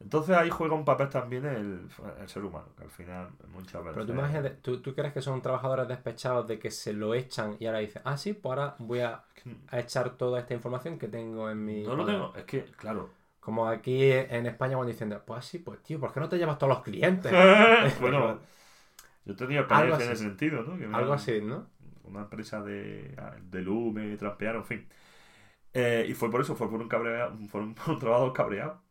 Entonces 0.00 0.36
ahí 0.36 0.50
juega 0.50 0.74
un 0.74 0.84
papel 0.84 1.08
también 1.08 1.44
el, 1.46 1.88
ser 2.28 2.44
humano, 2.44 2.66
que 2.76 2.84
al 2.84 2.90
final 2.90 3.28
muchas 3.52 3.82
veces... 3.84 4.04
Pero 4.06 4.52
tú, 4.60 4.82
¿tú, 4.82 4.94
crees 4.94 5.12
que 5.12 5.22
son 5.22 5.40
trabajadores 5.40 5.88
despechados 5.88 6.46
de 6.46 6.58
que 6.58 6.70
se 6.70 6.92
lo 6.92 7.14
echan 7.14 7.56
y 7.58 7.66
ahora 7.66 7.78
dicen, 7.78 8.02
ah, 8.04 8.16
sí, 8.16 8.34
pues 8.34 8.50
ahora 8.50 8.76
voy 8.78 9.00
a, 9.00 9.24
echar 9.72 10.10
toda 10.16 10.40
esta 10.40 10.54
información 10.54 10.98
que 10.98 11.08
tengo 11.08 11.48
en 11.50 11.64
mi... 11.64 11.82
No 11.82 11.96
lo 11.96 12.04
tengo, 12.04 12.32
es 12.36 12.44
que, 12.44 12.64
claro... 12.76 13.10
Como 13.40 13.68
aquí 13.68 14.10
en 14.10 14.46
España 14.46 14.74
cuando 14.74 14.90
dicen, 14.90 15.14
pues 15.26 15.44
sí, 15.44 15.58
pues 15.58 15.82
tío, 15.82 16.00
¿por 16.00 16.10
qué 16.14 16.20
no 16.20 16.30
te 16.30 16.38
llevas 16.38 16.56
todos 16.56 16.76
los 16.76 16.82
clientes? 16.82 17.30
bueno, 18.00 18.40
yo 19.26 19.36
tenido 19.36 19.62
experiencia 19.62 20.06
en 20.06 20.12
ese 20.12 20.22
sentido, 20.22 20.62
¿no? 20.62 20.96
algo 20.96 21.12
así, 21.12 21.42
¿no? 21.42 21.66
Una 22.04 22.20
empresa 22.20 22.62
de, 22.62 23.14
de 23.42 23.60
Lume, 23.60 24.16
trampearon, 24.16 24.62
en 24.62 24.66
fin. 24.66 24.88
Eh, 25.74 26.06
y 26.08 26.14
fue 26.14 26.30
por 26.30 26.40
eso, 26.40 26.56
fue 26.56 26.70
por 26.70 26.80
un, 26.80 26.88
cabreado, 26.88 27.36
por 27.50 27.60
un, 27.60 27.74
un 27.86 27.98
trabajador 27.98 28.32
cabreado 28.32 28.83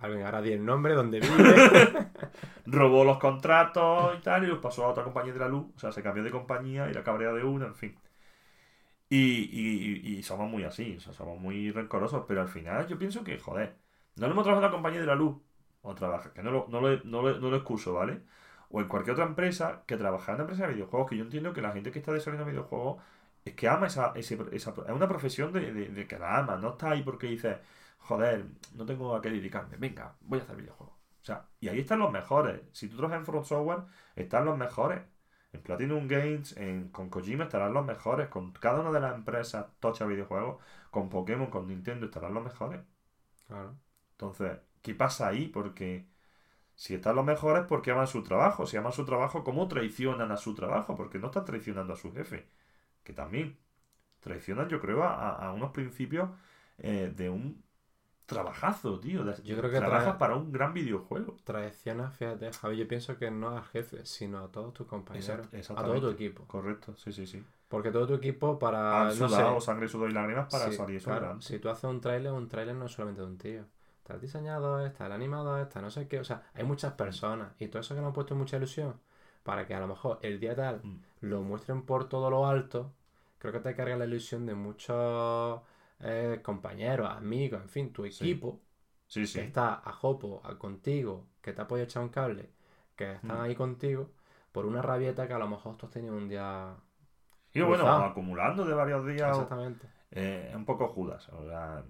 Alguien 0.00 0.24
ahora 0.24 0.42
di 0.42 0.52
el 0.52 0.64
nombre, 0.64 0.94
donde 0.94 1.20
vive. 1.20 2.08
Robó 2.66 3.04
los 3.04 3.18
contratos 3.18 4.16
y 4.18 4.22
tal, 4.22 4.44
y 4.44 4.46
los 4.46 4.58
pasó 4.58 4.84
a 4.84 4.88
otra 4.88 5.04
compañía 5.04 5.32
de 5.32 5.40
la 5.40 5.48
luz. 5.48 5.66
O 5.76 5.78
sea, 5.78 5.92
se 5.92 6.02
cambió 6.02 6.22
de 6.22 6.30
compañía 6.30 6.90
y 6.90 6.94
la 6.94 7.02
cabrea 7.02 7.32
de 7.32 7.44
una, 7.44 7.66
en 7.66 7.74
fin. 7.74 7.98
Y, 9.10 10.18
y, 10.18 10.22
somos 10.22 10.50
muy 10.50 10.64
así, 10.64 10.96
o 10.98 11.00
sea, 11.00 11.14
somos 11.14 11.40
muy 11.40 11.70
rencorosos, 11.72 12.24
pero 12.28 12.42
al 12.42 12.48
final 12.48 12.86
yo 12.88 12.98
pienso 12.98 13.24
que, 13.24 13.38
joder, 13.38 13.76
no 14.16 14.26
lo 14.26 14.32
hemos 14.34 14.44
trabajado 14.44 14.66
en 14.66 14.70
la 14.72 14.76
compañía 14.76 15.00
de 15.00 15.06
la 15.06 15.14
luz, 15.14 15.38
o 15.80 15.94
trabaja, 15.94 16.32
que 16.34 16.42
no 16.42 16.50
lo, 16.50 16.66
no, 16.68 16.80
lo, 16.82 17.02
no, 17.04 17.22
lo, 17.22 17.56
excuso, 17.56 17.94
¿vale? 17.94 18.22
O 18.70 18.80
en 18.82 18.88
cualquier 18.88 19.14
otra 19.14 19.24
empresa 19.26 19.82
que 19.86 19.96
trabaja 19.96 20.32
en 20.32 20.36
una 20.36 20.42
empresa 20.44 20.66
de 20.66 20.74
videojuegos, 20.74 21.08
que 21.08 21.16
yo 21.16 21.24
entiendo 21.24 21.54
que 21.54 21.62
la 21.62 21.72
gente 21.72 21.90
que 21.90 22.00
está 22.00 22.12
desarrollando 22.12 22.50
videojuegos 22.50 23.02
es 23.44 23.54
que 23.54 23.68
ama 23.68 23.86
esa, 23.86 24.12
esa, 24.14 24.34
esa 24.52 24.70
es 24.70 24.92
una 24.92 25.08
profesión 25.08 25.52
de, 25.52 25.72
de, 25.72 25.88
de, 25.88 26.06
que 26.06 26.18
la 26.18 26.38
ama, 26.38 26.56
no 26.56 26.70
está 26.70 26.90
ahí 26.90 27.02
porque 27.02 27.28
dice, 27.28 27.58
joder, 28.08 28.46
no 28.74 28.86
tengo 28.86 29.14
a 29.14 29.20
qué 29.20 29.30
dedicarme, 29.30 29.76
venga, 29.76 30.16
voy 30.20 30.38
a 30.40 30.42
hacer 30.42 30.56
videojuegos. 30.56 30.96
O 31.22 31.24
sea, 31.24 31.46
y 31.60 31.68
ahí 31.68 31.80
están 31.80 31.98
los 31.98 32.10
mejores. 32.10 32.62
Si 32.72 32.88
tú 32.88 32.96
trabajas 32.96 33.20
en 33.20 33.26
Front 33.26 33.46
Software, 33.46 33.80
están 34.16 34.46
los 34.46 34.56
mejores. 34.56 35.02
En 35.52 35.62
Platinum 35.62 36.08
Games, 36.08 36.56
en, 36.56 36.88
con 36.88 37.10
Kojima 37.10 37.44
estarán 37.44 37.74
los 37.74 37.84
mejores. 37.84 38.28
Con 38.28 38.52
cada 38.52 38.80
una 38.80 38.92
de 38.92 39.00
las 39.00 39.14
empresas 39.14 39.66
tocha 39.78 40.06
videojuegos, 40.06 40.62
con 40.90 41.10
Pokémon, 41.10 41.48
con 41.50 41.66
Nintendo 41.68 42.06
estarán 42.06 42.32
los 42.34 42.44
mejores. 42.44 42.80
Claro. 43.46 43.76
Entonces, 44.12 44.58
¿qué 44.82 44.94
pasa 44.94 45.28
ahí? 45.28 45.48
Porque 45.48 46.08
si 46.74 46.94
están 46.94 47.16
los 47.16 47.24
mejores, 47.26 47.66
¿por 47.66 47.82
qué 47.82 47.90
aman 47.90 48.06
su 48.06 48.22
trabajo? 48.22 48.66
Si 48.66 48.76
aman 48.78 48.92
su 48.92 49.04
trabajo, 49.04 49.44
¿cómo 49.44 49.68
traicionan 49.68 50.32
a 50.32 50.36
su 50.38 50.54
trabajo? 50.54 50.96
Porque 50.96 51.18
no 51.18 51.26
están 51.28 51.44
traicionando 51.44 51.92
a 51.94 51.96
su 51.96 52.12
jefe. 52.12 52.48
Que 53.04 53.12
también 53.12 53.58
traicionan, 54.20 54.68
yo 54.68 54.80
creo, 54.80 55.04
a, 55.04 55.52
unos 55.52 55.72
principios 55.72 56.30
eh, 56.78 57.12
de 57.14 57.30
un 57.30 57.67
trabajazo, 58.28 59.00
tío. 59.00 59.24
Yo 59.42 59.56
creo 59.56 59.70
que 59.70 59.78
trabajas 59.78 60.16
para 60.16 60.36
un 60.36 60.52
gran 60.52 60.74
videojuego. 60.74 61.36
Traiciona, 61.44 62.10
fíjate, 62.10 62.52
Javi, 62.52 62.76
yo 62.76 62.86
pienso 62.86 63.16
que 63.16 63.30
no 63.30 63.56
al 63.56 63.64
jefe, 63.64 64.04
sino 64.04 64.38
a 64.38 64.48
todos 64.48 64.74
tus 64.74 64.86
compañeros, 64.86 65.48
a 65.70 65.82
todo 65.82 66.00
tu 66.00 66.08
equipo. 66.10 66.44
Correcto, 66.46 66.94
sí, 66.96 67.10
sí, 67.12 67.26
sí. 67.26 67.42
Porque 67.68 67.90
todo 67.90 68.06
tu 68.06 68.14
equipo 68.14 68.58
para... 68.58 69.08
Han 69.08 69.14
sudado 69.14 69.60
sangre, 69.60 69.88
sudor 69.88 70.10
y 70.10 70.12
lágrimas 70.12 70.50
para 70.50 70.70
salir 70.70 70.96
eso 70.96 71.10
claro, 71.10 71.40
Si 71.40 71.58
tú 71.58 71.70
haces 71.70 71.84
un 71.84 72.00
trailer, 72.00 72.32
un 72.32 72.48
trailer 72.48 72.74
no 72.74 72.86
es 72.86 72.92
solamente 72.92 73.22
de 73.22 73.26
un 73.26 73.38
tío. 73.38 73.64
Está 73.98 74.14
el 74.14 74.20
diseñador, 74.20 74.86
está 74.86 75.06
el 75.06 75.12
animador, 75.12 75.60
está 75.60 75.80
no 75.80 75.90
sé 75.90 76.06
qué. 76.06 76.20
O 76.20 76.24
sea, 76.24 76.42
hay 76.54 76.64
muchas 76.64 76.92
personas. 76.92 77.52
Y 77.58 77.68
todo 77.68 77.80
eso 77.80 77.94
que 77.94 78.00
nos 78.00 78.08
han 78.08 78.14
puesto 78.14 78.34
mucha 78.34 78.58
ilusión 78.58 78.94
para 79.42 79.66
que 79.66 79.74
a 79.74 79.80
lo 79.80 79.86
mejor 79.86 80.18
el 80.20 80.38
día 80.38 80.54
tal 80.54 80.80
mm. 80.82 81.00
lo 81.22 81.40
muestren 81.40 81.82
por 81.82 82.08
todo 82.08 82.28
lo 82.28 82.46
alto, 82.46 82.92
creo 83.38 83.52
que 83.52 83.60
te 83.60 83.74
carga 83.74 83.96
la 83.96 84.04
ilusión 84.04 84.44
de 84.44 84.54
muchos 84.54 85.60
eh, 86.00 86.40
compañeros, 86.42 87.10
amigos, 87.10 87.60
en 87.60 87.68
fin, 87.68 87.92
tu 87.92 88.04
equipo, 88.04 88.60
que 89.12 89.22
está 89.22 89.74
a 89.74 89.92
Jopo, 89.92 90.40
a 90.44 90.56
contigo, 90.58 91.26
que 91.42 91.52
te 91.52 91.62
ha 91.62 91.66
podido 91.66 91.84
echar 91.84 92.02
un 92.02 92.10
cable, 92.10 92.50
que 92.94 93.12
están 93.12 93.38
mm. 93.38 93.40
ahí 93.40 93.54
contigo, 93.54 94.10
por 94.52 94.66
una 94.66 94.82
rabieta 94.82 95.26
que 95.26 95.34
a 95.34 95.38
lo 95.38 95.48
mejor 95.48 95.76
tú 95.76 95.86
has 95.86 95.92
tenido 95.92 96.16
un 96.16 96.28
día. 96.28 96.74
Y 97.52 97.60
bueno, 97.62 97.88
acumulando 97.88 98.64
de 98.64 98.74
varios 98.74 99.06
días. 99.06 99.30
Exactamente. 99.30 99.88
Eh, 100.10 100.46
es 100.50 100.56
un 100.56 100.64
poco 100.64 100.88
Judas. 100.88 101.28
O 101.30 101.44
sea, 101.44 101.82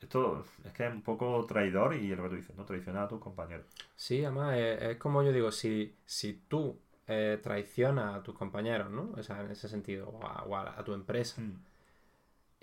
esto 0.00 0.44
es 0.64 0.72
que 0.72 0.86
es 0.86 0.92
un 0.92 1.02
poco 1.02 1.44
traidor 1.46 1.94
y 1.94 2.08
lo 2.14 2.24
que 2.24 2.28
tú 2.30 2.34
dices, 2.36 2.56
¿no? 2.56 2.64
Traicionar 2.64 3.04
a 3.04 3.08
tus 3.08 3.20
compañeros. 3.20 3.66
Sí, 3.94 4.24
además 4.24 4.56
es, 4.56 4.96
como 4.96 5.22
yo 5.22 5.32
digo, 5.32 5.52
si, 5.52 5.96
si 6.04 6.34
tú 6.48 6.80
eh, 7.06 7.38
traicionas 7.42 8.16
a 8.16 8.22
tus 8.22 8.34
compañeros, 8.34 8.90
¿no? 8.90 9.12
O 9.16 9.22
sea, 9.22 9.42
en 9.42 9.50
ese 9.50 9.68
sentido, 9.68 10.08
o 10.08 10.56
a, 10.56 10.82
tu 10.84 10.92
empresa. 10.92 11.40
Mm 11.40 11.73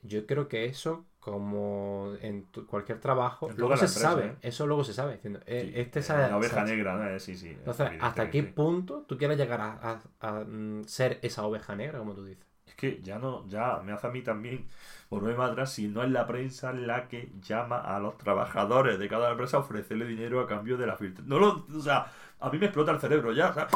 yo 0.04 0.26
creo 0.26 0.48
que 0.48 0.66
eso, 0.66 1.06
como 1.20 2.14
en 2.22 2.44
cualquier 2.68 3.00
trabajo, 3.00 3.50
luego 3.56 3.78
se 3.78 3.88
sabe. 3.88 4.26
¿eh? 4.26 4.36
Eso 4.42 4.66
luego 4.66 4.84
se 4.84 4.94
sabe. 4.94 5.14
Diciendo, 5.14 5.40
eh, 5.46 5.74
este 5.76 6.00
es 6.00 6.10
la 6.10 6.38
oveja 6.38 6.64
negra, 6.64 7.20
sí, 7.20 7.36
sí. 7.36 7.50
Entonces, 7.50 7.92
¿hasta 8.00 8.30
qué 8.30 8.44
punto 8.44 9.06
tú 9.08 9.18
quieres 9.18 9.38
llegar 9.38 9.62
a, 9.62 10.44
mm, 10.46 10.84
ser 10.86 11.20
esa 11.22 11.46
oveja 11.46 11.76
negra, 11.76 12.00
como 12.00 12.14
tú 12.14 12.26
dices? 12.26 12.46
Es 12.66 12.76
que 12.76 13.02
ya 13.02 13.20
no, 13.20 13.48
ya 13.48 13.82
me 13.84 13.92
hace 13.92 14.08
a 14.08 14.12
mí 14.12 14.22
también 14.22 14.68
volverme 15.10 15.44
atrás 15.44 15.74
si 15.74 15.88
no 15.88 16.04
es 16.04 16.10
la 16.10 16.26
prensa 16.26 16.72
la 16.72 17.08
que 17.08 17.32
llama 17.42 17.80
a 17.80 18.00
los 18.00 18.18
trabajadores 18.18 18.98
de 18.98 19.10
cada 19.10 19.32
empresa 19.32 19.58
a 19.58 19.60
ofrecerle 19.60 20.06
dinero 20.06 20.40
a 20.40 20.48
cambio 20.48 20.78
de 20.78 20.88
la 20.88 20.96
filtra. 20.96 21.24
No 21.28 21.38
lo, 21.38 21.66
o 21.68 21.82
sea, 21.82 22.12
a 22.40 22.50
mí 22.50 22.58
me 22.58 22.68
explota 22.68 22.92
el 22.92 23.00
cerebro 23.00 23.34
ya, 23.34 23.54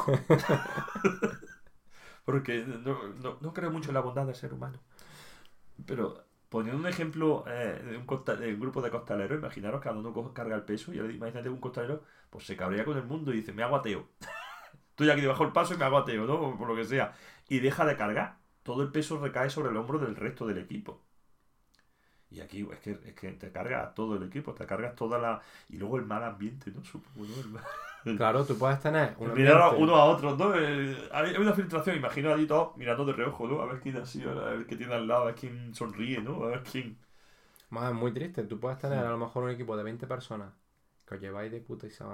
Porque 2.25 2.65
no, 2.65 2.97
no 3.39 3.53
creo 3.53 3.69
mucho 3.69 3.89
en 3.89 3.95
la 3.95 3.99
bondad 3.99 4.25
del 4.25 4.35
ser 4.35 4.53
humano. 4.53 4.79
Pero, 5.85 6.25
poniendo 6.49 6.79
un 6.81 6.87
ejemplo 6.87 7.43
eh, 7.47 7.81
de, 7.83 7.97
un 7.97 8.05
costa- 8.05 8.35
de 8.35 8.53
un 8.53 8.59
grupo 8.59 8.81
de 8.81 8.91
costaleros, 8.91 9.39
imaginaros 9.39 9.81
cada 9.81 9.97
uno 9.97 10.33
carga 10.33 10.55
el 10.55 10.63
peso 10.63 10.93
y 10.93 10.97
imagínate 10.99 11.49
un 11.49 11.59
costalero, 11.59 12.03
pues 12.29 12.45
se 12.45 12.55
cabrea 12.57 12.85
con 12.85 12.97
el 12.97 13.03
mundo 13.05 13.33
y 13.33 13.37
dice, 13.37 13.53
me 13.53 13.63
hago 13.63 13.75
ateo. 13.75 14.09
Estoy 14.91 15.11
aquí 15.11 15.21
debajo 15.21 15.43
del 15.45 15.53
paso 15.53 15.75
y 15.75 15.77
me 15.77 15.85
hago 15.85 15.97
ateo, 15.99 16.25
¿no? 16.27 16.57
Por 16.57 16.67
lo 16.69 16.75
que 16.77 16.85
sea. 16.85 17.15
Y 17.49 17.59
deja 17.59 17.85
de 17.85 17.97
cargar. 17.97 18.39
Todo 18.63 18.83
el 18.83 18.91
peso 18.91 19.19
recae 19.19 19.49
sobre 19.51 19.71
el 19.71 19.77
hombro 19.77 19.99
del 19.99 20.15
resto 20.17 20.47
del 20.47 20.59
equipo. 20.59 21.04
Y 22.31 22.39
aquí 22.41 22.67
es 22.71 22.79
que, 22.79 22.91
es 22.91 23.13
que 23.13 23.31
te 23.31 23.51
cargas 23.51 23.93
todo 23.93 24.15
el 24.15 24.23
equipo, 24.23 24.53
te 24.53 24.65
cargas 24.65 24.95
toda 24.95 25.17
la... 25.19 25.41
Y 25.69 25.77
luego 25.77 25.97
el 25.97 26.05
mal 26.05 26.23
ambiente, 26.23 26.71
¿no? 26.71 26.83
Supongo, 26.83 27.27
¿no? 27.27 27.59
El 28.11 28.17
Claro, 28.17 28.45
tú 28.45 28.57
puedes 28.57 28.79
tener 28.79 29.15
un 29.17 29.33
Mirar 29.33 29.61
a 29.61 29.69
uno 29.71 29.95
a 29.95 30.05
otro, 30.05 30.35
¿no? 30.35 30.53
Eh, 30.55 30.95
hay 31.11 31.35
una 31.37 31.53
filtración, 31.53 31.95
imagino 31.95 32.33
allí 32.33 32.45
todos 32.45 32.75
mirando 32.77 33.05
de 33.05 33.13
reojo, 33.13 33.47
¿no? 33.47 33.61
A 33.61 33.65
ver 33.65 33.79
quién 33.79 33.97
ha 33.97 34.05
sido, 34.05 34.31
a 34.45 34.51
ver 34.51 34.65
qué 34.65 34.75
tiene 34.75 34.93
al 34.93 35.07
lado, 35.07 35.23
a 35.23 35.25
ver 35.27 35.35
quién 35.35 35.73
sonríe, 35.73 36.21
¿no? 36.21 36.43
A 36.43 36.47
ver 36.47 36.63
quién... 36.63 36.97
Más, 37.69 37.91
es 37.91 37.95
muy 37.95 38.13
triste. 38.13 38.43
Tú 38.43 38.59
puedes 38.59 38.77
tener 38.77 38.99
a 38.99 39.09
lo 39.09 39.17
mejor 39.17 39.43
un 39.43 39.49
equipo 39.49 39.75
de 39.75 39.83
20 39.83 40.05
personas 40.07 40.53
que 41.05 41.15
os 41.15 41.21
lleváis 41.21 41.51
de 41.51 41.63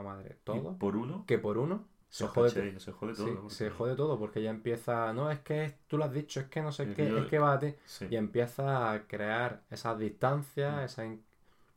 madre 0.03 0.37
Y 0.37 0.43
todo, 0.43 0.77
por 0.77 0.95
uno, 0.95 1.25
que 1.25 1.39
por 1.39 1.57
uno 1.57 1.87
se 2.11 2.27
jode, 2.27 2.49
cachéis, 2.53 2.83
se 2.83 2.91
jode 2.91 3.13
todo. 3.15 3.25
sí, 3.25 3.31
porque- 3.35 3.55
se 3.55 3.69
jode 3.71 3.95
todo 3.95 4.19
porque 4.19 4.41
ya 4.43 4.49
empieza, 4.49 5.13
no, 5.13 5.31
es 5.31 5.39
que 5.39 5.77
tú 5.87 5.97
lo 5.97 6.03
has 6.05 6.11
dicho, 6.13 6.39
es 6.41 6.47
que 6.47 6.61
no 6.61 6.71
sé 6.71 6.93
qué, 6.93 7.07
es 7.17 7.25
que 7.25 7.37
a 7.37 7.57
ti. 7.59 7.73
Sí. 7.85 8.07
Y 8.11 8.15
empieza 8.17 8.91
a 8.91 9.07
crear 9.07 9.61
esas 9.71 9.97
distancias, 9.97 10.75
Mm. 10.75 10.79
esas 10.85 11.05
in- 11.05 11.23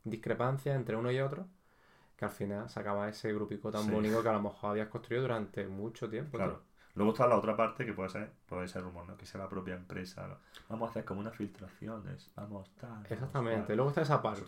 discrepancias 0.03 0.75
entre 0.75 0.95
uno 0.95 1.11
y 1.11 1.19
otro, 1.19 1.45
que 2.17 2.25
al 2.25 2.31
final 2.31 2.69
se 2.69 2.79
acaba 2.79 3.09
ese 3.09 3.33
grupico 3.33 3.71
tan 3.71 3.83
Sí. 3.85 3.91
bonito 3.91 4.21
que 4.21 4.29
a 4.29 4.33
lo 4.33 4.41
mejor 4.41 4.71
habías 4.71 4.89
construido 4.89 5.23
durante 5.23 5.67
mucho 5.67 6.09
tiempo. 6.09 6.37
Claro. 6.37 6.61
Luego 6.95 7.11
está 7.11 7.27
la 7.27 7.37
otra 7.37 7.57
parte 7.57 7.85
que 7.85 7.91
puede 7.93 8.09
ser, 8.09 8.31
puede 8.45 8.67
ser 8.69 8.81
rumor, 8.83 9.05
¿no? 9.05 9.17
Que 9.17 9.25
sea 9.25 9.41
la 9.41 9.49
propia 9.49 9.75
empresa. 9.75 10.27
¿no? 10.27 10.37
Vamos 10.69 10.87
a 10.87 10.91
hacer 10.91 11.03
como 11.05 11.19
unas 11.19 11.35
filtraciones, 11.35 12.31
vamos 12.35 12.69
tal. 12.75 12.89
vamos 12.91 13.11
Exactamente. 13.11 13.65
cual, 13.65 13.75
Luego 13.77 13.89
está 13.89 14.01
esa 14.03 14.21
parte. 14.21 14.41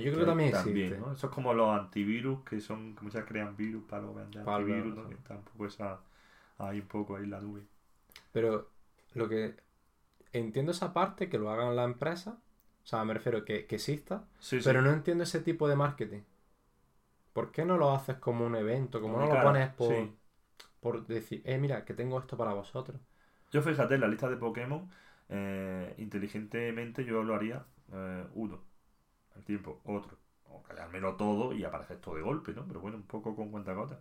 Que 0.00 0.06
yo 0.06 0.12
creo 0.12 0.24
que 0.24 0.30
también 0.30 0.52
También, 0.52 0.86
existe. 0.86 1.06
¿no? 1.06 1.12
Eso 1.12 1.26
es 1.26 1.32
como 1.32 1.52
los 1.54 1.68
antivirus 1.78 2.42
que 2.44 2.60
son, 2.60 2.94
que 2.94 3.02
muchas 3.02 3.24
crean 3.24 3.56
virus 3.56 3.84
para 3.84 4.02
luego 4.02 4.16
vender 4.18 4.44
Para 4.44 4.58
antivirus, 4.58 4.96
¿no? 4.96 5.08
Que 5.08 5.14
tampoco 5.16 5.66
esa, 5.66 6.00
hay 6.58 6.80
un 6.80 6.86
poco 6.88 7.16
ahí 7.16 7.26
la 7.26 7.40
nube. 7.40 7.62
Pero 8.32 8.68
lo 9.14 9.28
que 9.28 9.56
entiendo 10.32 10.72
esa 10.72 10.92
parte 10.92 11.28
que 11.28 11.38
lo 11.38 11.50
hagan 11.50 11.76
la 11.76 11.84
empresa, 11.84 12.38
o 12.84 12.86
sea, 12.86 13.04
me 13.04 13.14
refiero 13.14 13.44
que, 13.44 13.66
que 13.66 13.76
exista, 13.76 14.24
Sí, 14.38 14.60
sí. 14.60 14.64
pero 14.64 14.82
no 14.82 14.90
entiendo 14.92 15.24
ese 15.24 15.40
tipo 15.40 15.68
de 15.68 15.76
marketing. 15.76 16.22
¿Por 17.32 17.52
qué 17.52 17.64
no 17.64 17.76
lo 17.76 17.92
haces 17.94 18.16
como 18.16 18.46
un 18.46 18.56
evento? 18.56 19.00
Como 19.00 19.18
no 19.18 19.26
mi 19.26 19.32
lo 19.32 19.42
pones 19.42 19.68
por, 19.74 19.94
sí. 19.94 20.12
por 20.80 21.06
decir, 21.06 21.42
eh, 21.44 21.58
mira, 21.58 21.84
que 21.84 21.94
tengo 21.94 22.18
esto 22.18 22.36
para 22.36 22.54
vosotros. 22.54 23.00
Yo 23.52 23.62
fíjate, 23.62 23.94
en 23.94 24.00
la 24.00 24.08
lista 24.08 24.28
de 24.28 24.36
Pokémon, 24.36 24.88
eh, 25.28 25.94
inteligentemente 25.98 27.04
yo 27.04 27.22
lo 27.22 27.34
haría 27.34 27.64
eh, 27.92 28.24
uno 28.34 28.60
al 29.36 29.44
tiempo, 29.44 29.80
otro. 29.84 30.18
O 30.44 30.62
callármelo 30.62 31.16
todo 31.16 31.52
y 31.54 31.64
aparecer 31.64 31.98
todo 32.00 32.16
de 32.16 32.22
golpe, 32.22 32.52
¿no? 32.54 32.66
Pero 32.66 32.80
bueno, 32.80 32.96
un 32.96 33.04
poco 33.06 33.34
con 33.36 33.50
cuentagotas. 33.50 33.98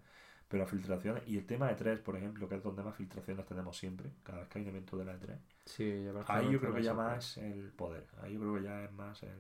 Pero 0.48 0.64
las 0.64 0.70
filtraciones, 0.72 1.24
y 1.28 1.38
el 1.38 1.46
tema 1.46 1.68
de 1.70 1.76
tres, 1.76 2.00
por 2.00 2.16
ejemplo, 2.16 2.48
que 2.48 2.56
es 2.56 2.64
donde 2.64 2.84
más 2.84 2.96
filtraciones 2.96 3.46
tenemos 3.46 3.78
siempre, 3.78 4.12
cada 4.24 4.40
vez 4.40 4.50
que 4.50 4.60
hay 4.60 4.64
un 4.66 4.70
evento 4.70 4.98
de 4.98 5.06
la 5.06 5.14
E3, 5.20 5.40
Sí, 5.66 6.04
ya 6.04 6.12
ahí 6.28 6.50
yo 6.52 6.60
creo 6.60 6.74
que 6.74 6.84
ya 6.84 6.94
más 6.94 7.38
el 7.38 7.72
poder, 7.72 8.06
ahí 8.22 8.34
yo 8.34 8.40
creo 8.40 8.56
que 8.56 8.64
ya 8.64 8.84
es 8.84 8.92
más 8.94 9.24
el... 9.24 9.32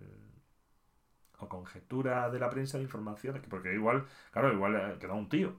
o 1.39 1.47
conjetura 1.49 2.29
de 2.29 2.39
la 2.39 2.49
prensa 2.49 2.77
de 2.77 2.84
informaciones, 2.84 3.41
que 3.41 3.47
porque 3.49 3.73
igual, 3.73 4.05
claro, 4.31 4.53
igual 4.53 4.75
eh, 4.75 4.97
queda 4.99 5.13
un 5.13 5.29
tío, 5.29 5.55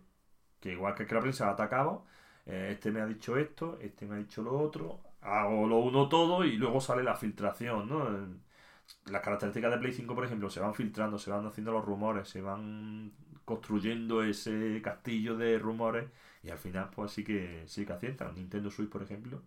que 0.60 0.72
igual 0.72 0.94
que, 0.94 1.06
que 1.06 1.14
la 1.14 1.20
prensa 1.20 1.48
ha 1.48 1.52
atacado, 1.52 2.06
eh, 2.46 2.70
este 2.72 2.90
me 2.92 3.00
ha 3.00 3.06
dicho 3.06 3.36
esto, 3.38 3.78
este 3.80 4.06
me 4.06 4.16
ha 4.16 4.18
dicho 4.18 4.42
lo 4.42 4.58
otro, 4.58 5.00
hago 5.20 5.66
lo 5.68 5.78
uno 5.78 6.08
todo 6.08 6.44
y 6.44 6.56
luego 6.56 6.80
sale 6.80 7.02
la 7.02 7.16
filtración, 7.16 7.88
¿no? 7.88 8.08
Las 9.06 9.22
características 9.22 9.70
de 9.72 9.78
Play 9.78 9.92
5, 9.92 10.14
por 10.14 10.24
ejemplo, 10.24 10.50
se 10.50 10.60
van 10.60 10.74
filtrando, 10.74 11.18
se 11.18 11.30
van 11.30 11.46
haciendo 11.46 11.72
los 11.72 11.84
rumores, 11.84 12.28
se 12.28 12.40
van 12.42 13.12
construyendo 13.44 14.22
ese 14.22 14.80
castillo 14.82 15.36
de 15.36 15.58
rumores 15.58 16.10
y 16.42 16.50
al 16.50 16.58
final 16.58 16.90
pues 16.94 17.12
sí 17.12 17.24
que 17.24 17.64
sí 17.66 17.86
que 17.86 17.92
aciertan. 17.92 18.34
Nintendo 18.34 18.70
Switch, 18.70 18.90
por 18.90 19.02
ejemplo, 19.02 19.42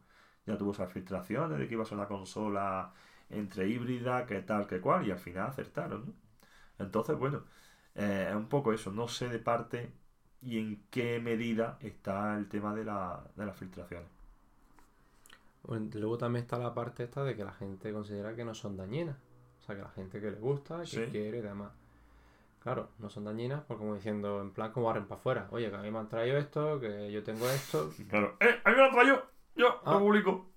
ya 0.46 0.58
tuvo 0.58 0.72
esas 0.72 0.92
filtraciones 0.92 1.60
de 1.60 1.68
que 1.68 1.74
iba 1.76 1.84
a 1.84 1.86
ser 1.86 1.98
una 1.98 2.08
consola 2.08 2.94
entre 3.30 3.68
híbrida, 3.70 4.26
que 4.26 4.42
tal, 4.42 4.68
que 4.68 4.80
cual, 4.82 5.08
y 5.08 5.12
al 5.12 5.20
final 5.20 5.48
acertaron, 5.50 6.06
¿no? 6.08 6.14
Entonces, 6.80 7.18
bueno, 7.18 7.44
eh, 7.96 8.28
es 8.30 8.36
un 8.36 8.48
poco 8.50 8.74
eso, 8.74 8.92
no 8.92 9.08
sé 9.08 9.30
de 9.30 9.40
parte 9.40 9.92
y 10.42 10.60
en 10.60 10.84
qué 10.92 11.20
medida 11.20 11.78
está 11.82 12.38
el 12.38 12.48
tema 12.50 12.74
de, 12.76 12.86
la, 12.86 13.24
de 13.36 13.46
las 13.46 13.58
filtraciones. 13.58 14.10
Luego 15.94 16.18
también 16.18 16.44
está 16.44 16.58
la 16.58 16.74
parte 16.74 17.04
esta 17.04 17.24
de 17.24 17.36
que 17.36 17.46
la 17.46 17.54
gente 17.54 17.94
considera 17.94 18.36
que 18.36 18.44
no 18.44 18.54
son 18.54 18.76
dañinas. 18.76 19.16
Sea, 19.70 19.76
que 19.76 19.84
la 19.84 19.90
gente 19.90 20.20
que 20.20 20.32
le 20.32 20.38
gusta, 20.40 20.80
que 20.80 20.86
Sí. 20.88 21.06
quiere 21.12 21.38
y 21.38 21.42
demás. 21.42 21.72
Claro, 22.64 22.90
no 22.98 23.08
son 23.10 23.26
dañinas, 23.26 23.64
pues 23.68 23.78
como 23.78 23.94
diciendo, 23.94 24.42
en 24.42 24.52
plan 24.52 24.72
como 24.72 24.88
barren 24.88 25.06
para 25.06 25.20
afuera. 25.20 25.48
Oye, 25.52 25.70
que 25.70 25.76
a 25.76 25.82
mí 25.82 25.92
me 25.92 26.00
han 26.00 26.10
traído 26.10 26.38
esto, 26.40 26.80
que 26.80 27.12
yo 27.12 27.24
tengo 27.24 27.48
esto. 27.48 27.92
Claro, 28.10 28.36
¡eh! 28.40 28.60
¡A 28.64 28.70
mí 28.72 28.76
me 28.76 28.82
lo 28.88 28.92
traigo! 28.92 29.22
¡Yo! 29.56 29.68
Ah. 29.86 29.94
¡Lo 29.94 30.00
publico! 30.00 30.50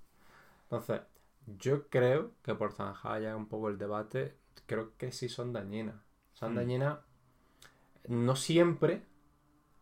Entonces, 0.64 1.02
yo 1.58 1.88
creo 1.88 2.30
que 2.42 2.54
por 2.54 2.72
zanjar 2.72 3.20
ya 3.20 3.36
un 3.36 3.46
poco 3.48 3.68
el 3.68 3.76
debate, 3.76 4.34
creo 4.66 4.96
que 4.96 5.12
sí 5.12 5.28
son 5.28 5.52
dañinas. 5.52 5.96
Son 6.32 6.54
Mm. 6.54 6.56
dañinas, 6.56 6.98
no 8.08 8.34
siempre, 8.34 9.02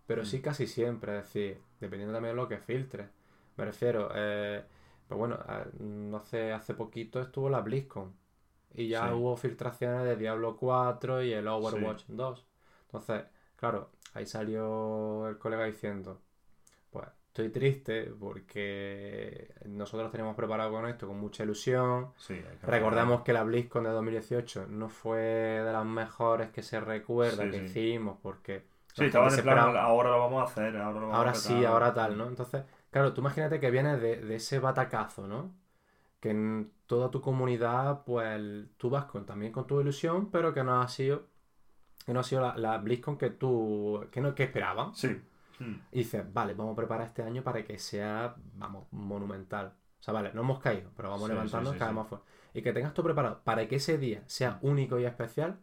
pero 0.06 0.22
Mm. 0.22 0.26
sí 0.26 0.42
casi 0.42 0.66
siempre. 0.66 1.16
Es 1.18 1.24
decir, 1.26 1.62
dependiendo 1.78 2.12
también 2.12 2.34
de 2.34 2.42
lo 2.42 2.48
que 2.48 2.58
filtres. 2.58 3.08
Me 3.56 3.64
refiero, 3.64 4.10
eh, 4.14 4.64
pues 5.06 5.16
bueno, 5.18 5.38
no 5.78 6.16
hace, 6.16 6.52
hace 6.52 6.74
poquito 6.74 7.20
estuvo 7.20 7.48
la 7.48 7.60
BlizzCon. 7.60 8.18
Y 8.74 8.88
ya 8.88 9.08
Sí. 9.08 9.14
hubo 9.14 9.36
filtraciones 9.36 10.04
de 10.04 10.16
Diablo 10.16 10.56
4 10.56 11.22
y 11.22 11.32
el 11.32 11.46
Overwatch 11.48 12.04
2. 12.08 12.46
Entonces, 12.86 13.24
claro, 13.56 13.90
ahí 14.14 14.26
salió 14.26 15.28
el 15.28 15.38
colega 15.38 15.64
diciendo, 15.64 16.20
pues 16.90 17.06
estoy 17.28 17.50
triste 17.50 18.12
porque 18.18 19.52
nosotros 19.66 20.10
teníamos 20.10 20.36
preparado 20.36 20.72
con 20.72 20.86
esto 20.86 21.06
con 21.06 21.18
mucha 21.18 21.44
ilusión. 21.44 22.10
Sí, 22.18 22.34
que 22.60 22.66
Recordemos 22.66 23.22
que 23.22 23.32
la 23.32 23.42
BlizzCon 23.44 23.84
de 23.84 23.90
2018 23.90 24.66
no 24.68 24.88
fue 24.88 25.18
de 25.20 25.72
las 25.72 25.84
mejores 25.86 26.50
que 26.50 26.62
se 26.62 26.80
recuerda 26.80 27.44
Sí, 27.44 27.50
que 27.50 27.58
sí. 27.58 27.64
hicimos 27.64 28.18
porque 28.22 28.64
Sí, 28.94 29.04
estaba 29.04 29.30
se 29.30 29.42
plan, 29.42 29.76
ahora 29.76 30.10
lo 30.10 30.18
vamos 30.18 30.42
a 30.42 30.44
hacer, 30.44 30.76
ahora 30.76 31.00
lo 31.00 31.08
vamos 31.08 31.16
ahora 31.16 31.30
a 31.30 31.34
sí, 31.34 31.64
ahora 31.64 31.94
tal, 31.94 32.18
¿no? 32.18 32.26
Entonces, 32.26 32.64
claro, 32.90 33.12
tú 33.14 33.20
imagínate 33.20 33.60
que 33.60 33.70
vienes 33.70 34.00
de, 34.00 34.16
de 34.16 34.34
ese 34.34 34.58
batacazo, 34.58 35.26
¿no? 35.26 35.54
Que 36.20 36.66
toda 36.90 37.08
tu 37.08 37.20
comunidad, 37.20 38.02
pues 38.04 38.66
tú 38.76 38.90
vas 38.90 39.04
con, 39.04 39.24
también 39.24 39.52
con 39.52 39.64
tu 39.64 39.80
ilusión, 39.80 40.28
pero 40.32 40.52
que 40.52 40.64
no 40.64 40.80
ha 40.82 40.88
sido, 40.88 41.28
que 42.04 42.12
no 42.12 42.18
ha 42.18 42.24
sido 42.24 42.42
la, 42.42 42.56
la 42.56 42.78
BlizzCon 42.78 43.16
que 43.16 43.30
tú, 43.30 44.04
que 44.10 44.20
no, 44.20 44.34
que 44.34 44.42
esperaban. 44.42 44.92
Sí. 44.92 45.08
Mm. 45.60 45.74
Y 45.92 45.98
dices, 45.98 46.24
vale, 46.32 46.54
vamos 46.54 46.72
a 46.72 46.76
preparar 46.76 47.06
este 47.06 47.22
año 47.22 47.44
para 47.44 47.62
que 47.64 47.78
sea, 47.78 48.34
vamos, 48.56 48.88
monumental. 48.90 49.68
O 50.00 50.02
sea, 50.02 50.12
vale, 50.12 50.32
no 50.34 50.40
hemos 50.40 50.58
caído, 50.58 50.90
pero 50.96 51.10
vamos 51.10 51.26
Sí, 51.26 51.32
levantándonos 51.32 51.70
sí, 51.72 51.74
sí, 51.74 51.78
cada 51.78 51.90
vez 51.92 51.96
más 51.96 52.08
fuerte. 52.08 52.26
Y 52.54 52.62
que 52.62 52.72
tengas 52.72 52.92
todo 52.92 53.04
preparado 53.04 53.40
para 53.44 53.68
que 53.68 53.76
ese 53.76 53.96
día 53.96 54.24
sea 54.26 54.58
único 54.62 54.98
y 54.98 55.04
especial 55.04 55.60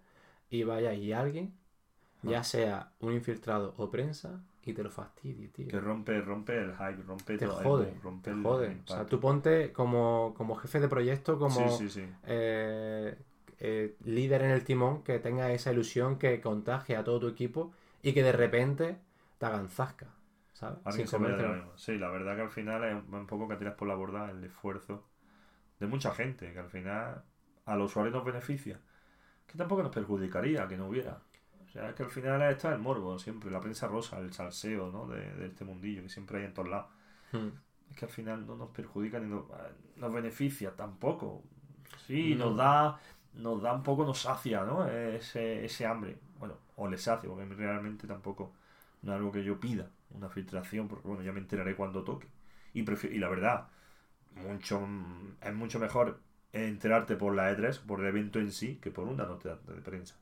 y 0.49 0.63
vaya 0.63 0.93
y 0.93 1.11
alguien, 1.11 1.53
ya 2.23 2.39
Ah. 2.39 2.43
sea 2.45 2.93
un 3.01 3.11
infiltrado 3.11 3.73
o 3.77 3.89
prensa, 3.91 4.39
y 4.67 4.73
te 4.73 4.83
lo 4.83 4.89
fastidie, 4.91 5.47
tío. 5.49 5.67
Que 5.67 5.79
rompe, 5.79 6.21
rompe 6.21 6.57
el 6.57 6.71
hype, 6.73 7.03
rompe 7.03 7.37
Te 7.37 7.45
todo. 7.47 7.61
jode, 7.63 7.93
rompe 8.03 8.29
te 8.29 8.35
el 8.35 8.43
jode. 8.43 8.67
O 8.83 8.87
sea, 8.87 9.05
tú 9.05 9.19
ponte 9.19 9.71
como, 9.73 10.33
como 10.37 10.55
jefe 10.55 10.79
de 10.79 10.87
proyecto, 10.87 11.37
como 11.39 11.69
Sí, 11.69 11.89
sí, 11.89 11.89
sí. 11.89 12.05
eh, 12.25 13.17
eh, 13.59 13.95
líder 14.05 14.43
en 14.43 14.51
el 14.51 14.63
timón, 14.63 15.03
que 15.03 15.19
tenga 15.19 15.51
esa 15.51 15.71
ilusión 15.71 16.17
que 16.19 16.41
contagie 16.41 16.95
a 16.95 17.03
todo 17.03 17.19
tu 17.19 17.27
equipo 17.27 17.71
y 18.01 18.13
que 18.13 18.23
de 18.23 18.31
repente 18.31 18.97
te 19.37 19.45
hagan 19.45 19.69
zasca, 19.69 20.07
¿sabes? 20.53 20.79
Sin 20.89 21.07
se 21.07 21.17
vaya 21.17 21.35
de 21.37 21.43
comértelo. 21.43 21.49
lo 21.49 21.55
mismo. 21.55 21.77
Sí, 21.77 21.97
la 21.97 22.09
verdad 22.09 22.35
que 22.35 22.41
al 22.43 22.49
final 22.49 22.83
es 22.83 22.93
un- 22.95 23.13
un 23.13 23.27
poco 23.27 23.47
que 23.47 23.55
tiras 23.55 23.75
por 23.75 23.87
la 23.87 23.95
borda 23.95 24.29
el 24.31 24.43
esfuerzo 24.43 25.05
de 25.79 25.87
mucha 25.87 26.13
gente, 26.13 26.53
que 26.53 26.59
al 26.59 26.69
final 26.69 27.23
a 27.65 27.75
los 27.77 27.91
usuarios 27.91 28.15
nos 28.15 28.25
beneficia. 28.25 28.79
Que 29.47 29.57
tampoco 29.57 29.83
nos 29.83 29.93
perjudicaría 29.93 30.67
que 30.67 30.77
no 30.77 30.87
hubiera. 30.87 31.21
O 31.67 31.71
sea, 31.71 31.89
es 31.89 31.95
que 31.95 32.03
al 32.03 32.09
final 32.09 32.41
está 32.43 32.73
el 32.73 32.79
morbo 32.79 33.19
siempre, 33.19 33.51
la 33.51 33.61
prensa 33.61 33.87
rosa, 33.87 34.19
el 34.19 34.33
salseo, 34.33 34.91
¿no? 34.91 35.07
De, 35.07 35.19
de 35.35 35.47
este 35.47 35.65
mundillo 35.65 36.01
que 36.03 36.09
siempre 36.09 36.39
hay 36.39 36.45
en 36.45 36.53
todos 36.53 36.69
lados. 36.69 36.87
Hmm. 37.31 37.49
Es 37.89 37.95
que 37.97 38.05
al 38.05 38.11
final 38.11 38.45
no 38.45 38.55
nos 38.55 38.69
perjudica 38.71 39.19
ni 39.19 39.27
nos, 39.29 39.45
nos 39.95 40.13
beneficia 40.13 40.75
tampoco. 40.75 41.43
Sí, 42.07 42.35
No. 42.35 42.45
nos 42.45 42.57
da 42.57 42.99
nos 43.33 43.61
da 43.61 43.73
un 43.73 43.83
poco, 43.83 44.03
nos 44.05 44.19
sacia, 44.21 44.63
¿no? 44.63 44.87
Ese, 44.87 45.63
ese 45.65 45.85
hambre. 45.85 46.17
Bueno, 46.39 46.55
o 46.75 46.87
le 46.89 46.97
sacia, 46.97 47.29
porque 47.29 47.45
realmente 47.45 48.07
tampoco 48.07 48.53
no 49.03 49.11
es 49.13 49.17
algo 49.17 49.31
que 49.31 49.43
yo 49.43 49.59
pida, 49.59 49.91
una 50.11 50.27
filtración, 50.29 50.87
porque 50.87 51.07
bueno, 51.07 51.23
ya 51.23 51.31
me 51.33 51.39
enteraré 51.39 51.75
cuando 51.75 52.03
toque. 52.03 52.27
Y, 52.73 52.83
prefi- 52.83 53.11
y 53.11 53.19
la 53.19 53.29
verdad, 53.29 53.67
mucho 54.35 54.87
es 55.41 55.53
mucho 55.55 55.79
mejor 55.79 56.19
enterarte 56.53 57.15
por 57.17 57.35
la 57.35 57.51
E3, 57.51 57.79
por 57.79 58.01
el 58.01 58.07
evento 58.07 58.39
en 58.39 58.51
sí, 58.51 58.77
que 58.81 58.91
por 58.91 59.07
una 59.07 59.25
nota 59.25 59.57
de 59.57 59.81
prensa. 59.81 60.15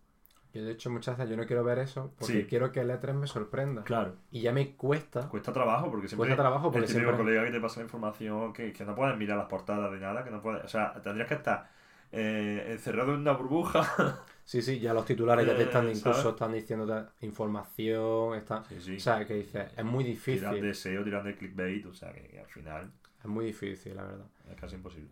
Yo 0.56 0.64
de 0.66 0.72
hecho 0.72 0.90
muchas 0.90 1.18
veces 1.18 1.30
yo 1.32 1.38
no 1.38 1.46
quiero 1.46 1.64
ver 1.64 1.80
eso 1.80 2.14
porque 2.18 2.34
Sí. 2.42 2.46
quiero 2.48 2.72
que 2.72 2.80
el 2.80 2.90
E3 2.90 3.14
me 3.14 3.28
sorprenda. 3.28 3.84
Claro. 3.84 4.16
Y 4.32 4.42
ya 4.42 4.54
me 4.54 4.76
cuesta. 4.76 5.28
Cuesta 5.30 5.52
trabajo, 5.52 5.92
porque 5.92 6.08
siempre 6.08 6.30
Cuesta 6.30 6.42
trabajo 6.42 6.72
porque 6.72 6.86
el 6.86 6.92
siempre- 6.92 7.18
colega 7.18 7.44
que 7.44 7.52
te 7.52 7.60
pasa 7.60 7.82
la 7.82 7.84
información 7.86 8.54
que, 8.54 8.72
que 8.72 8.86
no 8.86 8.96
puedes 8.96 9.18
mirar 9.18 9.38
las 9.38 9.48
portadas 9.48 9.92
de 9.92 10.00
nada, 10.00 10.24
que 10.24 10.32
no 10.32 10.42
puedes, 10.42 10.64
o 10.64 10.68
sea, 10.70 10.94
tendrías 11.04 11.28
que 11.28 11.34
estar 11.36 11.70
eh, 12.12 12.68
encerrado 12.72 13.14
en 13.14 13.20
una 13.22 13.34
burbuja. 13.34 13.82
Sí, 14.48 14.62
sí, 14.62 14.80
ya 14.80 14.94
los 14.94 15.06
titulares 15.06 15.44
ya 15.48 15.56
te 15.58 15.64
están 15.64 15.88
Eh, 15.88 15.94
incluso 15.94 16.20
¿sabes? 16.20 16.34
están 16.36 16.54
diciendo 16.54 17.08
información, 17.22 18.36
están... 18.36 18.64
Sí, 18.66 18.76
sí. 18.80 18.96
O 18.98 19.00
sea, 19.00 19.26
que 19.26 19.34
dices, 19.34 19.72
es 19.76 19.84
muy 19.84 20.04
tiran 20.04 20.54
difícil. 20.54 20.62
de 20.62 20.74
SEO, 20.76 21.04
tiran 21.04 21.24
de 21.26 21.36
clickbait, 21.36 21.84
o 21.88 21.94
sea 21.96 22.14
que, 22.14 22.22
que 22.28 22.40
al 22.42 22.46
final 22.46 22.92
Es 23.22 23.26
muy 23.26 23.46
difícil, 23.46 23.96
la 23.96 24.04
verdad. 24.04 24.28
es 24.52 24.56
casi 24.62 24.76
imposible. 24.76 25.10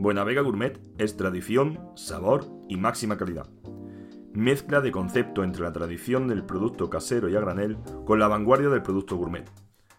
Buenavega 0.00 0.40
Gourmet 0.40 0.80
es 0.96 1.18
tradición, 1.18 1.78
sabor 1.94 2.46
y 2.70 2.78
máxima 2.78 3.18
calidad. 3.18 3.50
Mezcla 4.32 4.80
de 4.80 4.92
concepto 4.92 5.44
entre 5.44 5.60
la 5.60 5.74
tradición 5.74 6.26
del 6.26 6.42
producto 6.42 6.88
casero 6.88 7.28
y 7.28 7.36
a 7.36 7.40
granel 7.40 7.76
con 8.06 8.18
la 8.18 8.26
vanguardia 8.26 8.70
del 8.70 8.80
producto 8.80 9.16
gourmet. 9.16 9.44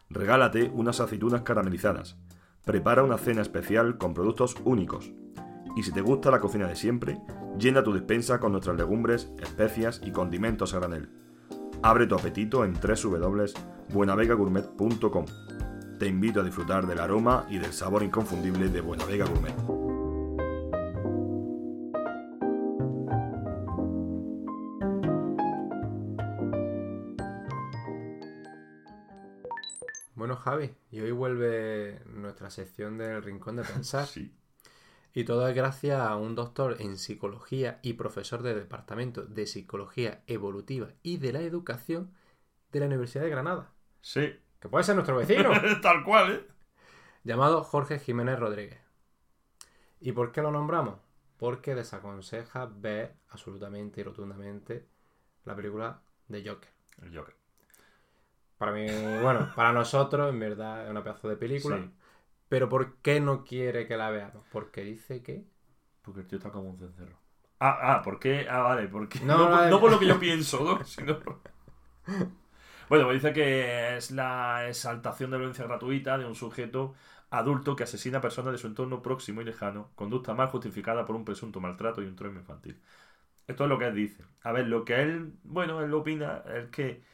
Regálate 0.10 0.72
unas 0.74 1.00
aceitunas 1.02 1.44
caramelizadas. 1.44 2.18
Prepara 2.66 3.04
una 3.04 3.20
cena 3.20 3.44
especial 3.44 4.00
con 4.00 4.16
productos 4.16 4.56
únicos. 4.64 5.14
Y 5.78 5.84
si 5.84 5.92
te 5.92 6.02
gusta 6.02 6.32
la 6.32 6.40
cocina 6.40 6.66
de 6.66 6.76
siempre, 6.76 7.20
llena 7.60 7.84
tu 7.84 7.94
despensa 7.94 8.40
con 8.40 8.54
nuestras 8.54 8.78
legumbres, 8.78 9.32
especias 9.40 10.02
y 10.04 10.10
condimentos 10.10 10.74
a 10.74 10.80
granel. 10.80 11.12
Abre 11.84 12.08
tu 12.08 12.16
apetito 12.16 12.66
en 12.66 12.74
www.buenavegagourmet.com. 12.74 15.26
Te 16.00 16.08
invito 16.08 16.42
a 16.42 16.44
disfrutar 16.44 16.88
del 16.88 17.00
aroma 17.00 17.46
y 17.52 17.60
del 17.60 17.72
sabor 17.72 18.02
inconfundible 18.02 18.70
de 18.70 18.82
Buenavega 18.82 19.28
Gourmet. 19.28 19.81
Javi, 30.41 30.75
y 30.91 30.99
hoy 30.99 31.12
vuelve 31.12 32.01
nuestra 32.06 32.49
sección 32.49 32.97
del 32.97 33.23
Rincón 33.23 33.56
de 33.56 33.63
Pensar. 33.63 34.06
Sí. 34.08 34.34
Y 35.13 35.25
todo 35.25 35.45
es 35.47 35.56
gracias 35.56 35.99
a 35.99 36.15
un 36.15 36.36
doctor 36.36 36.77
en 36.80 36.97
psicología 36.97 37.80
y 37.82 37.93
profesor 37.93 38.43
del 38.43 38.56
Departamento 38.56 39.23
de 39.23 39.45
Psicología 39.45 40.23
Evolutiva 40.25 40.88
y 41.04 41.17
de 41.17 41.34
la 41.34 41.41
Educación 41.41 42.12
de 42.71 42.80
la 42.80 42.86
Universidad 42.86 43.25
de 43.25 43.30
Granada. 43.30 43.73
Sí. 43.99 44.39
Que 44.62 44.69
puede 44.69 44.86
ser 44.86 44.95
nuestro 44.95 45.17
vecino. 45.17 45.51
Tal 45.82 46.04
cual, 46.06 46.32
¿eh? 46.32 46.47
llamado 47.23 47.63
Jorge 47.63 47.99
Jiménez 47.99 48.39
Rodríguez. 48.39 48.80
¿Y 49.99 50.12
por 50.13 50.32
qué 50.32 50.41
lo 50.41 50.51
nombramos? 50.51 50.99
Porque 51.38 51.75
desaconseja 51.75 52.65
ver 52.65 53.15
absolutamente 53.30 54.01
y 54.01 54.04
rotundamente 54.04 54.88
la 55.45 55.56
película 55.56 56.01
de 56.27 56.47
Joker. 56.47 56.69
El 57.01 57.15
Joker. 57.15 57.40
Para 58.62 58.74
mí, 58.74 58.86
bueno, 59.24 59.52
para 59.56 59.74
nosotros 59.74 60.30
en 60.30 60.39
verdad 60.39 60.84
es 60.84 60.91
una 60.91 61.04
pedazo 61.04 61.28
de 61.28 61.36
película. 61.36 61.78
Sí. 61.78 61.89
Pero 62.47 62.69
¿por 62.69 62.97
qué 62.97 63.19
no 63.19 63.43
quiere 63.43 63.88
que 63.88 63.97
la 63.97 64.12
veamos? 64.12 64.43
Porque 64.52 64.84
dice 64.84 65.24
que... 65.24 65.43
Porque 66.04 66.19
el 66.19 66.28
tío 66.28 66.38
está 66.38 66.52
como 66.52 66.69
un 66.69 66.78
cencerro. 66.78 67.17
Ah, 67.60 67.80
ah, 67.82 68.02
¿por 68.04 68.19
qué? 68.19 68.45
Ah, 68.47 68.60
vale, 68.60 68.88
porque 68.88 69.19
No, 69.21 69.67
no 69.67 69.80
por 69.80 69.89
lo 69.89 69.97
que 69.97 70.06
yo 70.06 70.19
pienso, 70.19 70.63
¿no? 70.63 70.84
Sino... 70.86 71.17
Bueno, 72.88 73.06
pues 73.06 73.15
dice 73.15 73.34
que 73.34 73.97
es 73.97 74.12
la 74.12 74.67
exaltación 74.67 75.32
de 75.32 75.38
violencia 75.38 75.65
gratuita 75.65 76.19
de 76.19 76.28
un 76.28 76.36
sujeto 76.36 76.93
adulto 77.32 77.76
que 77.76 77.86
asesina 77.86 78.19
a 78.19 78.21
personas 78.21 78.52
de 78.52 78.60
su 78.60 78.67
entorno 78.67 79.02
próximo 79.02 79.41
y 79.41 79.45
lejano, 79.45 79.89
conducta 79.95 80.36
mal 80.36 80.50
justificada 80.50 81.04
por 81.04 81.15
un 81.15 81.26
presunto 81.26 81.60
maltrato 81.60 82.04
y 82.04 82.06
un 82.06 82.15
trauma 82.15 82.38
infantil. 82.38 82.80
Esto 83.47 83.63
es 83.63 83.69
lo 83.71 83.80
que 83.80 83.88
él 83.88 83.95
dice. 83.95 84.24
A 84.43 84.52
ver, 84.52 84.67
lo 84.67 84.86
que 84.86 85.02
él, 85.02 85.34
bueno, 85.45 85.82
él 85.82 85.91
opina 85.95 86.43
es 86.56 86.69
que 86.69 87.10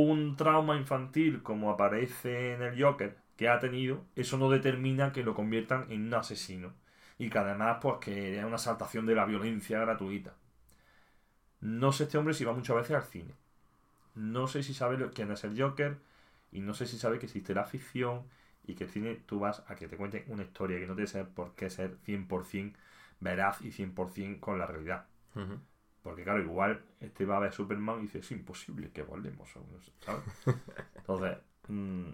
un 0.00 0.36
trauma 0.36 0.76
infantil 0.76 1.42
como 1.42 1.70
aparece 1.70 2.54
en 2.54 2.62
el 2.62 2.82
Joker 2.82 3.18
que 3.36 3.48
ha 3.48 3.58
tenido, 3.58 4.04
eso 4.16 4.38
no 4.38 4.48
determina 4.48 5.12
que 5.12 5.22
lo 5.22 5.34
conviertan 5.34 5.90
en 5.90 6.06
un 6.06 6.14
asesino. 6.14 6.72
Y 7.18 7.28
que 7.28 7.38
además, 7.38 7.78
pues 7.82 7.98
que 8.00 8.38
es 8.38 8.44
una 8.44 8.56
exaltación 8.56 9.04
de 9.04 9.14
la 9.14 9.26
violencia 9.26 9.80
gratuita. 9.80 10.34
No 11.60 11.92
sé 11.92 12.04
este 12.04 12.18
hombre 12.18 12.34
si 12.34 12.44
va 12.44 12.54
muchas 12.54 12.76
veces 12.76 12.96
al 12.96 13.04
cine. 13.04 13.34
No 14.14 14.48
sé 14.48 14.62
si 14.62 14.74
sabe 14.74 15.10
quién 15.10 15.30
es 15.30 15.44
el 15.44 15.60
Joker. 15.60 15.98
Y 16.50 16.60
no 16.60 16.74
sé 16.74 16.86
si 16.86 16.98
sabe 16.98 17.18
que 17.18 17.26
existe 17.26 17.54
la 17.54 17.64
ficción. 17.64 18.22
Y 18.66 18.74
que 18.74 18.84
el 18.84 18.90
cine 18.90 19.20
tú 19.26 19.40
vas 19.40 19.62
a 19.68 19.74
que 19.74 19.88
te 19.88 19.96
cuenten 19.96 20.24
una 20.28 20.42
historia 20.42 20.78
que 20.78 20.86
no 20.86 20.96
tiene 20.96 21.24
por 21.24 21.54
qué 21.54 21.68
ser 21.68 21.98
100% 22.06 22.74
veraz 23.20 23.60
y 23.60 23.72
100% 23.72 24.40
con 24.40 24.58
la 24.58 24.66
realidad. 24.66 25.06
Porque 26.02 26.24
claro, 26.24 26.40
igual 26.42 26.82
este 27.00 27.24
va 27.24 27.36
a 27.36 27.40
ver 27.40 27.52
Superman 27.52 28.00
y 28.00 28.02
dice, 28.02 28.18
es 28.18 28.30
imposible 28.32 28.90
que 28.90 29.02
volvemos. 29.02 29.48
¿sabes? 29.50 29.92
Entonces, 30.96 31.38
mm, 31.68 32.08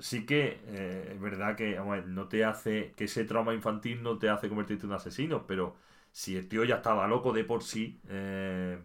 sí 0.00 0.26
que 0.26 0.60
eh, 0.66 1.12
es 1.14 1.20
verdad 1.20 1.56
que 1.56 1.78
no 2.06 2.28
te 2.28 2.44
hace, 2.44 2.92
que 2.96 3.04
ese 3.04 3.24
trauma 3.24 3.54
infantil 3.54 4.02
no 4.02 4.18
te 4.18 4.28
hace 4.28 4.48
convertirte 4.48 4.84
en 4.84 4.90
un 4.90 4.96
asesino, 4.96 5.46
pero 5.46 5.76
si 6.12 6.36
el 6.36 6.48
tío 6.48 6.64
ya 6.64 6.76
estaba 6.76 7.06
loco 7.06 7.32
de 7.32 7.44
por 7.44 7.62
sí, 7.62 8.00
eh, 8.08 8.78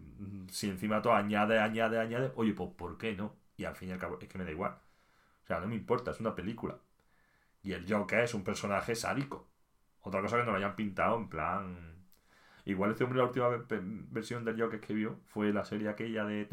si 0.51 0.69
encima 0.69 1.01
todo 1.01 1.13
añade, 1.13 1.59
añade, 1.59 1.99
añade, 1.99 2.31
oye, 2.35 2.53
pues 2.53 2.69
¿por 2.77 2.97
qué 2.97 3.15
no? 3.15 3.35
Y 3.57 3.65
al 3.65 3.75
fin 3.75 3.89
y 3.89 3.91
al 3.93 3.99
cabo, 3.99 4.19
es 4.21 4.27
que 4.27 4.37
me 4.37 4.45
da 4.45 4.51
igual. 4.51 4.73
O 5.43 5.47
sea, 5.47 5.59
no 5.59 5.67
me 5.67 5.75
importa, 5.75 6.11
es 6.11 6.19
una 6.19 6.35
película. 6.35 6.77
Y 7.63 7.73
el 7.73 7.85
Joker 7.91 8.19
es 8.23 8.33
un 8.33 8.43
personaje 8.43 8.95
sádico. 8.95 9.47
Otra 10.01 10.21
cosa 10.21 10.37
que 10.37 10.43
no 10.45 10.51
lo 10.51 10.57
hayan 10.57 10.75
pintado 10.75 11.17
en 11.17 11.29
plan... 11.29 11.94
Igual 12.65 12.91
este 12.91 13.03
hombre 13.03 13.19
la 13.19 13.25
última 13.25 13.47
versión 14.11 14.43
del 14.43 14.59
Joker 14.59 14.79
que 14.79 14.93
vio 14.93 15.19
fue 15.27 15.53
la 15.53 15.63
serie 15.63 15.87
aquella 15.87 16.25
de 16.25 16.47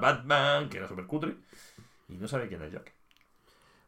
Batman, 0.00 0.68
que 0.70 0.78
era 0.78 0.88
súper 0.88 1.06
cutre. 1.06 1.36
Y 2.08 2.16
no 2.16 2.26
sabe 2.26 2.48
quién 2.48 2.62
es 2.62 2.72
Joker. 2.72 2.92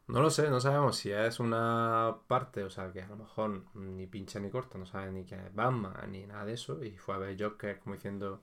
No 0.07 0.21
lo 0.21 0.29
sé, 0.29 0.49
no 0.49 0.59
sabemos 0.59 0.97
si 0.97 1.11
es 1.11 1.39
una 1.39 2.17
parte, 2.27 2.63
o 2.63 2.69
sea, 2.69 2.91
que 2.91 3.01
a 3.01 3.07
lo 3.07 3.15
mejor 3.15 3.63
ni 3.73 4.05
pincha 4.05 4.39
ni 4.39 4.49
corta, 4.49 4.77
no 4.77 4.85
sabe 4.85 5.11
ni 5.11 5.23
quién 5.23 5.39
es 5.39 5.55
Batman, 5.55 5.93
ni 6.11 6.25
nada 6.27 6.45
de 6.45 6.53
eso, 6.53 6.83
y 6.83 6.97
fue 6.97 7.15
a 7.15 7.19
ver 7.19 7.41
Joker 7.41 7.79
como 7.79 7.95
diciendo, 7.95 8.41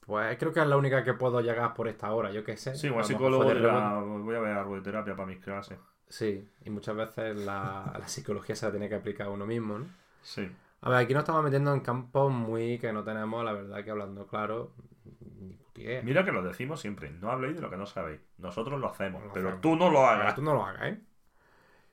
pues 0.00 0.38
creo 0.38 0.52
que 0.52 0.60
es 0.60 0.66
la 0.66 0.76
única 0.76 1.02
que 1.02 1.14
puedo 1.14 1.40
llegar 1.40 1.72
por 1.74 1.88
esta 1.88 2.12
hora, 2.12 2.30
yo 2.30 2.44
qué 2.44 2.56
sé. 2.56 2.76
Sí, 2.76 2.88
un 2.88 3.02
psicólogo 3.02 3.44
de 3.44 3.54
rebote. 3.54 4.22
voy 4.22 4.36
a 4.36 4.40
ver 4.40 4.56
algo 4.58 4.76
de 4.76 4.82
terapia 4.82 5.16
para 5.16 5.26
mis 5.26 5.38
clases. 5.42 5.78
Sí, 6.08 6.46
y 6.64 6.70
muchas 6.70 6.94
veces 6.94 7.36
la, 7.36 7.96
la 7.98 8.06
psicología 8.06 8.54
se 8.54 8.66
la 8.66 8.72
tiene 8.72 8.88
que 8.88 8.96
aplicar 8.96 9.28
a 9.28 9.30
uno 9.30 9.46
mismo, 9.46 9.78
¿no? 9.78 9.86
Sí. 10.22 10.50
A 10.82 10.88
ver, 10.90 10.98
aquí 11.00 11.12
nos 11.12 11.22
estamos 11.22 11.42
metiendo 11.44 11.74
en 11.74 11.80
campos 11.80 12.32
muy 12.32 12.78
que 12.78 12.92
no 12.92 13.04
tenemos, 13.04 13.44
la 13.44 13.52
verdad, 13.52 13.84
que 13.84 13.90
hablando 13.90 14.26
claro, 14.26 14.72
ni 15.38 15.52
putié. 15.54 16.02
Mira 16.02 16.24
que 16.24 16.32
lo 16.32 16.42
decimos 16.42 16.80
siempre, 16.80 17.10
no 17.10 17.30
habléis 17.30 17.56
de 17.56 17.60
lo 17.62 17.68
que 17.70 17.76
no 17.76 17.84
sabéis. 17.86 18.20
Nosotros 18.38 18.80
lo 18.80 18.88
hacemos, 18.88 19.22
pero 19.34 19.48
hacemos. 19.48 19.60
tú 19.60 19.76
no 19.76 19.90
lo 19.90 20.06
hagas. 20.06 20.34
Tú 20.34 20.42
no 20.42 20.54
lo 20.54 20.64
hagas, 20.64 20.82
¿eh? 20.88 21.00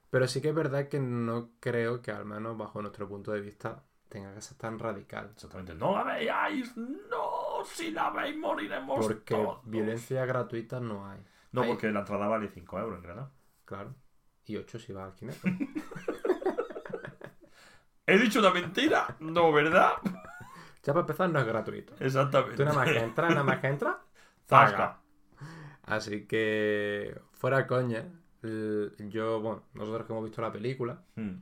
Pero 0.10 0.26
sí 0.28 0.41
que 0.41 0.50
es 0.50 0.56
verdad 0.56 0.88
que 0.88 1.00
no 1.02 1.50
creo 1.60 2.02
que, 2.02 2.12
al 2.12 2.23
menos 2.26 2.58
bajo 2.58 2.82
nuestro 2.82 3.10
punto 3.10 3.34
de 3.34 3.41
vista, 3.41 3.84
tenga 4.08 4.34
que 4.34 4.39
ser 4.41 4.58
tan 4.58 4.80
radical. 4.80 5.32
Exactamente, 5.34 5.76
no 5.76 5.93
la 5.93 6.04
veáis, 6.06 6.78
no, 6.78 7.65
si 7.65 7.91
la 7.91 8.10
veis 8.12 8.38
moriremos 8.38 9.06
Porque 9.06 9.36
todos. 9.36 9.60
violencia 9.65 10.26
gratuita 10.26 10.80
no 10.80 11.06
hay. 11.10 11.19
No, 11.52 11.63
Hay- 11.63 11.67
porque 11.71 11.91
la 11.91 12.00
entrada 12.00 12.28
vale 12.28 12.47
5 12.47 12.80
euros 12.80 12.97
en 13.00 13.04
Granada. 13.04 13.32
Claro. 13.65 13.95
Y 14.45 14.56
8 14.56 14.80
si 14.80 14.93
va 14.93 15.04
al 15.04 15.13
kineto. 15.13 15.39
¿He 18.08 18.17
dicho 18.17 18.39
una 18.39 18.52
mentira? 18.52 19.15
No, 19.20 19.52
¿verdad? 19.52 19.93
ya 20.84 20.93
para 20.93 21.02
empezar 21.02 21.30
no 21.30 21.39
es 21.39 21.46
gratuito. 21.46 21.93
Exactamente. 22.00 22.56
Tú 22.56 22.63
nada 22.63 22.76
más 22.78 22.89
que 22.89 22.98
entras, 23.00 23.30
nada 23.32 23.43
más 23.43 23.60
que 23.60 23.67
entras, 23.67 23.96
paga. 24.48 25.00
Así 25.84 26.26
que, 26.26 27.20
fuera 27.34 27.67
coña, 27.67 28.06
yo, 28.41 29.41
bueno, 29.41 29.63
nosotros 29.74 30.06
que 30.08 30.13
hemos 30.13 30.24
visto 30.26 30.41
la 30.41 30.52
película, 30.52 31.02
Mm, 31.15 31.36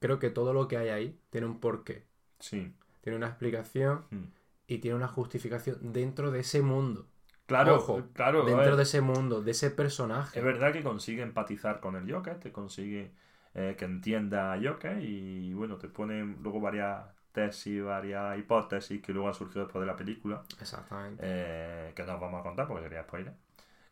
creo 0.00 0.18
que 0.18 0.30
todo 0.30 0.52
lo 0.52 0.66
que 0.68 0.76
hay 0.76 0.88
ahí 0.88 1.20
tiene 1.30 1.46
un 1.46 1.60
porqué, 1.60 2.04
Sí. 2.40 2.74
tiene 3.00 3.16
una 3.16 3.28
explicación 3.28 4.04
Mm. 4.10 4.24
y 4.66 4.78
tiene 4.78 4.96
una 4.96 5.08
justificación 5.08 5.78
dentro 5.92 6.30
de 6.32 6.40
ese 6.40 6.62
mundo. 6.62 7.06
Claro, 7.46 7.76
Ojo, 7.76 8.02
claro. 8.12 8.44
dentro 8.44 8.76
de 8.76 8.82
ese 8.82 9.00
mundo, 9.00 9.40
de 9.42 9.52
ese 9.52 9.70
personaje. 9.70 10.36
Es 10.36 10.44
verdad 10.44 10.72
que 10.72 10.82
consigue 10.82 11.22
empatizar 11.22 11.78
con 11.78 11.94
el 11.94 12.12
Joker, 12.12 12.40
te 12.40 12.50
consigue 12.50 13.12
eh, 13.56 13.76
que 13.78 13.86
entienda 13.86 14.58
Joker 14.62 15.02
y 15.02 15.54
bueno, 15.54 15.78
te 15.78 15.88
pone 15.88 16.24
luego 16.42 16.60
varias 16.60 17.06
tesis, 17.32 17.82
varias 17.84 18.38
hipótesis 18.38 19.02
que 19.02 19.12
luego 19.14 19.28
han 19.28 19.34
surgido 19.34 19.64
después 19.66 19.80
de 19.82 19.86
la 19.88 19.96
película, 19.96 20.42
Exactamente. 20.60 21.22
eh, 21.26 21.92
que 21.96 22.04
no 22.04 22.14
os 22.16 22.20
vamos 22.20 22.40
a 22.40 22.44
contar 22.44 22.68
porque 22.68 22.84
sería 22.84 23.02
spoiler. 23.04 23.34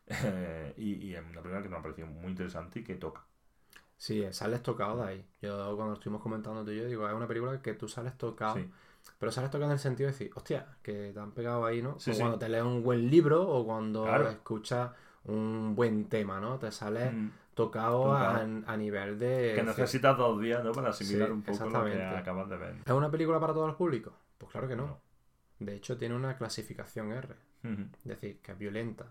Eh, 0.07 0.73
y, 0.77 1.07
y 1.07 1.15
es 1.15 1.21
una 1.21 1.41
película 1.41 1.63
que 1.63 1.69
me 1.69 1.77
ha 1.77 1.81
parecido 1.83 2.07
muy 2.07 2.31
interesante 2.31 2.79
y 2.81 2.83
que 2.85 2.95
toca. 2.95 3.23
Sí, 3.97 4.25
sales 4.31 4.61
tocado 4.61 5.03
de 5.03 5.09
ahí. 5.09 5.25
Yo 5.41 5.75
cuando 5.75 5.93
estuvimos 5.93 6.21
comentando 6.21 6.63
tú 6.65 6.71
y 6.71 6.77
yo, 6.77 6.85
digo, 6.85 7.07
es 7.07 7.13
una 7.13 7.27
película 7.27 7.61
que 7.61 7.73
tú 7.73 7.87
sales 7.87 8.17
tocado. 8.17 8.55
Sí. 8.55 8.69
Pero 9.19 9.31
sales 9.31 9.51
tocado 9.51 9.67
en 9.71 9.73
el 9.73 9.79
sentido 9.79 10.07
de 10.07 10.13
decir, 10.13 10.31
hostia, 10.35 10.77
que 10.83 11.11
te 11.13 11.19
han 11.19 11.31
pegado 11.31 11.65
ahí, 11.65 11.81
¿no? 11.81 11.99
Sí, 11.99 12.11
o 12.11 12.13
sí. 12.13 12.19
cuando 12.19 12.37
te 12.39 12.49
lees 12.49 12.63
un 12.63 12.83
buen 12.83 13.09
libro 13.09 13.47
o 13.47 13.65
cuando 13.65 14.03
Claro. 14.03 14.29
escuchas 14.29 14.91
un 15.25 15.75
buen 15.75 16.09
tema, 16.09 16.39
¿no? 16.39 16.59
Te 16.59 16.71
sales 16.71 17.11
Mm, 17.13 17.29
tocado, 17.55 18.13
A, 18.13 18.41
a 18.41 18.77
nivel 18.77 19.17
de... 19.17 19.53
Que 19.55 19.63
necesitas 19.63 20.15
dos 20.17 20.39
días 20.39 20.63
¿no? 20.63 20.71
para 20.73 20.89
asimilar 20.89 21.27
Sí, 21.29 21.33
un 21.33 21.41
poco 21.41 21.65
lo 21.69 21.85
que 21.85 22.03
acabas 22.03 22.49
de 22.49 22.57
ver. 22.57 22.75
¿Es 22.85 22.91
una 22.91 23.09
película 23.09 23.39
para 23.39 23.53
todo 23.53 23.67
el 23.67 23.75
público? 23.75 24.13
Pues 24.37 24.51
claro 24.51 24.67
que 24.67 24.75
no. 24.75 24.85
No. 24.85 25.01
De 25.59 25.73
hecho, 25.75 25.97
tiene 25.97 26.13
una 26.15 26.35
clasificación 26.37 27.11
R. 27.13 27.33
Es 27.63 28.03
decir, 28.03 28.39
que 28.41 28.51
es 28.51 28.57
violenta. 28.59 29.07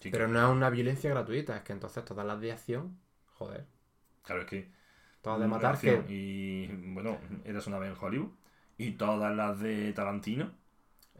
Sí, 0.00 0.10
Pero 0.10 0.28
no 0.28 0.38
es 0.46 0.52
una 0.54 0.68
violencia 0.70 1.08
gratuita, 1.10 1.56
es 1.56 1.62
que 1.62 1.72
entonces 1.72 2.04
todas 2.04 2.26
las 2.26 2.40
de 2.40 2.52
acción, 2.52 2.98
joder. 3.34 3.64
Claro, 4.22 4.42
es 4.42 4.46
que 4.48 4.70
Todas 5.22 5.40
de 5.40 5.46
Mm, 5.46 5.50
matar 5.50 5.74
acción. 5.74 6.04
que... 6.04 6.12
Y 6.12 6.66
bueno, 6.92 7.18
eras 7.44 7.66
una 7.66 7.78
vez 7.78 7.90
en 7.90 7.96
Hollywood. 8.04 8.30
Y 8.76 8.92
todas 8.92 9.34
las 9.34 9.58
de 9.60 9.92
Tarantino. 9.92 10.52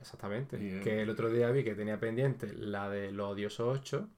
Exactamente. 0.01 0.59
Y, 0.63 0.75
eh, 0.77 0.81
Que 0.83 1.03
el 1.03 1.11
otro 1.11 1.29
día 1.31 1.51
vi 1.51 1.65
que 1.65 1.75
tenía 1.75 1.99
pendiente 1.99 2.53
la 2.53 2.89
de 2.89 3.11
Los 3.11 3.33
Odiosos 3.33 3.79
8. 3.81 4.09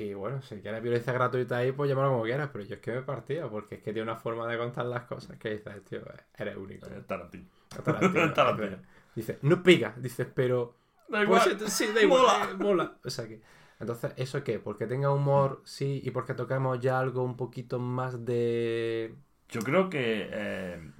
Y 0.00 0.14
bueno, 0.14 0.42
si 0.42 0.60
quieres 0.60 0.82
violencia 0.82 1.12
gratuita 1.12 1.56
ahí, 1.58 1.72
pues 1.72 1.88
llámalo 1.90 2.10
como 2.12 2.24
quieras. 2.24 2.50
Pero 2.52 2.64
yo 2.64 2.74
es 2.76 2.80
que 2.80 2.92
me 2.92 3.02
partía, 3.02 3.48
porque 3.48 3.76
es 3.76 3.82
que 3.82 3.92
tiene 3.92 4.02
una 4.10 4.16
forma 4.16 4.46
de 4.46 4.58
contar 4.58 4.86
las 4.86 5.04
cosas 5.04 5.38
que 5.38 5.50
dices, 5.50 5.84
tío, 5.84 6.00
eres 6.36 6.56
único. 6.56 6.86
eh, 6.86 7.02
Tarantino. 7.06 7.48
Tarantino, 7.84 8.32
Tarantino. 8.34 8.78
Dice, 9.14 9.38
no 9.42 9.62
pica, 9.62 9.94
dices, 9.98 10.26
pero. 10.34 10.74
Da 11.08 11.22
Pues, 11.24 11.46
igual. 11.46 11.58
sí, 11.70 11.86
da 11.94 12.02
igual, 12.02 12.20
Mola. 12.20 12.50
eh, 12.50 12.54
mola. 12.54 12.96
O 13.04 13.10
sea 13.10 13.26
que. 13.28 13.42
Entonces, 13.80 14.12
¿eso 14.16 14.42
qué? 14.44 14.58
Porque 14.58 14.86
tenga 14.86 15.10
humor, 15.12 15.62
sí, 15.64 16.00
y 16.04 16.10
porque 16.10 16.34
tocamos 16.34 16.80
ya 16.80 16.98
algo 16.98 17.22
un 17.24 17.36
poquito 17.36 17.78
más 17.78 18.24
de. 18.24 19.14
Yo 19.48 19.62
creo 19.64 19.88
que 19.88 20.28
eh, 20.30 20.90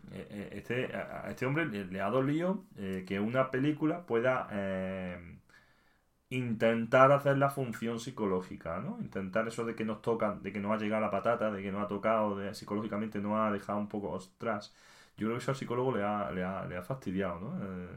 este, 0.53 0.87
a 0.97 1.27
este 1.29 1.45
hombre 1.45 1.67
le, 1.67 2.01
ha 2.01 2.09
dolido 2.09 2.65
eh, 2.77 3.05
que 3.07 3.21
una 3.21 3.51
película 3.51 4.07
pueda 4.07 4.49
intentar 6.31 7.13
hacer 7.13 7.39
la 7.39 7.51
función 7.51 8.01
psicológica, 8.01 8.81
¿no? 8.81 8.99
Intentar 9.01 9.49
eso 9.49 9.65
de 9.65 9.75
que 9.75 9.85
nos 9.85 10.03
tocan, 10.03 10.43
de 10.43 10.53
que 10.53 10.61
no 10.61 10.73
ha 10.73 10.79
llegado 10.79 11.03
la 11.03 11.11
patata, 11.11 11.51
de 11.51 11.63
que 11.63 11.73
no 11.73 11.81
ha 11.81 11.89
tocado, 11.89 12.37
de 12.37 12.55
psicológicamente 12.55 13.19
no 13.21 13.43
ha 13.43 13.51
dejado 13.53 13.79
un 13.79 13.89
poco 13.89 14.11
ostras. 14.11 14.75
Yo 15.17 15.27
creo 15.27 15.39
que 15.39 15.43
eso 15.43 15.51
al 15.53 15.57
psicólogo 15.57 15.97
le 15.97 16.05
ha, 16.05 16.31
le 16.31 16.45
ha, 16.45 16.65
le 16.67 16.77
ha 16.77 16.83
fastidiado, 16.83 17.41
¿no? 17.41 17.59
Eh, 17.65 17.89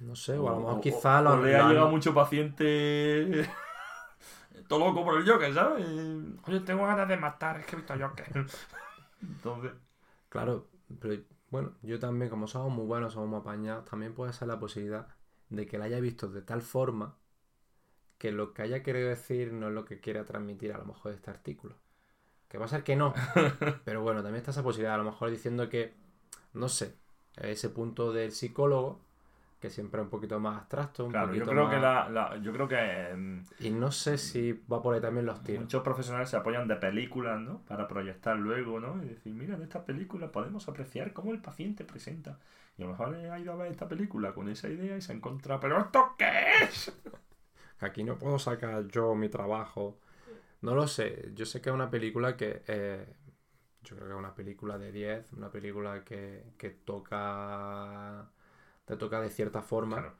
No 0.00 0.14
sé, 0.16 0.36
o 0.38 0.48
a 0.48 0.52
lo 0.52 0.58
mejor 0.58 0.80
o- 0.80 0.80
quizá 0.80 1.20
o 1.24 1.36
lo. 1.36 1.36
le 1.36 1.56
ha 1.56 1.62
lo- 1.62 1.62
llegado 1.62 1.88
mucho 1.90 2.14
paciente 2.14 3.48
todo 4.68 4.78
loco 4.80 5.04
por 5.04 5.18
el 5.20 5.28
Joker, 5.28 5.52
¿sabes? 5.54 5.86
Oye, 6.46 6.60
tengo 6.60 6.86
ganas 6.86 7.08
de 7.08 7.16
matar, 7.16 7.60
es 7.60 7.66
que 7.66 7.72
he 7.76 7.78
visto 7.78 7.92
a 7.94 7.98
Joker. 7.98 8.26
Entonces, 9.22 9.72
Claro, 10.30 10.68
pero 11.00 11.22
bueno, 11.50 11.74
yo 11.82 11.98
también, 12.00 12.30
como 12.30 12.46
somos 12.48 12.72
muy 12.72 12.86
buenos, 12.86 13.14
somos 13.14 13.28
muy 13.30 13.40
apañados, 13.40 13.84
también 13.86 14.14
puede 14.14 14.32
ser 14.34 14.48
la 14.48 14.58
posibilidad 14.60 15.08
de 15.50 15.66
que 15.66 15.78
la 15.78 15.86
haya 15.86 16.00
visto 16.00 16.28
de 16.28 16.42
tal 16.42 16.62
forma 16.62 17.16
que 18.22 18.32
lo 18.32 18.54
que 18.54 18.62
haya 18.62 18.82
querido 18.84 19.08
decir 19.10 19.52
no 19.52 19.68
es 19.68 19.74
lo 19.74 19.84
que 19.84 20.00
quiera 20.00 20.24
transmitir 20.24 20.72
a 20.72 20.78
lo 20.78 20.86
mejor 20.86 21.12
este 21.12 21.30
artículo. 21.30 21.74
Que 22.48 22.58
va 22.58 22.66
a 22.66 22.68
ser 22.68 22.84
que 22.84 22.96
no. 22.96 23.14
Pero 23.84 24.02
bueno, 24.02 24.22
también 24.22 24.38
está 24.42 24.52
esa 24.52 24.62
posibilidad, 24.62 24.94
a 24.94 24.98
lo 24.98 25.04
mejor 25.12 25.30
diciendo 25.30 25.68
que, 25.68 25.94
no 26.54 26.68
sé, 26.68 26.94
ese 27.36 27.68
punto 27.70 28.12
del 28.12 28.32
psicólogo, 28.32 29.00
que 29.60 29.70
siempre 29.70 30.00
es 30.00 30.04
un 30.06 30.10
poquito 30.10 30.40
más 30.40 30.58
abstracto, 30.58 31.04
un 31.04 31.12
claro, 31.12 31.34
yo 31.34 31.44
creo 31.46 31.68
que 31.68 31.78
la, 31.78 32.08
la- 32.08 32.36
yo 32.38 32.52
creo 32.52 32.68
que 32.68 33.14
mm, 33.16 33.40
Y 33.60 33.70
no 33.70 33.90
sé 33.92 34.18
si 34.18 34.52
va 34.72 34.82
por 34.82 34.94
ahí 34.94 35.00
también 35.00 35.26
los 35.26 35.42
tiros. 35.42 35.64
muchos 35.64 35.82
profesionales 35.82 36.30
se 36.30 36.36
apoyan 36.36 36.68
de 36.68 36.76
películas, 36.76 37.40
¿no? 37.40 37.60
Para 37.66 37.88
proyectar 37.88 38.36
luego, 38.36 38.80
¿no? 38.80 39.02
Y 39.04 39.08
decir, 39.08 39.32
mira, 39.34 39.54
en 39.56 39.62
esta 39.62 39.84
película 39.84 40.30
podemos 40.32 40.68
apreciar 40.68 41.12
cómo 41.12 41.32
el 41.32 41.40
paciente 41.40 41.84
presenta. 41.84 42.38
Y 42.78 42.82
a 42.82 42.86
lo 42.86 42.92
mejor 42.92 43.14
ha 43.14 43.38
ido 43.38 43.52
a 43.52 43.56
ver 43.56 43.70
esta 43.70 43.88
película 43.88 44.32
con 44.32 44.48
esa 44.48 44.68
idea 44.68 44.96
y 44.96 45.02
se 45.02 45.12
ha 45.12 45.14
encontrado, 45.16 45.60
¿pero 45.60 45.78
esto 45.80 46.14
qué 46.18 46.30
es? 46.64 46.92
Aquí 47.82 48.04
no 48.04 48.18
puedo 48.18 48.38
sacar 48.38 48.86
yo 48.88 49.14
mi 49.14 49.28
trabajo. 49.28 49.98
No 50.62 50.74
lo 50.74 50.86
sé. 50.86 51.30
Yo 51.34 51.44
sé 51.46 51.60
que 51.60 51.70
es 51.70 51.74
una 51.74 51.90
película 51.90 52.36
que. 52.36 52.62
eh, 52.66 53.06
yo 53.82 53.96
creo 53.96 54.08
que 54.08 54.14
es 54.14 54.18
una 54.18 54.34
película 54.34 54.78
de 54.78 54.92
10. 54.92 55.32
Una 55.32 55.50
película 55.50 56.04
que, 56.04 56.52
que 56.56 56.70
toca. 56.70 58.30
Te 58.84 58.96
toca 58.96 59.20
de 59.20 59.30
cierta 59.30 59.62
forma. 59.62 59.96
Claro. 59.96 60.14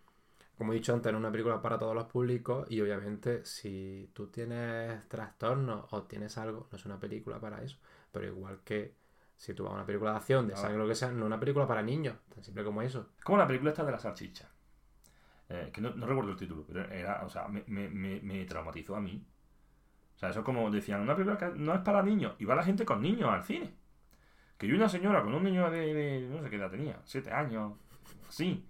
Como 0.59 0.73
he 0.73 0.77
dicho 0.77 0.93
antes, 0.93 1.11
es 1.13 1.17
una 1.19 1.31
película 1.33 1.61
para 1.63 1.79
todos 1.79 1.95
los 1.95 2.05
públicos. 2.07 2.67
Y 2.71 2.81
obviamente, 2.81 3.45
si 3.45 4.11
tú 4.13 4.29
tienes 4.29 5.09
trastornos 5.09 5.87
o 5.93 6.03
tienes 6.05 6.37
algo, 6.39 6.69
no 6.71 6.77
es 6.79 6.85
una 6.85 6.99
película 6.99 7.41
para 7.41 7.63
eso. 7.63 7.79
Pero 8.11 8.27
igual 8.27 8.61
que 8.65 8.95
si 9.37 9.55
tú 9.55 9.65
vas 9.65 9.73
a 9.73 9.77
una 9.77 9.87
película 9.87 10.11
de 10.13 10.17
acción, 10.19 10.47
de 10.47 10.55
Ah. 10.55 10.57
sangre 10.59 10.79
lo 10.79 10.87
que 10.89 10.95
sea, 10.95 11.11
no 11.11 11.21
es 11.21 11.27
una 11.27 11.41
película 11.41 11.67
para 11.67 11.83
niños. 11.83 12.17
Tan 12.35 12.45
simple 12.45 12.65
como 12.65 12.83
eso. 12.83 13.09
Como 13.25 13.39
la 13.39 13.47
película 13.47 13.71
esta 13.71 13.85
de 13.85 13.93
la 13.93 13.99
salchicha. 13.99 14.49
Eh, 15.55 15.71
que 15.73 15.81
no, 15.83 15.91
no 15.95 16.07
recuerdo 16.07 16.31
el 16.33 16.39
título, 16.39 16.65
pero 16.67 16.83
era, 16.91 17.23
o 17.25 17.29
sea, 17.29 17.47
me, 17.49 17.63
me, 17.69 17.89
me, 18.23 18.45
traumatizó 18.47 18.97
a 18.97 19.01
mí. 19.01 19.23
O 20.17 20.19
sea, 20.19 20.31
eso 20.31 20.41
es 20.41 20.45
como 20.47 20.71
decían, 20.71 21.01
una 21.03 21.15
película 21.17 21.39
que 21.39 21.49
no 21.59 21.75
es 21.75 21.81
para 21.81 22.03
niños. 22.03 22.35
Y 22.39 22.45
va 22.47 22.55
la 22.55 22.65
gente 22.65 22.85
con 22.87 23.03
niños 23.03 23.31
al 23.31 23.45
cine. 23.45 23.75
Que 24.59 24.67
yo 24.69 24.77
una 24.77 24.89
señora 24.89 25.23
con 25.23 25.35
un 25.35 25.45
niño 25.45 25.71
de, 25.71 25.95
de- 25.95 26.29
no 26.31 26.43
sé 26.43 26.51
qué 26.51 26.57
edad 26.57 26.71
tenía, 26.71 27.01
siete 27.05 27.33
años, 27.33 27.75
así. 28.29 28.65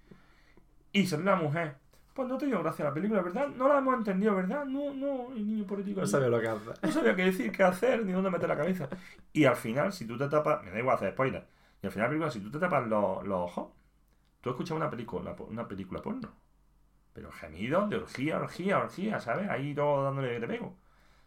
Y 0.93 1.07
salió 1.07 1.23
una 1.25 1.37
mujer. 1.37 1.77
Pues 2.15 2.29
no 2.29 2.37
te 2.37 2.47
dio 2.47 2.61
gracia 2.63 2.85
la 2.85 2.93
película, 2.95 3.23
¿verdad? 3.23 3.49
No 3.49 3.69
la 3.69 3.79
hemos 3.79 3.95
entendido, 3.95 4.35
¿verdad? 4.37 4.67
No, 4.67 4.93
no, 4.93 5.33
el 5.33 5.47
niño 5.47 5.67
político. 5.67 6.01
No 6.01 6.07
sabía 6.07 6.29
lo 6.29 6.41
que 6.41 6.49
hace. 6.49 6.71
No 6.83 6.93
sabía 6.93 7.17
qué 7.17 7.25
decir, 7.25 7.51
qué 7.53 7.63
hacer, 7.63 8.05
ni 8.05 8.13
dónde 8.13 8.31
meter 8.31 8.49
la 8.49 8.57
cabeza. 8.57 8.89
Y 9.33 9.45
al 9.47 9.57
final, 9.57 9.93
si 9.93 10.07
tú 10.07 10.19
te 10.19 10.29
tapas, 10.29 10.63
me 10.63 10.71
da 10.71 10.79
igual 10.79 10.97
hacer 10.97 11.13
spoiler. 11.13 11.47
Y 11.83 11.87
al 11.87 11.93
final, 11.93 12.07
la 12.07 12.11
película, 12.11 12.31
si 12.31 12.41
tú 12.41 12.51
te 12.51 12.59
tapas 12.59 12.87
los, 12.87 13.27
los 13.27 13.41
ojos, 13.41 13.69
tú 14.41 14.51
escuchas 14.51 14.77
una 14.77 14.91
película, 14.91 15.37
una 15.49 15.69
película 15.69 16.03
porno. 16.03 16.31
Pero 17.15 17.31
gemidos 17.33 17.91
de 17.91 17.97
orgía, 17.97 18.39
orgía, 18.39 18.79
orgía, 18.79 19.21
¿sabes? 19.21 19.49
Ahí 19.51 19.75
todo 19.75 20.05
dándole 20.05 20.35
que 20.35 20.41
te 20.41 20.49
pego. 20.49 20.77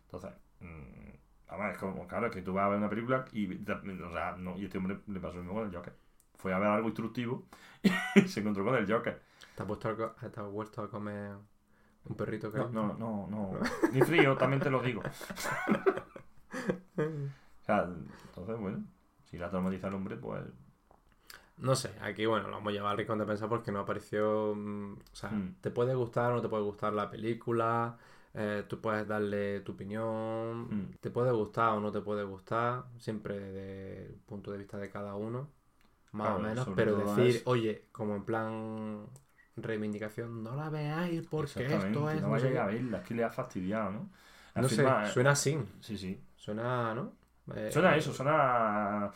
Entonces, 0.06 0.32
mm, 0.62 1.12
además, 1.50 1.74
es 1.74 1.78
como, 1.80 2.08
claro, 2.08 2.28
es 2.28 2.34
que 2.34 2.42
tú 2.42 2.54
vas 2.54 2.66
a 2.66 2.70
ver 2.70 2.80
una 2.80 2.90
película 2.90 3.26
y, 3.34 3.54
o 3.54 4.12
sea, 4.12 4.36
no, 4.38 4.58
y 4.58 4.66
este 4.66 4.78
hombre 4.80 5.00
le 5.08 5.20
pasó 5.20 5.36
lo 5.38 5.44
mismo 5.44 5.56
con 5.60 5.68
el 5.70 5.76
Joker. 5.76 5.94
Fue 6.36 6.54
a 6.54 6.60
ver 6.60 6.70
algo 6.70 6.88
instructivo 6.88 7.46
y 8.16 8.22
se 8.28 8.40
encontró 8.42 8.66
con 8.66 8.76
el 8.76 8.92
Joker. 8.92 9.22
¿Te 9.56 9.62
has, 9.64 9.68
puesto 9.68 9.90
a 9.90 9.96
co- 9.96 10.16
te 10.30 10.40
has 10.40 10.48
vuelto 10.52 10.82
a 10.84 10.90
comer 10.90 11.34
un 12.06 12.16
perrito 12.16 12.52
que 12.52 12.60
No, 12.60 12.70
no, 12.70 12.98
no, 12.98 13.28
no. 13.30 13.60
Ni 13.94 14.02
frío, 14.02 14.36
también 14.38 14.62
te 14.62 14.70
lo 14.70 14.82
digo. 14.82 15.02
O 17.62 17.66
sea, 17.66 17.84
entonces, 18.28 18.58
bueno, 18.60 18.84
si 19.24 19.38
la 19.38 19.50
traumatiza 19.50 19.88
el 19.88 19.96
hombre, 19.96 20.18
pues. 20.18 20.44
No 21.58 21.76
sé, 21.76 21.92
aquí 22.02 22.26
bueno, 22.26 22.50
lo 22.50 22.58
hemos 22.58 22.74
llevado 22.74 22.92
al 22.92 22.98
rincón 22.98 23.18
de 23.20 23.26
pensar 23.26 23.48
porque 23.50 23.72
no 23.72 23.80
apareció. 23.80 24.54
mm, 24.56 24.94
o 24.94 25.16
sea, 25.16 25.30
Mm. 25.32 25.56
te 25.62 25.72
puede 25.72 25.96
gustar 25.96 26.32
o 26.32 26.36
no 26.36 26.42
te 26.42 26.50
puede 26.50 26.64
gustar 26.64 26.94
la 26.94 27.10
película. 27.10 27.98
eh, 28.38 28.66
tú 28.68 28.82
puedes 28.82 29.08
darle 29.08 29.62
tu 29.62 29.72
opinión. 29.72 30.64
Mm. 30.70 30.92
Te 31.00 31.10
puede 31.10 31.32
gustar 31.32 31.70
o 31.70 31.80
no 31.80 31.90
te 31.90 32.02
puede 32.02 32.26
gustar. 32.26 32.84
Siempre 33.00 33.40
desde 33.40 34.08
el 34.08 34.14
punto 34.26 34.52
de 34.52 34.58
vista 34.58 34.78
de 34.78 34.90
cada 34.90 35.16
uno. 35.16 35.48
Más 36.12 36.28
Claro, 36.28 36.36
o 36.38 36.40
menos. 36.42 36.68
Pero 36.76 36.98
decir, 36.98 37.36
es- 37.38 37.44
oye, 37.48 37.86
como 37.94 38.16
en 38.16 38.26
plan 38.26 39.08
reivindicación, 39.56 40.44
no 40.44 40.56
la 40.58 40.70
veáis 40.70 41.26
porque 41.28 41.66
esto 41.66 42.10
es. 42.10 42.22
no 42.22 42.28
no 42.28 42.32
vaya 42.32 42.50
sé 42.50 42.60
a 42.60 42.68
qué". 42.68 42.74
verla, 42.76 42.98
es 42.98 43.08
que 43.08 43.14
le 43.14 43.24
ha 43.24 43.30
fastidiado, 43.30 43.92
¿no? 43.92 44.10
No 44.56 44.68
sé, 44.70 44.84
eh, 44.84 45.06
suena 45.14 45.32
así. 45.32 45.58
Sí, 45.80 45.98
sí. 45.98 46.22
Suena, 46.36 46.94
¿no? 46.94 47.14
Eh, 47.56 47.70
Suena 47.72 47.96
eso, 47.96 48.14
suena 48.14 49.06
a 49.06 49.12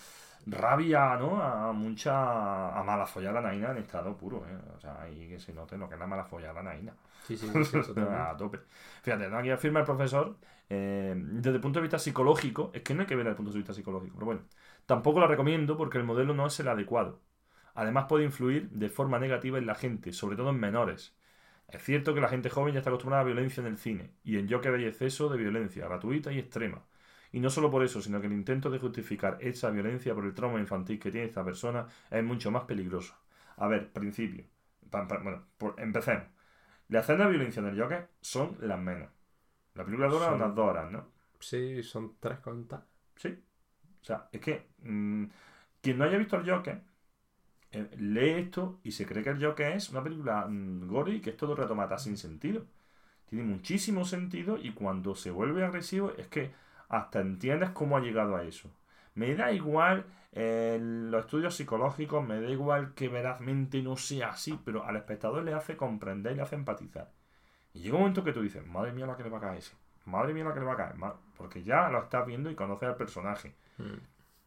rabia, 0.45 1.15
¿no? 1.17 1.41
A 1.41 1.71
mucha. 1.73 2.77
a 2.79 2.83
mala 2.83 3.05
follada 3.05 3.41
naina 3.41 3.71
en 3.71 3.77
estado 3.77 4.17
puro, 4.17 4.45
¿eh? 4.47 4.57
O 4.75 4.79
sea, 4.79 5.01
ahí 5.01 5.27
que 5.27 5.39
se 5.39 5.53
note 5.53 5.77
lo 5.77 5.87
que 5.87 5.95
es 5.95 5.99
la 5.99 6.07
mala 6.07 6.25
follada 6.25 6.61
naina. 6.63 6.93
Sí, 7.21 7.37
sí, 7.37 7.47
sí, 7.63 7.77
a 7.97 8.35
tope. 8.37 8.59
Fíjate, 9.03 9.29
¿no? 9.29 9.37
aquí 9.37 9.49
afirma 9.51 9.79
el 9.79 9.85
profesor, 9.85 10.37
eh, 10.69 11.13
desde 11.15 11.55
el 11.57 11.61
punto 11.61 11.79
de 11.79 11.83
vista 11.83 11.99
psicológico, 11.99 12.71
es 12.73 12.81
que 12.83 12.93
no 12.93 13.01
hay 13.01 13.07
que 13.07 13.15
ver 13.15 13.25
desde 13.25 13.31
el 13.31 13.37
punto 13.37 13.51
de 13.51 13.57
vista 13.59 13.73
psicológico, 13.73 14.15
pero 14.15 14.25
bueno, 14.25 14.41
tampoco 14.85 15.19
la 15.19 15.27
recomiendo 15.27 15.77
porque 15.77 15.97
el 15.97 16.03
modelo 16.03 16.33
no 16.33 16.47
es 16.47 16.59
el 16.59 16.67
adecuado. 16.67 17.21
Además 17.75 18.05
puede 18.09 18.25
influir 18.25 18.69
de 18.71 18.89
forma 18.89 19.19
negativa 19.19 19.57
en 19.57 19.65
la 19.65 19.75
gente, 19.75 20.13
sobre 20.13 20.35
todo 20.37 20.49
en 20.49 20.59
menores. 20.59 21.15
Es 21.69 21.83
cierto 21.83 22.13
que 22.13 22.21
la 22.21 22.29
gente 22.29 22.49
joven 22.49 22.73
ya 22.73 22.79
está 22.79 22.89
acostumbrada 22.89 23.21
a 23.23 23.25
violencia 23.25 23.61
en 23.61 23.67
el 23.67 23.77
cine, 23.77 24.13
y 24.23 24.37
en 24.37 24.49
Joker 24.51 24.73
hay 24.75 24.85
exceso 24.85 25.29
de 25.29 25.37
violencia, 25.37 25.85
gratuita 25.87 26.31
y 26.31 26.39
extrema. 26.39 26.83
Y 27.32 27.39
no 27.39 27.49
solo 27.49 27.69
por 27.71 27.84
eso, 27.84 28.01
sino 28.01 28.19
que 28.21 28.27
el 28.27 28.34
intento 28.34 28.69
de 28.69 28.80
justificar 28.80 29.38
esa 29.41 29.69
violencia 29.69 30.15
por 30.15 30.25
el 30.25 30.34
trauma 30.34 30.59
infantil 30.59 30.99
que 30.99 31.11
tiene 31.11 31.27
esta 31.27 31.43
persona 31.43 31.86
es 32.09 32.23
mucho 32.23 32.51
más 32.51 32.63
peligroso. 32.63 33.13
A 33.57 33.67
ver, 33.67 33.91
principio. 33.91 34.45
Pa- 34.89 35.07
pa- 35.07 35.19
bueno, 35.19 35.43
por- 35.57 35.75
empecemos. 35.80 36.23
Las 36.89 37.03
escenas 37.05 37.27
de 37.27 37.32
violencia 37.34 37.61
en 37.61 37.67
el 37.67 37.82
Joker 37.82 38.09
son 38.21 38.57
las 38.61 38.80
menos. 38.80 39.09
La 39.75 39.86
película 39.86 40.09
dura 40.09 40.27
Son- 40.27 40.36
unas 40.36 40.55
dos 40.55 40.69
horas, 40.69 40.91
¿no? 40.91 41.07
Sí, 41.39 41.84
son 41.84 42.15
tres 42.19 42.39
contas. 42.39 42.82
Sí. 43.15 43.30
O 44.01 44.05
sea, 44.05 44.30
es 44.32 44.41
que 44.41 44.67
mm, 44.84 45.25
quien 45.82 45.97
no 45.97 46.05
haya 46.05 46.17
visto 46.17 46.38
el 46.38 46.49
Joker 46.49 46.82
eh, 47.71 47.89
lee 47.97 48.30
esto 48.32 48.80
y 48.84 48.91
se 48.91 49.05
cree 49.05 49.23
que 49.23 49.30
el 49.32 49.43
Joker 49.43 49.73
es 49.73 49.89
una 49.89 50.03
película 50.03 50.45
mm, 50.47 50.88
gore 50.88 51.15
y 51.15 51.21
que 51.21 51.32
es 51.32 51.38
todo 51.38 51.51
el 51.53 51.57
rato 51.57 51.75
mata 51.75 51.97
sin 51.97 52.17
sentido. 52.17 52.65
Tiene 53.30 53.45
muchísimo 53.45 54.05
sentido 54.05 54.57
y 54.61 54.73
cuando 54.73 55.15
se 55.15 55.32
vuelve 55.32 55.65
agresivo 55.65 56.13
es 56.17 56.27
que 56.27 56.51
hasta 56.89 57.21
entiendes 57.21 57.69
cómo 57.69 57.97
ha 57.97 58.01
llegado 58.01 58.35
a 58.35 58.43
eso. 58.43 58.69
Me 59.15 59.35
da 59.35 59.51
igual 59.51 60.05
eh, 60.31 60.77
los 60.81 61.25
estudios 61.25 61.55
psicológicos, 61.55 62.25
me 62.25 62.41
da 62.41 62.49
igual 62.49 62.93
que 62.93 63.07
verazmente 63.07 63.81
no 63.81 63.95
sea 63.95 64.29
así, 64.29 64.59
pero 64.63 64.85
al 64.85 64.95
espectador 64.97 65.43
le 65.43 65.53
hace 65.53 65.77
comprender 65.77 66.33
y 66.33 66.35
le 66.35 66.41
hace 66.41 66.55
empatizar. 66.55 67.11
Y 67.73 67.81
llega 67.81 67.95
un 67.95 68.01
momento 68.01 68.23
que 68.23 68.33
tú 68.33 68.41
dices, 68.41 68.65
madre 68.65 68.91
mía 68.91 69.05
la 69.05 69.15
que 69.15 69.23
le 69.23 69.29
va 69.29 69.37
a 69.37 69.41
caer 69.41 69.59
ese, 69.59 69.75
madre 70.05 70.33
mía 70.33 70.43
la 70.43 70.53
que 70.53 70.59
le 70.59 70.65
va 70.65 70.73
a 70.73 70.77
caer, 70.77 70.95
ma-", 70.95 71.15
porque 71.37 71.63
ya 71.63 71.89
lo 71.89 71.99
estás 71.99 72.25
viendo 72.25 72.49
y 72.49 72.55
conoces 72.55 72.89
al 72.89 72.95
personaje. 72.95 73.55
Mm. 73.77 73.97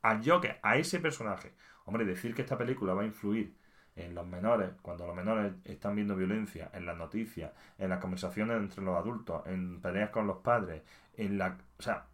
Al 0.03 0.28
Joker, 0.28 0.59
a 0.62 0.76
ese 0.76 0.99
personaje. 1.01 1.55
Hombre, 1.84 2.05
decir 2.05 2.34
que 2.34 2.43
esta 2.43 2.59
película 2.59 2.95
va 2.95 3.03
a 3.03 3.07
influir 3.07 3.55
en 3.95 4.14
los 4.14 4.26
menores, 4.26 4.70
cuando 4.82 5.07
los 5.07 5.14
menores 5.14 5.53
están 5.64 5.95
viendo 5.95 6.16
violencia, 6.16 6.70
en 6.72 6.86
las 6.86 6.97
noticias, 6.97 7.53
en 7.78 7.90
las 7.90 8.01
conversaciones 8.01 8.57
entre 8.57 8.82
los 8.82 8.97
adultos, 8.97 9.47
en 9.47 9.80
peleas 9.80 10.11
con 10.11 10.26
los 10.26 10.38
padres, 10.38 10.82
en 11.14 11.38
la... 11.38 11.59
O 11.78 11.82
sea, 11.82 12.07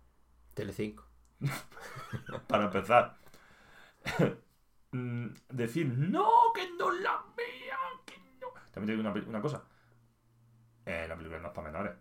Telecinco. 0.58 1.04
Para 2.48 2.64
empezar. 2.64 3.16
Mm, 4.90 5.28
Decir, 5.50 5.86
no, 5.86 6.28
que 6.52 6.68
no 6.76 6.90
la 6.90 7.22
vean, 7.36 8.04
que 8.04 8.16
no. 8.40 8.48
También 8.72 8.86
te 8.86 9.02
digo 9.02 9.28
una, 9.28 9.40
cosa. 9.40 9.62
Eh, 10.84 11.06
la 11.08 11.14
película 11.14 11.38
no 11.38 11.48
es 11.48 11.54
para 11.54 11.70
menores. 11.70 11.92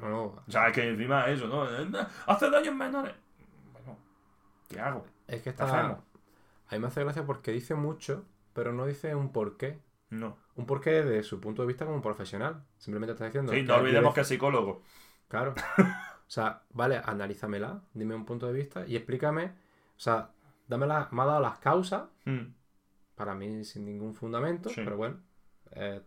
No, 0.00 0.08
no, 0.08 0.22
O 0.24 0.44
sea, 0.48 0.68
es 0.68 0.74
que 0.74 0.88
encima 0.88 1.26
eso, 1.28 1.46
¿no? 1.46 1.66
Eh, 1.66 2.06
Hace 2.26 2.50
daño 2.50 2.72
en 2.72 2.78
menores. 2.78 3.14
Bueno, 3.72 3.96
¿qué 4.68 4.80
hago? 4.80 5.06
es 5.28 5.36
que 5.36 5.42
¿Qué 5.42 5.50
está. 5.50 5.64
hacemos? 5.66 5.98
A 6.68 6.74
mí 6.74 6.80
me 6.80 6.86
hace 6.88 7.04
gracia 7.04 7.24
porque 7.24 7.52
dice 7.52 7.74
mucho, 7.76 8.24
pero 8.54 8.72
no 8.72 8.86
dice 8.86 9.14
un 9.14 9.30
porqué. 9.30 9.78
No. 10.10 10.36
Un 10.56 10.66
porqué 10.66 11.04
de 11.04 11.22
su 11.22 11.40
punto 11.40 11.62
de 11.62 11.68
vista 11.68 11.84
como 11.86 12.02
profesional. 12.02 12.64
Simplemente 12.78 13.12
está 13.12 13.26
diciendo. 13.26 13.52
Sí, 13.52 13.62
no 13.62 13.76
olvidemos 13.76 14.14
que 14.14 14.22
es 14.22 14.28
psicólogo. 14.28 14.82
Claro. 15.28 15.54
O 16.32 16.34
sea, 16.34 16.62
vale, 16.70 16.96
analízamela, 17.04 17.82
dime 17.92 18.14
un 18.14 18.24
punto 18.24 18.46
de 18.46 18.54
vista 18.54 18.86
y 18.86 18.96
explícame. 18.96 19.44
O 19.44 20.00
sea, 20.00 20.30
dame 20.66 20.86
la- 20.86 21.06
me 21.12 21.20
ha 21.20 21.26
dado 21.26 21.40
las 21.40 21.58
causas, 21.58 22.04
Mm. 22.24 22.54
para 23.14 23.34
mí 23.34 23.62
sin 23.66 23.84
ningún 23.84 24.14
fundamento, 24.14 24.70
Sí. 24.70 24.80
pero 24.82 24.96
bueno, 24.96 25.18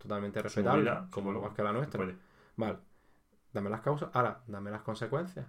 totalmente 0.00 0.42
respetable, 0.42 0.82
vida, 0.82 1.06
como 1.12 1.30
su- 1.30 1.36
igual 1.38 1.54
que 1.54 1.62
la 1.62 1.72
nuestra. 1.72 2.02
Puede. 2.02 2.16
Vale, 2.56 2.78
dame 3.52 3.70
las 3.70 3.82
causas, 3.82 4.10
ahora, 4.14 4.40
dame 4.48 4.72
las 4.72 4.82
consecuencias. 4.82 5.46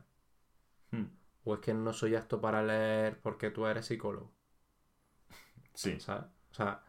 Mm. 0.91 1.05
O 1.45 1.55
es 1.55 1.59
que 1.59 1.73
no 1.73 1.91
soy 1.91 2.15
apto 2.15 2.39
para 2.39 2.61
leer 2.61 3.19
porque 3.19 3.49
tú 3.49 3.65
eres 3.65 3.88
psicólogo, 3.88 4.32
Sí. 5.73 5.99
¿sabes? 5.99 6.25
O 6.51 6.53
sea, 6.53 6.82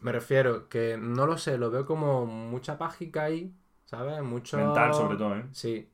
me 0.00 0.10
refiero 0.10 0.70
que 0.70 0.96
no 0.98 1.26
lo 1.26 1.36
sé, 1.36 1.58
lo 1.58 1.70
veo 1.70 1.84
como 1.84 2.24
mucha 2.24 2.78
págica 2.78 3.24
ahí, 3.24 3.54
¿sabes? 3.84 4.22
Mucho... 4.22 4.56
Mental, 4.56 4.94
sobre 4.94 5.18
todo, 5.18 5.36
¿eh? 5.36 5.44
Sí. 5.52 5.90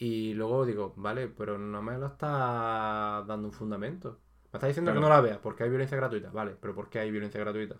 Y 0.00 0.34
luego 0.34 0.66
digo, 0.66 0.94
vale, 0.96 1.28
pero 1.28 1.58
no 1.58 1.82
me 1.82 1.98
lo 1.98 2.06
está 2.08 3.22
dando 3.26 3.46
un 3.48 3.52
fundamento. 3.52 4.20
Me 4.52 4.56
está 4.58 4.66
diciendo 4.66 4.92
Claro. 4.92 5.00
que 5.00 5.08
no 5.08 5.14
la 5.14 5.20
vea 5.20 5.40
porque 5.40 5.62
hay 5.64 5.68
violencia 5.70 5.96
gratuita. 5.96 6.30
Vale, 6.32 6.56
pero 6.60 6.74
¿por 6.74 6.90
qué 6.90 7.00
hay 7.00 7.10
violencia 7.12 7.38
gratuita? 7.40 7.76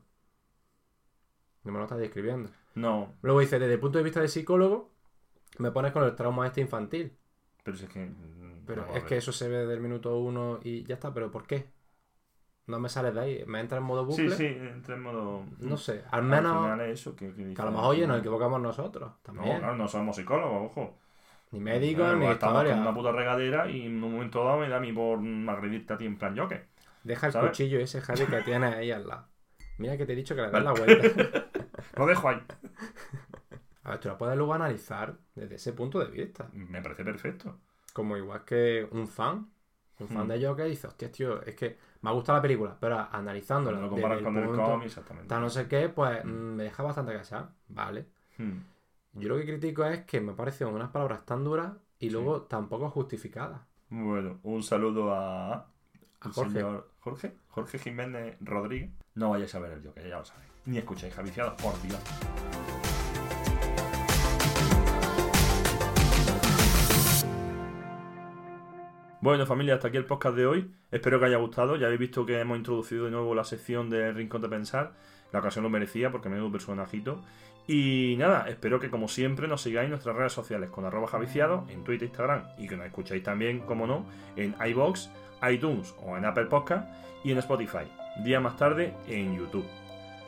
No 1.65 1.73
me 1.73 1.79
lo 1.79 1.85
estás 1.85 1.99
describiendo. 1.99 2.51
No, 2.75 3.15
Luego 3.23 3.41
dice, 3.41 3.59
desde 3.59 3.75
el 3.75 3.81
punto 3.81 3.99
de 3.99 4.05
vista 4.05 4.21
de 4.21 4.29
psicólogo, 4.29 4.91
me 5.59 5.71
pones 5.73 5.93
con 5.93 6.05
el 6.05 6.15
trauma 6.17 6.47
este 6.47 6.61
infantil. 6.61 7.17
pero 7.65 7.77
si 7.77 7.85
es 7.85 7.91
que. 7.91 8.07
mm, 8.07 8.65
Pero 8.67 8.87
es 8.95 9.05
que 9.05 9.17
eso 9.17 9.33
se 9.33 9.49
ve 9.49 9.59
desde 9.59 9.75
el 9.75 9.81
minuto 9.81 10.19
uno 10.19 10.61
y 10.63 10.85
ya 10.85 10.95
está, 10.95 11.13
pero 11.13 11.31
¿por 11.31 11.47
qué? 11.47 11.71
No 12.67 12.79
me 12.79 12.89
sales 12.89 13.15
de 13.15 13.21
ahí, 13.21 13.45
me 13.47 13.61
entra 13.61 13.79
en 13.79 13.85
modo 13.85 14.05
bucle. 14.07 14.31
Sí, 14.31 14.37
sí, 14.37 14.47
entra 14.47 14.95
en 14.95 15.03
modo. 15.03 15.45
No 15.59 15.77
sé, 15.77 16.05
al 16.11 16.21
Al 16.21 16.25
menos 16.25 16.57
final 16.63 16.81
es 16.83 17.01
eso 17.01 17.17
que, 17.17 17.35
que 17.35 17.53
que 17.55 17.63
a 17.63 17.65
lo 17.65 17.73
mejor, 17.73 17.87
oye, 17.89 18.07
nos 18.07 18.21
equivocamos 18.21 18.61
nosotros 18.61 19.11
No, 19.11 19.19
también. 19.23 19.59
claro, 19.59 19.77
no 19.77 19.89
somos 19.89 20.15
psicólogos, 20.17 20.71
ojo. 20.71 20.99
Ni 21.53 21.61
médicos, 21.61 22.05
Claro, 22.05 22.19
ni 22.19 22.31
historia. 22.31 22.71
con 22.75 22.81
una 22.83 22.95
puta 22.95 23.13
regadera 23.13 23.69
y 23.71 23.87
en 23.87 24.03
un 24.05 24.13
momento 24.13 24.45
dado 24.45 24.59
me 24.61 24.69
da 24.69 24.77
a 24.77 24.81
mí 24.81 24.93
por 24.93 25.19
mm, 25.21 25.49
agredirte 25.49 25.93
a 25.93 25.99
ti 25.99 26.07
en 26.07 26.17
plan 26.17 26.35
yoke. 26.35 26.67
Deja 27.03 27.27
el 27.27 27.33
¿sabes? 27.33 27.51
cuchillo 27.51 27.81
ese, 27.81 28.01
Javi, 28.01 28.27
que 28.27 28.43
tienes 28.43 28.75
ahí 28.75 28.91
al 28.93 29.07
lado. 29.09 29.27
Mira 29.79 29.97
que 29.97 30.07
te 30.07 30.13
he 30.13 30.17
dicho 30.17 30.35
que 30.37 30.43
le 30.43 30.51
das 30.51 30.63
la 30.63 30.73
vuelta. 30.73 31.47
Lo 31.97 32.07
dejo 32.07 32.29
ahí. 32.29 32.41
A 33.85 33.91
ver, 33.93 34.01
tú 34.01 34.09
la 34.09 34.19
puedes 34.19 34.37
luego 34.37 34.53
analizar 34.55 35.15
desde 35.35 35.55
ese 35.57 35.73
punto 35.73 35.99
de 35.99 36.07
vista. 36.11 36.49
Me 36.53 36.83
parece 36.83 37.03
perfecto. 37.03 37.57
Como 37.95 38.17
igual 38.17 38.45
que 38.45 38.87
un 38.93 39.09
fan. 39.09 39.51
Un 39.99 40.09
fan 40.09 40.27
Hmm. 40.27 40.29
de 40.29 40.47
Joker 40.47 40.67
dice, 40.67 40.87
hostia, 40.87 41.11
tío, 41.13 41.43
es 41.43 41.55
que 41.57 41.77
me 42.03 42.09
ha 42.11 42.13
gustado 42.15 42.39
la 42.39 42.43
película, 42.43 42.77
pero 42.81 43.07
analizándola 43.13 43.77
Cuando 43.79 43.97
lo 43.97 44.03
comparas 44.03 44.23
con 44.23 44.37
el 44.37 44.45
punto 44.45 44.65
cómic, 44.65 44.87
exactamente. 44.87 45.29
tal 45.29 45.41
no 45.43 45.51
sé 45.51 45.67
qué, 45.69 45.89
pues 45.91 46.25
mm, 46.25 46.29
me 46.29 46.63
deja 46.65 46.83
bastante 46.83 47.13
casar. 47.13 47.49
Vale. 47.69 48.07
Yo 49.13 49.29
lo 49.29 49.37
que 49.39 49.45
critico 49.45 49.85
es 49.85 50.05
que 50.05 50.21
me 50.21 50.35
parecen 50.35 50.69
unas 50.69 50.91
palabras 50.91 51.25
tan 51.27 51.43
duras 51.45 51.73
y 51.99 52.07
Sí. 52.07 52.13
luego 52.13 52.43
tampoco 52.43 52.91
justificadas. 52.91 53.61
Bueno, 53.89 54.39
un 54.45 54.63
saludo 54.63 55.13
a. 55.13 55.67
Jorge. 56.21 56.51
señor 56.53 56.91
Jorge. 57.01 57.35
Jorge 57.49 57.79
Jiménez 57.79 58.37
Rodríguez. 58.41 58.91
No 59.15 59.31
vayáis 59.31 59.55
a 59.55 59.59
ver 59.59 59.73
el 59.73 59.85
Joker, 59.87 60.07
ya 60.09 60.19
lo 60.19 60.25
sabéis. 60.25 60.49
Ni 60.67 60.79
escucháis 60.79 61.13
javiciados, 61.15 61.61
por 61.61 61.81
Dios. 61.83 61.99
Bueno 69.21 69.45
familia, 69.45 69.75
hasta 69.75 69.89
aquí 69.89 69.99
el 69.99 70.07
podcast 70.07 70.35
de 70.37 70.47
hoy. 70.47 70.71
Espero 70.91 71.19
que 71.21 71.27
haya 71.27 71.37
gustado. 71.37 71.77
Ya 71.77 71.87
habéis 71.87 72.01
visto 72.01 72.25
que 72.25 72.41
hemos 72.41 72.57
introducido 72.57 73.05
de 73.05 73.11
nuevo 73.11 73.35
la 73.35 73.45
sección 73.45 73.91
de 73.91 74.13
Rincón 74.13 74.41
de 74.41 74.49
Pensar. 74.49 74.93
La 75.33 75.41
ocasión 75.41 75.63
lo 75.63 75.69
merecía 75.71 76.11
porque 76.11 76.29
menudo 76.31 76.51
personajito. 76.51 77.23
Y 77.73 78.17
nada, 78.17 78.47
espero 78.49 78.81
que 78.81 78.91
como 78.91 79.07
siempre 79.07 79.47
nos 79.47 79.63
sigáis 79.63 79.85
en 79.85 79.91
nuestras 79.91 80.17
redes 80.17 80.33
sociales 80.33 80.71
con 80.71 80.85
arroba 80.87 81.07
javiciado 81.07 81.67
en 81.69 81.85
Twitter, 81.85 82.09
Instagram 82.09 82.43
y 82.59 82.67
que 82.67 82.77
nos 82.77 82.85
escucháis 82.85 83.23
también, 83.23 83.61
como 83.61 83.87
no, 83.87 84.07
en 84.35 84.57
iBox, 84.71 85.09
iTunes 85.49 85.95
o 86.05 86.17
en 86.17 86.25
Apple 86.25 86.47
Podcast 86.47 86.93
y 87.23 87.31
en 87.31 87.39
Spotify. 87.39 87.87
Día 88.25 88.41
más 88.41 88.57
tarde 88.57 88.93
en 89.07 89.39
YouTube. 89.39 89.69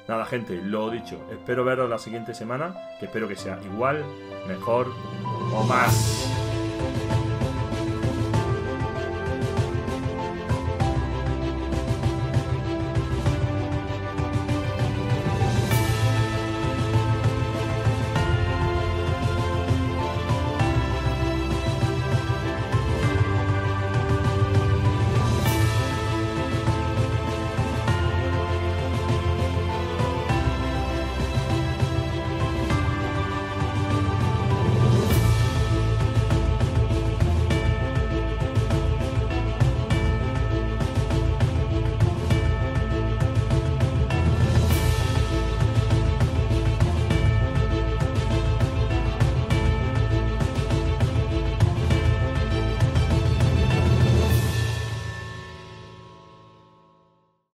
Nada 0.06 0.24
gente, 0.24 0.54
lo 0.62 0.88
dicho, 0.88 1.20
espero 1.32 1.64
veros 1.64 1.90
la 1.90 1.98
siguiente 1.98 2.32
semana, 2.32 2.76
que 3.00 3.06
espero 3.06 3.26
que 3.26 3.34
sea 3.34 3.58
igual, 3.64 4.04
mejor 4.46 4.92
o 5.52 5.64
más. 5.64 6.28